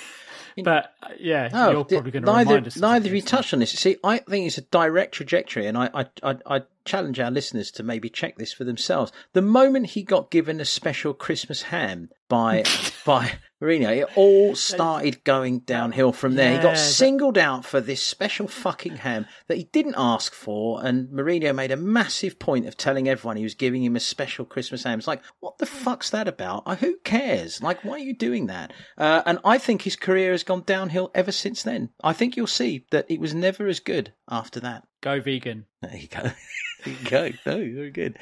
[0.63, 2.77] but uh, yeah, Oh, you're probably going to neither remind us.
[2.77, 3.73] neither of you touched on this.
[3.73, 7.71] See, I think it's a direct trajectory, and I, I, I, I challenge our listeners
[7.73, 9.13] to maybe check this for themselves.
[9.33, 12.65] The moment he got given a special Christmas ham by
[13.05, 16.57] by Mourinho, it all started going downhill from there.
[16.57, 21.09] he got singled out for this special fucking ham that he didn't ask for, and
[21.09, 24.85] Mourinho made a massive point of telling everyone he was giving him a special Christmas
[24.85, 24.99] ham.
[24.99, 26.65] It's like, what the fuck's that about?
[26.67, 27.63] Uh, Who cares?
[27.63, 28.73] Like, why are you doing that?
[28.99, 31.91] Uh, and I think his career has gone downhill ever since then.
[32.03, 34.87] I think you'll see that it was never as good after that.
[35.01, 35.67] Go vegan.
[35.83, 36.23] There you go.
[36.85, 37.31] there you go.
[37.47, 38.19] No, very good.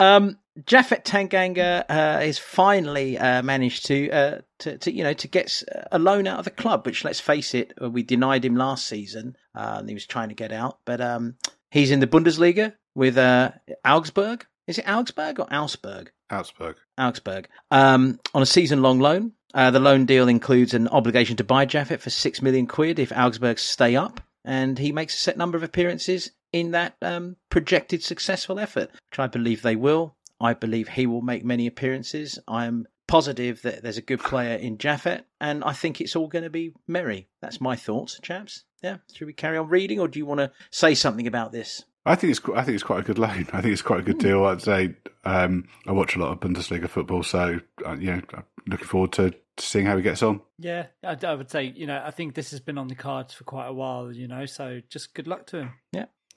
[0.00, 5.28] Um, Japhet Tanganga uh, has finally uh, managed to, uh, to, to, you know, to
[5.28, 6.86] get a loan out of the club.
[6.86, 9.36] Which, let's face it, uh, we denied him last season.
[9.54, 11.36] Uh, and he was trying to get out, but um,
[11.70, 13.50] he's in the Bundesliga with uh,
[13.84, 14.46] Augsburg.
[14.66, 16.10] Is it Augsburg or Augsburg?
[16.30, 16.76] Augsburg.
[16.96, 19.32] Augsburg um, on a season-long loan.
[19.52, 23.12] Uh, the loan deal includes an obligation to buy Japhet for six million quid if
[23.12, 28.02] Augsburg stay up, and he makes a set number of appearances in that um, projected
[28.02, 30.16] successful effort, which I believe they will.
[30.40, 32.38] I believe he will make many appearances.
[32.48, 36.28] I am positive that there's a good player in Japhet, and I think it's all
[36.28, 37.28] going to be merry.
[37.42, 38.64] That's my thoughts, chaps.
[38.82, 41.84] Yeah, should we carry on reading, or do you want to say something about this?
[42.06, 43.48] I think it's I think it's quite a good loan.
[43.52, 44.46] I think it's quite a good deal.
[44.46, 44.94] I'd say
[45.26, 49.12] um, I watch a lot of Bundesliga football, so uh, you know, I'm looking forward
[49.12, 50.40] to, to seeing how he gets on.
[50.58, 53.34] Yeah, I, I would say you know I think this has been on the cards
[53.34, 54.10] for quite a while.
[54.10, 55.72] You know, so just good luck to him.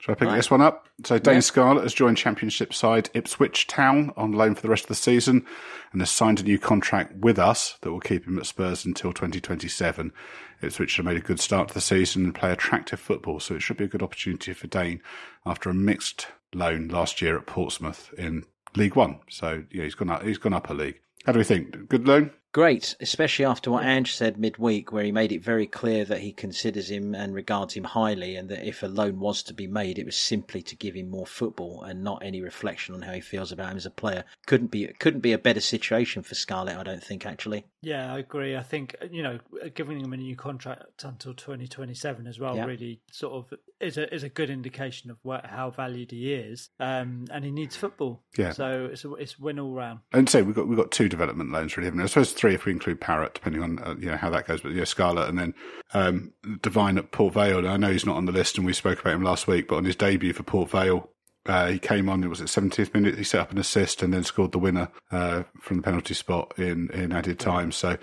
[0.06, 0.36] Shall I pick Right.
[0.36, 0.88] this one up?
[1.04, 1.40] So Dane Yeah.
[1.40, 5.44] Scarlett has joined Championship side Ipswich Town on loan for the rest of the season
[5.92, 9.12] and has signed a new contract with us that will keep him at Spurs until
[9.14, 10.14] 2027.
[10.62, 13.64] Ipswich have made a good start to the season and play attractive football, so it
[13.64, 15.02] should be a good opportunity for Dane
[15.44, 18.46] after a mixed loan last year at Portsmouth in
[18.76, 19.20] League One.
[19.28, 20.22] So yeah, he's gone up.
[20.22, 21.00] He's gone up a league.
[21.26, 21.90] How do we think?
[21.90, 22.30] Good loan?
[22.56, 26.32] Great, especially after what Ange said midweek, where he made it very clear that he
[26.32, 30.00] considers him and regards him highly, and that if a loan was to be made,
[30.00, 33.20] it was simply to give him more football and not any reflection on how he
[33.20, 34.24] feels about him as a player.
[34.46, 37.26] Couldn't be couldn't be a better situation for Scarlett, I don't think.
[37.26, 38.56] Actually, Yeah, I agree.
[38.56, 39.40] I think you know
[39.74, 42.64] giving him a new contract until 2027 as well Yeah.
[42.64, 46.70] really sort of is a is a good indication of what, how valued he is.
[46.80, 48.24] Um, and he needs football.
[48.38, 48.52] Yeah.
[48.52, 50.00] So it's a, it's win all round.
[50.14, 51.88] And so we've got we've got two development loans really.
[51.88, 52.02] haven't?
[52.02, 54.62] I suppose three if we include Parrott, depending on uh, you know how that goes.
[54.62, 55.54] But yeah, Scarlett and then
[55.96, 56.32] um,
[56.62, 57.68] Devine at Port Vale.
[57.68, 59.68] I know he's not on the list, and we spoke about him last week.
[59.68, 61.10] But on his debut for Port Vale,
[61.48, 62.24] uh, he came on.
[62.24, 63.18] It was at 70th minute.
[63.18, 66.54] He set up an assist and then scored the winner uh, from the penalty spot
[66.58, 67.72] in in added time.
[67.72, 67.98] So.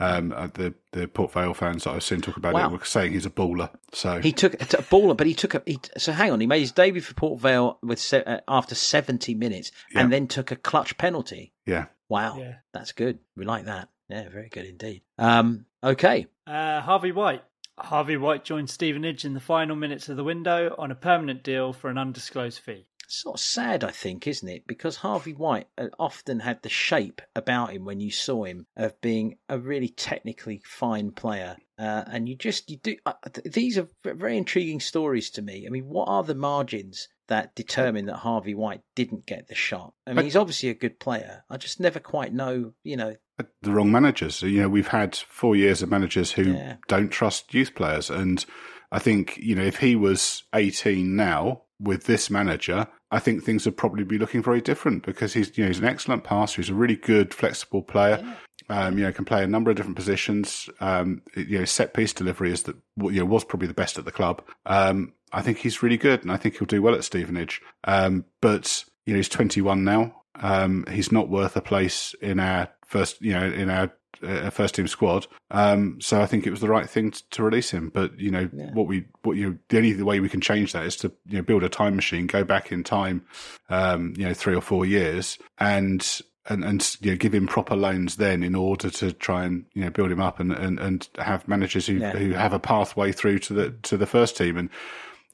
[0.00, 2.68] Um, uh, the the Port Vale fans that I've seen talk about Wow.
[2.68, 3.68] it were saying he's a baller.
[3.90, 5.62] So he took a baller, but he took a.
[5.66, 9.34] He, so hang on, he made his debut for Port Vale with uh, after seventy
[9.34, 11.52] minutes, and then took a clutch penalty.
[11.66, 12.54] yeah, Wow, Yeah.
[12.72, 13.18] that's good.
[13.36, 13.88] We like that.
[14.08, 15.02] Yeah, very good indeed.
[15.18, 17.44] Um, okay, Uh, Harvey White.
[17.78, 21.72] Harvey White joined Stevenage in the final minutes of the window on a permanent deal
[21.72, 22.86] for an undisclosed fee.
[23.10, 24.66] sort of sad, I think, isn't it?
[24.66, 29.00] Because Harvey White uh, often had the shape about him when you saw him of
[29.00, 31.56] being a really technically fine player.
[31.78, 35.66] Uh, and you just you do uh, th- these are very intriguing stories to me.
[35.66, 39.94] I mean, what are the margins that determine that Harvey White didn't get the shot?
[40.06, 41.44] I mean, But- he's obviously a good player.
[41.48, 42.72] I just never quite know.
[42.84, 43.16] You know,
[43.62, 44.42] the wrong managers.
[44.42, 46.76] You know, we've had four years of managers who Yeah.
[46.88, 48.10] don't trust youth players.
[48.10, 48.44] And
[48.90, 53.64] I think, you know, if he was 18 now with this manager, I think things
[53.64, 56.60] would probably be looking very different because he's, you know, he's an excellent passer.
[56.60, 58.36] He's a really good, flexible player.
[58.70, 60.68] Um, you know, can play a number of different positions.
[60.80, 63.96] Um, you know, set piece delivery is that, what you know, was probably the best
[63.98, 64.42] at the club.
[64.66, 67.60] Um, I think he's really good and I think he'll do well at Stevenage.
[67.84, 70.14] Um, but, you know, he's 21 now.
[70.40, 73.92] Um, he's not worth a place in our first, you know, in our
[74.22, 75.26] uh, first team squad.
[75.50, 77.90] Um, so I think it was the right thing to, to release him.
[77.92, 78.72] But you know, Yeah.
[78.72, 81.42] what we, what you, the only way we can change that is to you know
[81.42, 83.24] build a time machine, go back in time,
[83.68, 87.76] um, you know, three or four years, and and and you know give him proper
[87.76, 91.08] loans then in order to try and you know build him up and and, and
[91.18, 92.12] have managers who Yeah.
[92.12, 94.70] who have a pathway through to the to the first team and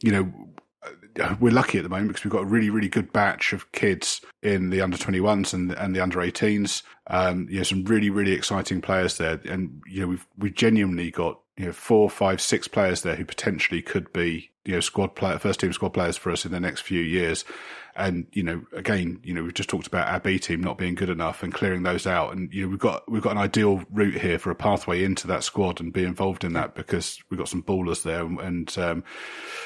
[0.05, 0.33] you know
[1.41, 4.21] we're lucky at the moment because we've got a really, really good batch of kids
[4.43, 6.83] in the under 21s and, and the under 18s.
[7.07, 9.41] Um, you know, some really, really exciting players there.
[9.49, 13.25] And, you know, we've, we've genuinely got you know four, five, six players there who
[13.25, 16.61] potentially could be you know squad player, first team squad players for us in the
[16.61, 17.45] next few years.
[17.97, 20.97] And you know, again, you know, we've just talked about our B team not being
[20.97, 22.33] good enough and clearing those out.
[22.33, 25.29] And you know, we've got we've got an ideal route here for a pathway into
[25.29, 29.05] that squad and be involved in that because we've got some ballers there, and um,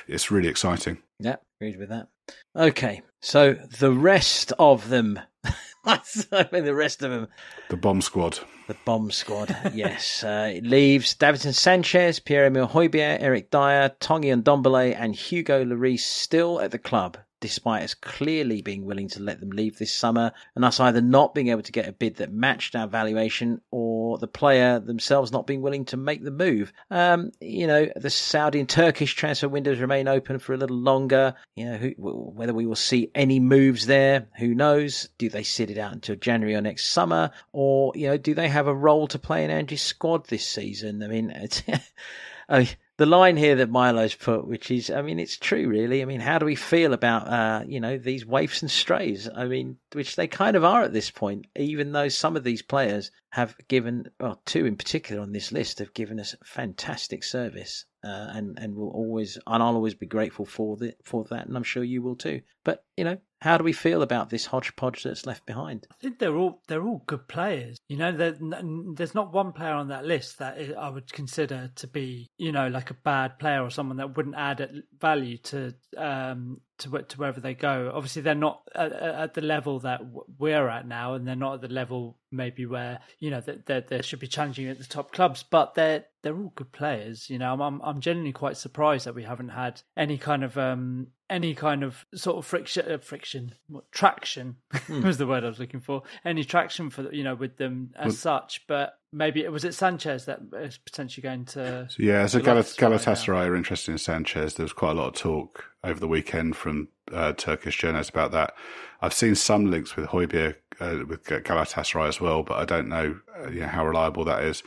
[0.06, 0.98] it's really exciting.
[1.20, 2.08] Yeah, agreed with that.
[2.54, 5.18] Okay, so the rest of them,
[5.84, 7.28] I mean, the rest of them,
[7.70, 8.40] the bomb squad.
[8.68, 10.22] The bomb squad, yes.
[10.28, 16.00] Uh, it leaves Davinson Sanchez, Pierre Emile Højbjerg, Eric Dier, Tanguy Ndombele, and Hugo Lloris
[16.00, 20.32] still at the club despite us clearly being willing to let them leave this summer
[20.54, 24.18] and us either not being able to get a bid that matched our valuation or
[24.18, 26.72] the player themselves not being willing to make the move.
[26.90, 31.34] Um, you know, the Saudi and Turkish transfer windows remain open for a little longer.
[31.54, 35.08] You know, who, whether we will see any moves there, who knows?
[35.18, 37.30] Do they sit it out until January or next summer?
[37.52, 41.02] Or, you know, do they have a role to play in Ange's squad this season?
[41.02, 41.62] I mean, it's.
[42.48, 46.02] I, the line here that Milo's put, which is, I mean, it's true, really.
[46.02, 49.28] I mean, how do we feel about, uh, you know, these waifs and strays?
[49.32, 52.60] I mean, which they kind of are at this point, even though some of these
[52.60, 57.84] players have given, well, two in particular on this list have given us fantastic service,
[58.02, 61.56] uh, and and will always, and I'll always be grateful for the for that, and
[61.56, 62.40] I'm sure you will too.
[62.64, 65.86] But you know, how do we feel about this hodgepodge that's left behind?
[65.90, 67.78] I think they're all they're all good players.
[67.88, 72.28] You know, there's not one player on that list that I would consider to be,
[72.36, 77.02] you know, like a bad player or someone that wouldn't add value to um, to
[77.02, 77.90] to wherever they go.
[77.94, 80.00] Obviously, they're not at, at, the level that
[80.38, 84.02] we're at now, and they're not at the level maybe where you know that they
[84.02, 85.42] should be challenging at the top clubs.
[85.42, 87.28] But they're they're all good players.
[87.28, 90.56] You know, I'm I'm, I'm genuinely quite surprised that we haven't had any kind of
[90.56, 95.02] um any kind of sort of friction, uh, friction, what, traction mm.
[95.04, 96.02] was the word I was looking for.
[96.24, 99.74] Any traction for you know with them as well, such, but maybe it was it
[99.74, 101.86] Sanchez that is potentially going to.
[101.88, 104.54] So yeah, so Galat- Galatasaray are interested in Sanchez.
[104.54, 108.32] There was quite a lot of talk over the weekend from uh, Turkish journalists about
[108.32, 108.54] that.
[109.00, 113.18] I've seen some links with Højbjerg uh, with Galatasaray as well, but I don't know,
[113.38, 114.62] uh, you know how reliable that is.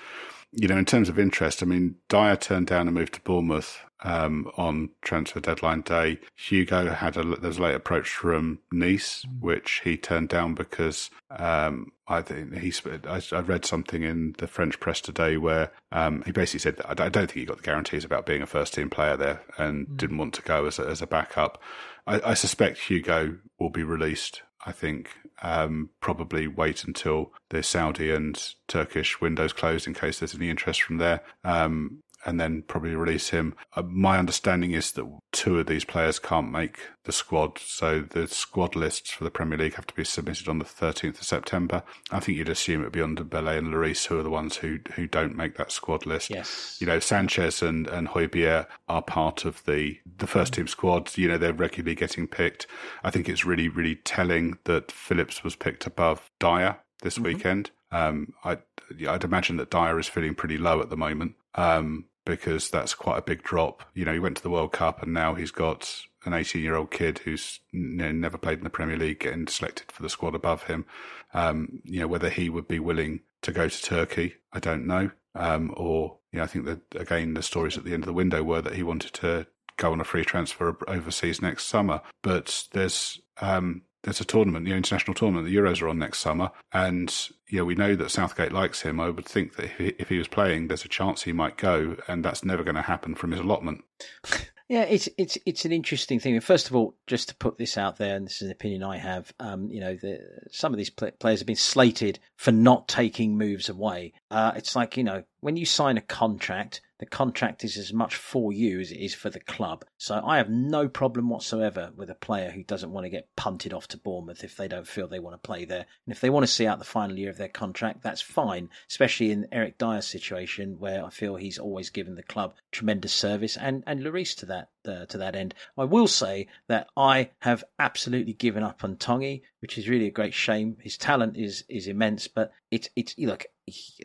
[0.53, 3.79] You know, in terms of interest, I mean, Dier turned down a move to Bournemouth
[4.03, 6.19] um, on transfer deadline day.
[6.35, 9.39] Hugo had a there's a late approach from Nice, mm.
[9.39, 12.73] which he turned down because um, I think he
[13.07, 16.93] I, I, read something in the French press today where um, he basically said I
[16.93, 19.97] don't think he got the guarantees about being a first team player there and mm.
[19.97, 21.61] didn't want to go as a, as a backup.
[22.07, 25.09] I, I suspect Hugo will be released I think
[25.41, 30.81] um, probably wait until the Saudi and Turkish windows close in case there's any interest
[30.83, 31.21] from there.
[31.43, 33.55] Um, and then probably release him.
[33.75, 38.27] Uh, my understanding is that two of these players can't make the squad, so the
[38.27, 41.83] squad lists for the Premier League have to be submitted on the 13th of September.
[42.11, 44.79] I think you'd assume it would be Ndombele and Lloris, who are the ones who
[44.95, 46.29] who don't make that squad list.
[46.29, 46.77] Yes.
[46.79, 51.17] You know, Sanchez and, and Højbjerg are part of the, the first team squad.
[51.17, 52.67] You know, they're regularly getting picked.
[53.03, 57.23] I think it's really, really telling that Phillips was picked above Dier this mm-hmm.
[57.23, 57.71] weekend.
[57.91, 58.59] Um, I,
[59.07, 61.35] I'd imagine that Dier is feeling pretty low at the moment.
[61.55, 63.83] Um, because that's quite a big drop.
[63.93, 66.75] You know, he went to the World Cup and now he's got an 18 year
[66.75, 70.63] old kid who's never played in the Premier League getting selected for the squad above
[70.63, 70.85] him.
[71.33, 75.11] Um, you know, whether he would be willing to go to Turkey, I don't know.
[75.33, 78.13] Um, or, you know, I think that again, the stories at the end of the
[78.13, 82.01] window were that he wanted to go on a free transfer overseas next summer.
[82.21, 86.51] But there's, um, there's a tournament, the international tournament, the Euros are on next summer,
[86.73, 88.99] and know, we know that Southgate likes him.
[88.99, 91.57] I would think that if he, if he was playing, there's a chance he might
[91.57, 93.83] go, and that's never going to happen from his allotment.
[94.71, 96.39] Yeah, it's it's it's an interesting thing.
[96.39, 98.99] First of all, just to put this out there, and this is an opinion I
[98.99, 99.33] have.
[99.37, 103.67] Um, you know, the, some of these players have been slated for not taking moves
[103.67, 104.13] away.
[104.29, 108.15] Uh, it's like you know, when you sign a contract, the contract is as much
[108.15, 109.83] for you as it is for the club.
[109.97, 113.73] So I have no problem whatsoever with a player who doesn't want to get punted
[113.73, 115.87] off to Bournemouth if they don't feel they want to play there.
[116.05, 118.69] And if they want to see out the final year of their contract, that's fine,
[118.87, 123.57] especially in Eric Dier's situation where I feel he's always given the club tremendous service
[123.57, 125.53] and, and Lloris to that uh, to that end.
[125.77, 130.11] I will say that I have absolutely given up on Tanguy, which is really a
[130.11, 130.77] great shame.
[130.81, 133.45] His talent is is immense, but it's it's look,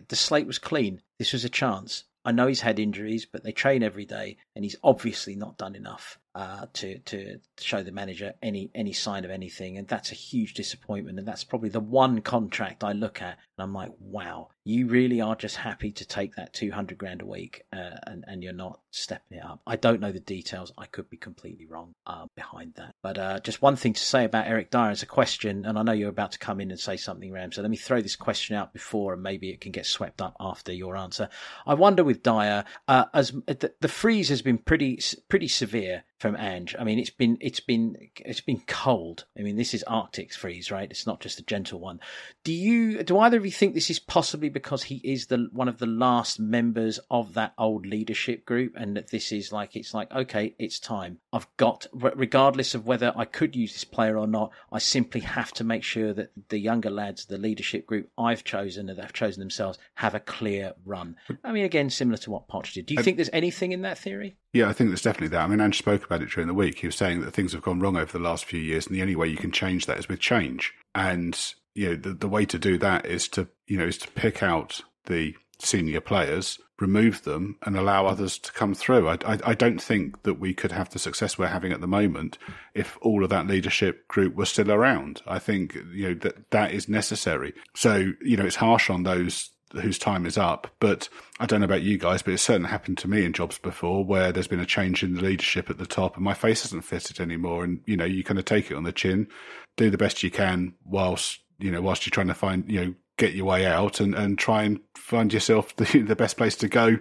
[0.08, 1.02] the slate was clean.
[1.18, 2.04] This was a chance.
[2.26, 5.76] I know he's had injuries, but they train every day, and he's obviously not done
[5.76, 6.18] enough.
[6.36, 10.52] Uh, to to show the manager any any sign of anything, and that's a huge
[10.52, 11.18] disappointment.
[11.18, 15.22] And that's probably the one contract I look at, and I'm like, wow, you really
[15.22, 18.80] are just happy to take that 200 grand a week, uh, and and you're not
[18.90, 19.62] stepping it up.
[19.66, 20.72] I don't know the details.
[20.76, 22.96] I could be completely wrong uh, behind that.
[23.02, 25.82] But uh, just one thing to say about Eric Dier is a question, and I
[25.82, 27.52] know you're about to come in and say something, Ram.
[27.52, 30.36] So let me throw this question out before, and maybe it can get swept up
[30.38, 31.30] after your answer.
[31.66, 35.00] I wonder with Dier, uh, as the, the freeze has been pretty
[35.30, 36.74] pretty severe from Ange.
[36.78, 39.26] I mean, it's been it's been it's been cold.
[39.38, 40.90] I mean, this is Arctic freeze, right?
[40.90, 42.00] It's not just a gentle one.
[42.42, 45.68] Do you do either of you think this is possibly because he is the one
[45.68, 49.92] of the last members of that old leadership group, and that this is like it's
[49.92, 51.18] like okay, it's time.
[51.32, 55.52] I've got regardless of whether I could use this player or not, I simply have
[55.52, 59.40] to make sure that the younger lads, the leadership group I've chosen and they've chosen
[59.40, 61.16] themselves, have a clear run.
[61.44, 62.86] I mean, again, similar to what Poch did.
[62.86, 64.36] Do you I, think there's anything in that theory?
[64.52, 65.42] Yeah, I think there's definitely that.
[65.42, 66.78] I mean, Ange spoke about it during the week.
[66.78, 69.02] He was saying that things have gone wrong over the last few years, and the
[69.02, 70.72] only way you can change that is with change.
[70.94, 71.38] And
[71.74, 74.42] you know, the, the way to do that is to you know is to pick
[74.42, 79.08] out the senior players, remove them, and allow others to come through.
[79.08, 81.86] I, I, I, don't think that we could have the success we're having at the
[81.86, 82.36] moment
[82.74, 85.22] if all of that leadership group was still around.
[85.26, 87.54] I think you know that that is necessary.
[87.74, 89.50] So you know, it's harsh on those
[89.80, 90.68] whose time is up.
[90.80, 91.08] But
[91.38, 94.04] I don't know about you guys, but it's certainly happened to me in jobs before
[94.04, 96.84] where there's been a change in the leadership at the top and my face hasn't
[96.84, 97.64] fitted anymore.
[97.64, 99.28] And, you know, you kind of take it on the chin,
[99.76, 102.94] do the best you can whilst, you know, whilst you're trying to find, you know,
[103.16, 106.68] get your way out and, and try and find yourself the, the best place to
[106.68, 106.98] go.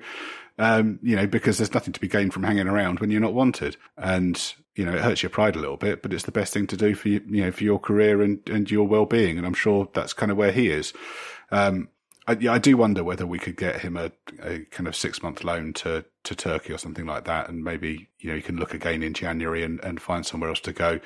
[0.57, 3.33] Um, you know, because there's nothing to be gained from hanging around when you're not
[3.33, 3.75] wanted.
[3.97, 4.41] And,
[4.75, 6.77] you know, it hurts your pride a little bit, but it's the best thing to
[6.77, 9.37] do for you, you know, for your career and, and your well being.
[9.37, 10.93] And I'm sure that's kind of where he is.
[11.51, 11.89] Um,
[12.27, 14.11] I, yeah, I do wonder whether we could get him a,
[14.41, 18.07] a kind of six month loan to, to Turkey or something like that, and maybe
[18.19, 20.99] you know he can look again in January and, and find somewhere else to go.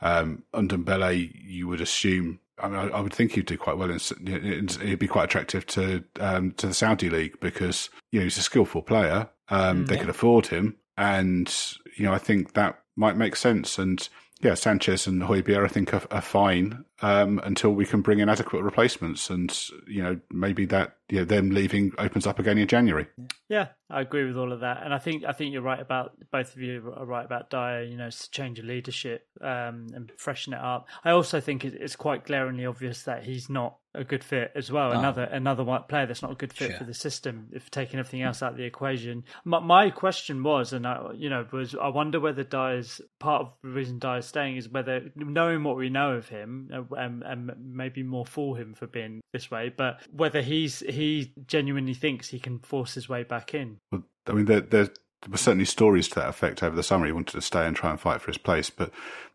[0.00, 2.40] Um, you would assume.
[2.62, 5.66] I, mean, I, I would think he'd do quite well, and he'd be quite attractive
[5.68, 9.28] to um, to the Saudi league because you know he's a skillful player.
[9.48, 10.00] Um, mm, they yeah.
[10.02, 11.52] could afford him, and
[11.96, 13.78] you know I think that might make sense.
[13.78, 14.06] And
[14.40, 18.28] yeah, Sanchez and Højbjerg, I think, are, are fine um, until we can bring in
[18.28, 19.56] adequate replacements, and
[19.86, 23.06] you know maybe that you know, them leaving opens up again in January.
[23.48, 26.12] Yeah, I agree with all of that, and I think I think you're right about
[26.30, 27.82] both of you are right about Dier.
[27.82, 30.86] You know, change of leadership um, and freshen it up.
[31.04, 34.92] I also think it's quite glaringly obvious that he's not a good fit as well.
[34.92, 34.98] Oh.
[34.98, 36.78] Another another white player that's not a good fit sure.
[36.78, 37.48] for the system.
[37.52, 41.28] If taking everything else out of the equation, my, my question was, and I, you
[41.28, 45.64] know, was I wonder whether Dier's part of the reason Dier's staying is whether knowing
[45.64, 49.72] what we know of him and, and maybe more for him for being this way,
[49.74, 53.78] but whether he's he genuinely thinks he can force his way back in.
[53.90, 54.88] Well, I mean, there, there
[55.28, 57.06] were certainly stories to that effect over the summer.
[57.06, 58.90] He wanted to stay and try and fight for his place, but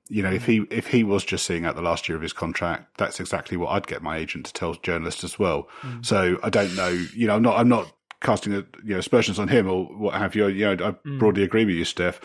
[0.07, 2.33] you know, if he if he was just seeing out the last year of his
[2.33, 5.67] contract, that's exactly what I'd get my agent to tell journalists as well.
[5.81, 6.05] Mm.
[6.05, 6.89] So I don't know.
[6.89, 7.91] You know, I'm not I'm not
[8.21, 10.47] casting a, you know aspersions on him or what have you.
[10.47, 11.19] You know, I mm.
[11.19, 12.19] broadly agree with you, Steff.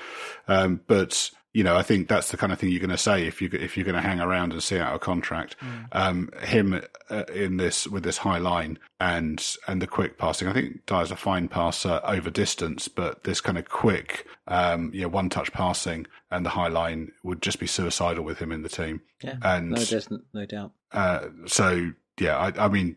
[0.47, 3.27] Um, but you know, I think that's the kind of thing you're going to say
[3.27, 5.57] if you if you're going to hang around and see out a contract.
[5.61, 5.87] Mm.
[5.93, 10.47] Um, him uh, in this with this high line and and the quick passing.
[10.47, 15.03] I think Dier's a fine passer over distance, but this kind of quick, um, you
[15.03, 18.63] know, one touch passing and the high line would just be suicidal with him in
[18.63, 19.01] the team.
[19.23, 20.73] Yeah, and no, there's no doubt.
[20.93, 21.91] Uh, so
[22.21, 22.97] yeah, I, I, mean,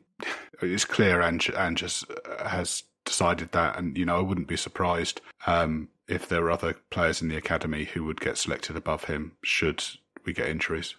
[0.62, 2.06] it's clear Ange, Ange has,
[2.46, 5.22] has decided that, and you know, I wouldn't be surprised.
[5.48, 9.34] Um, if there are other players in the academy who would get selected above him
[9.44, 9.84] should
[10.26, 10.96] we get injuries.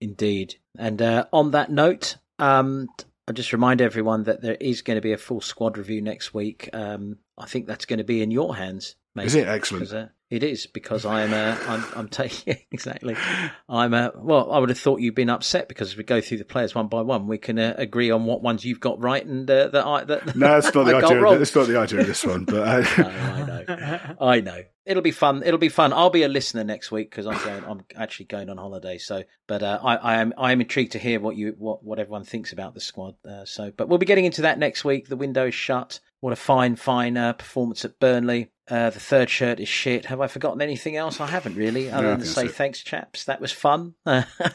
[0.00, 0.56] Indeed.
[0.78, 2.88] And uh, on that note, um,
[3.26, 6.32] I'll just remind everyone that there is going to be a full squad review next
[6.32, 6.70] week.
[6.72, 8.96] Um, I think that's going to be in your hands.
[9.14, 9.92] Mate, is it excellent?
[9.92, 11.32] Uh, it is because I am.
[11.32, 13.16] Uh, I'm, I'm taking exactly.
[13.68, 13.94] I'm.
[13.94, 16.44] Uh, well, I would have thought you'd been upset because as we go through the
[16.44, 19.50] players one by one, we can uh, agree on what ones you've got right and
[19.50, 20.04] uh, that I.
[20.04, 21.40] That no, it's not the idea.
[21.40, 22.80] It's not the idea of this one, but I...
[22.80, 24.16] no, I know.
[24.20, 24.62] I know.
[24.84, 25.42] It'll be fun.
[25.44, 25.92] It'll be fun.
[25.94, 27.64] I'll be a listener next week because I'm going.
[27.64, 28.98] I'm actually going on holiday.
[28.98, 30.34] So, but uh, I, I am.
[30.36, 33.14] I am intrigued to hear what you what what everyone thinks about the squad.
[33.26, 35.08] Uh, so, but we'll be getting into that next week.
[35.08, 36.00] The window is shut.
[36.20, 38.50] What a fine, fine uh, performance at Burnley.
[38.68, 40.06] Uh, the third shirt is shit.
[40.06, 41.20] Have I forgotten anything else?
[41.20, 42.52] I haven't really, other than to say so.
[42.52, 43.24] thanks, chaps.
[43.24, 43.94] That was fun.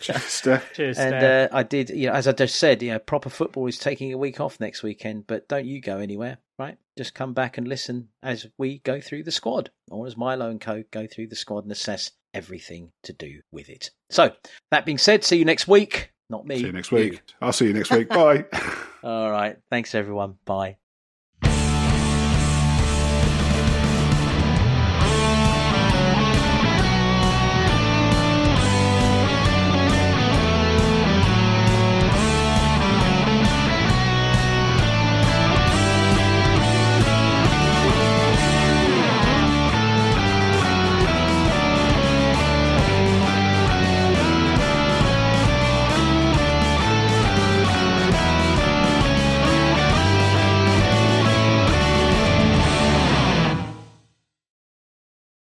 [0.01, 0.41] Cheers,
[0.73, 3.65] Cheers, and uh, I did, you know, as I just said, you know, proper football
[3.65, 6.77] is taking a week off next weekend, but don't you go anywhere, right?
[6.95, 10.61] Just come back and listen as we go through the squad, or as Milo and
[10.61, 13.89] Co go through the squad and assess everything to do with it.
[14.11, 14.33] So,
[14.69, 16.11] that being said, see you next week.
[16.29, 16.57] Not me.
[16.59, 17.13] See you next week.
[17.13, 17.19] You.
[17.41, 18.09] I'll see you next week.
[18.09, 18.45] Bye.
[19.03, 19.57] All right.
[19.71, 20.35] Thanks, everyone.
[20.45, 20.77] Bye.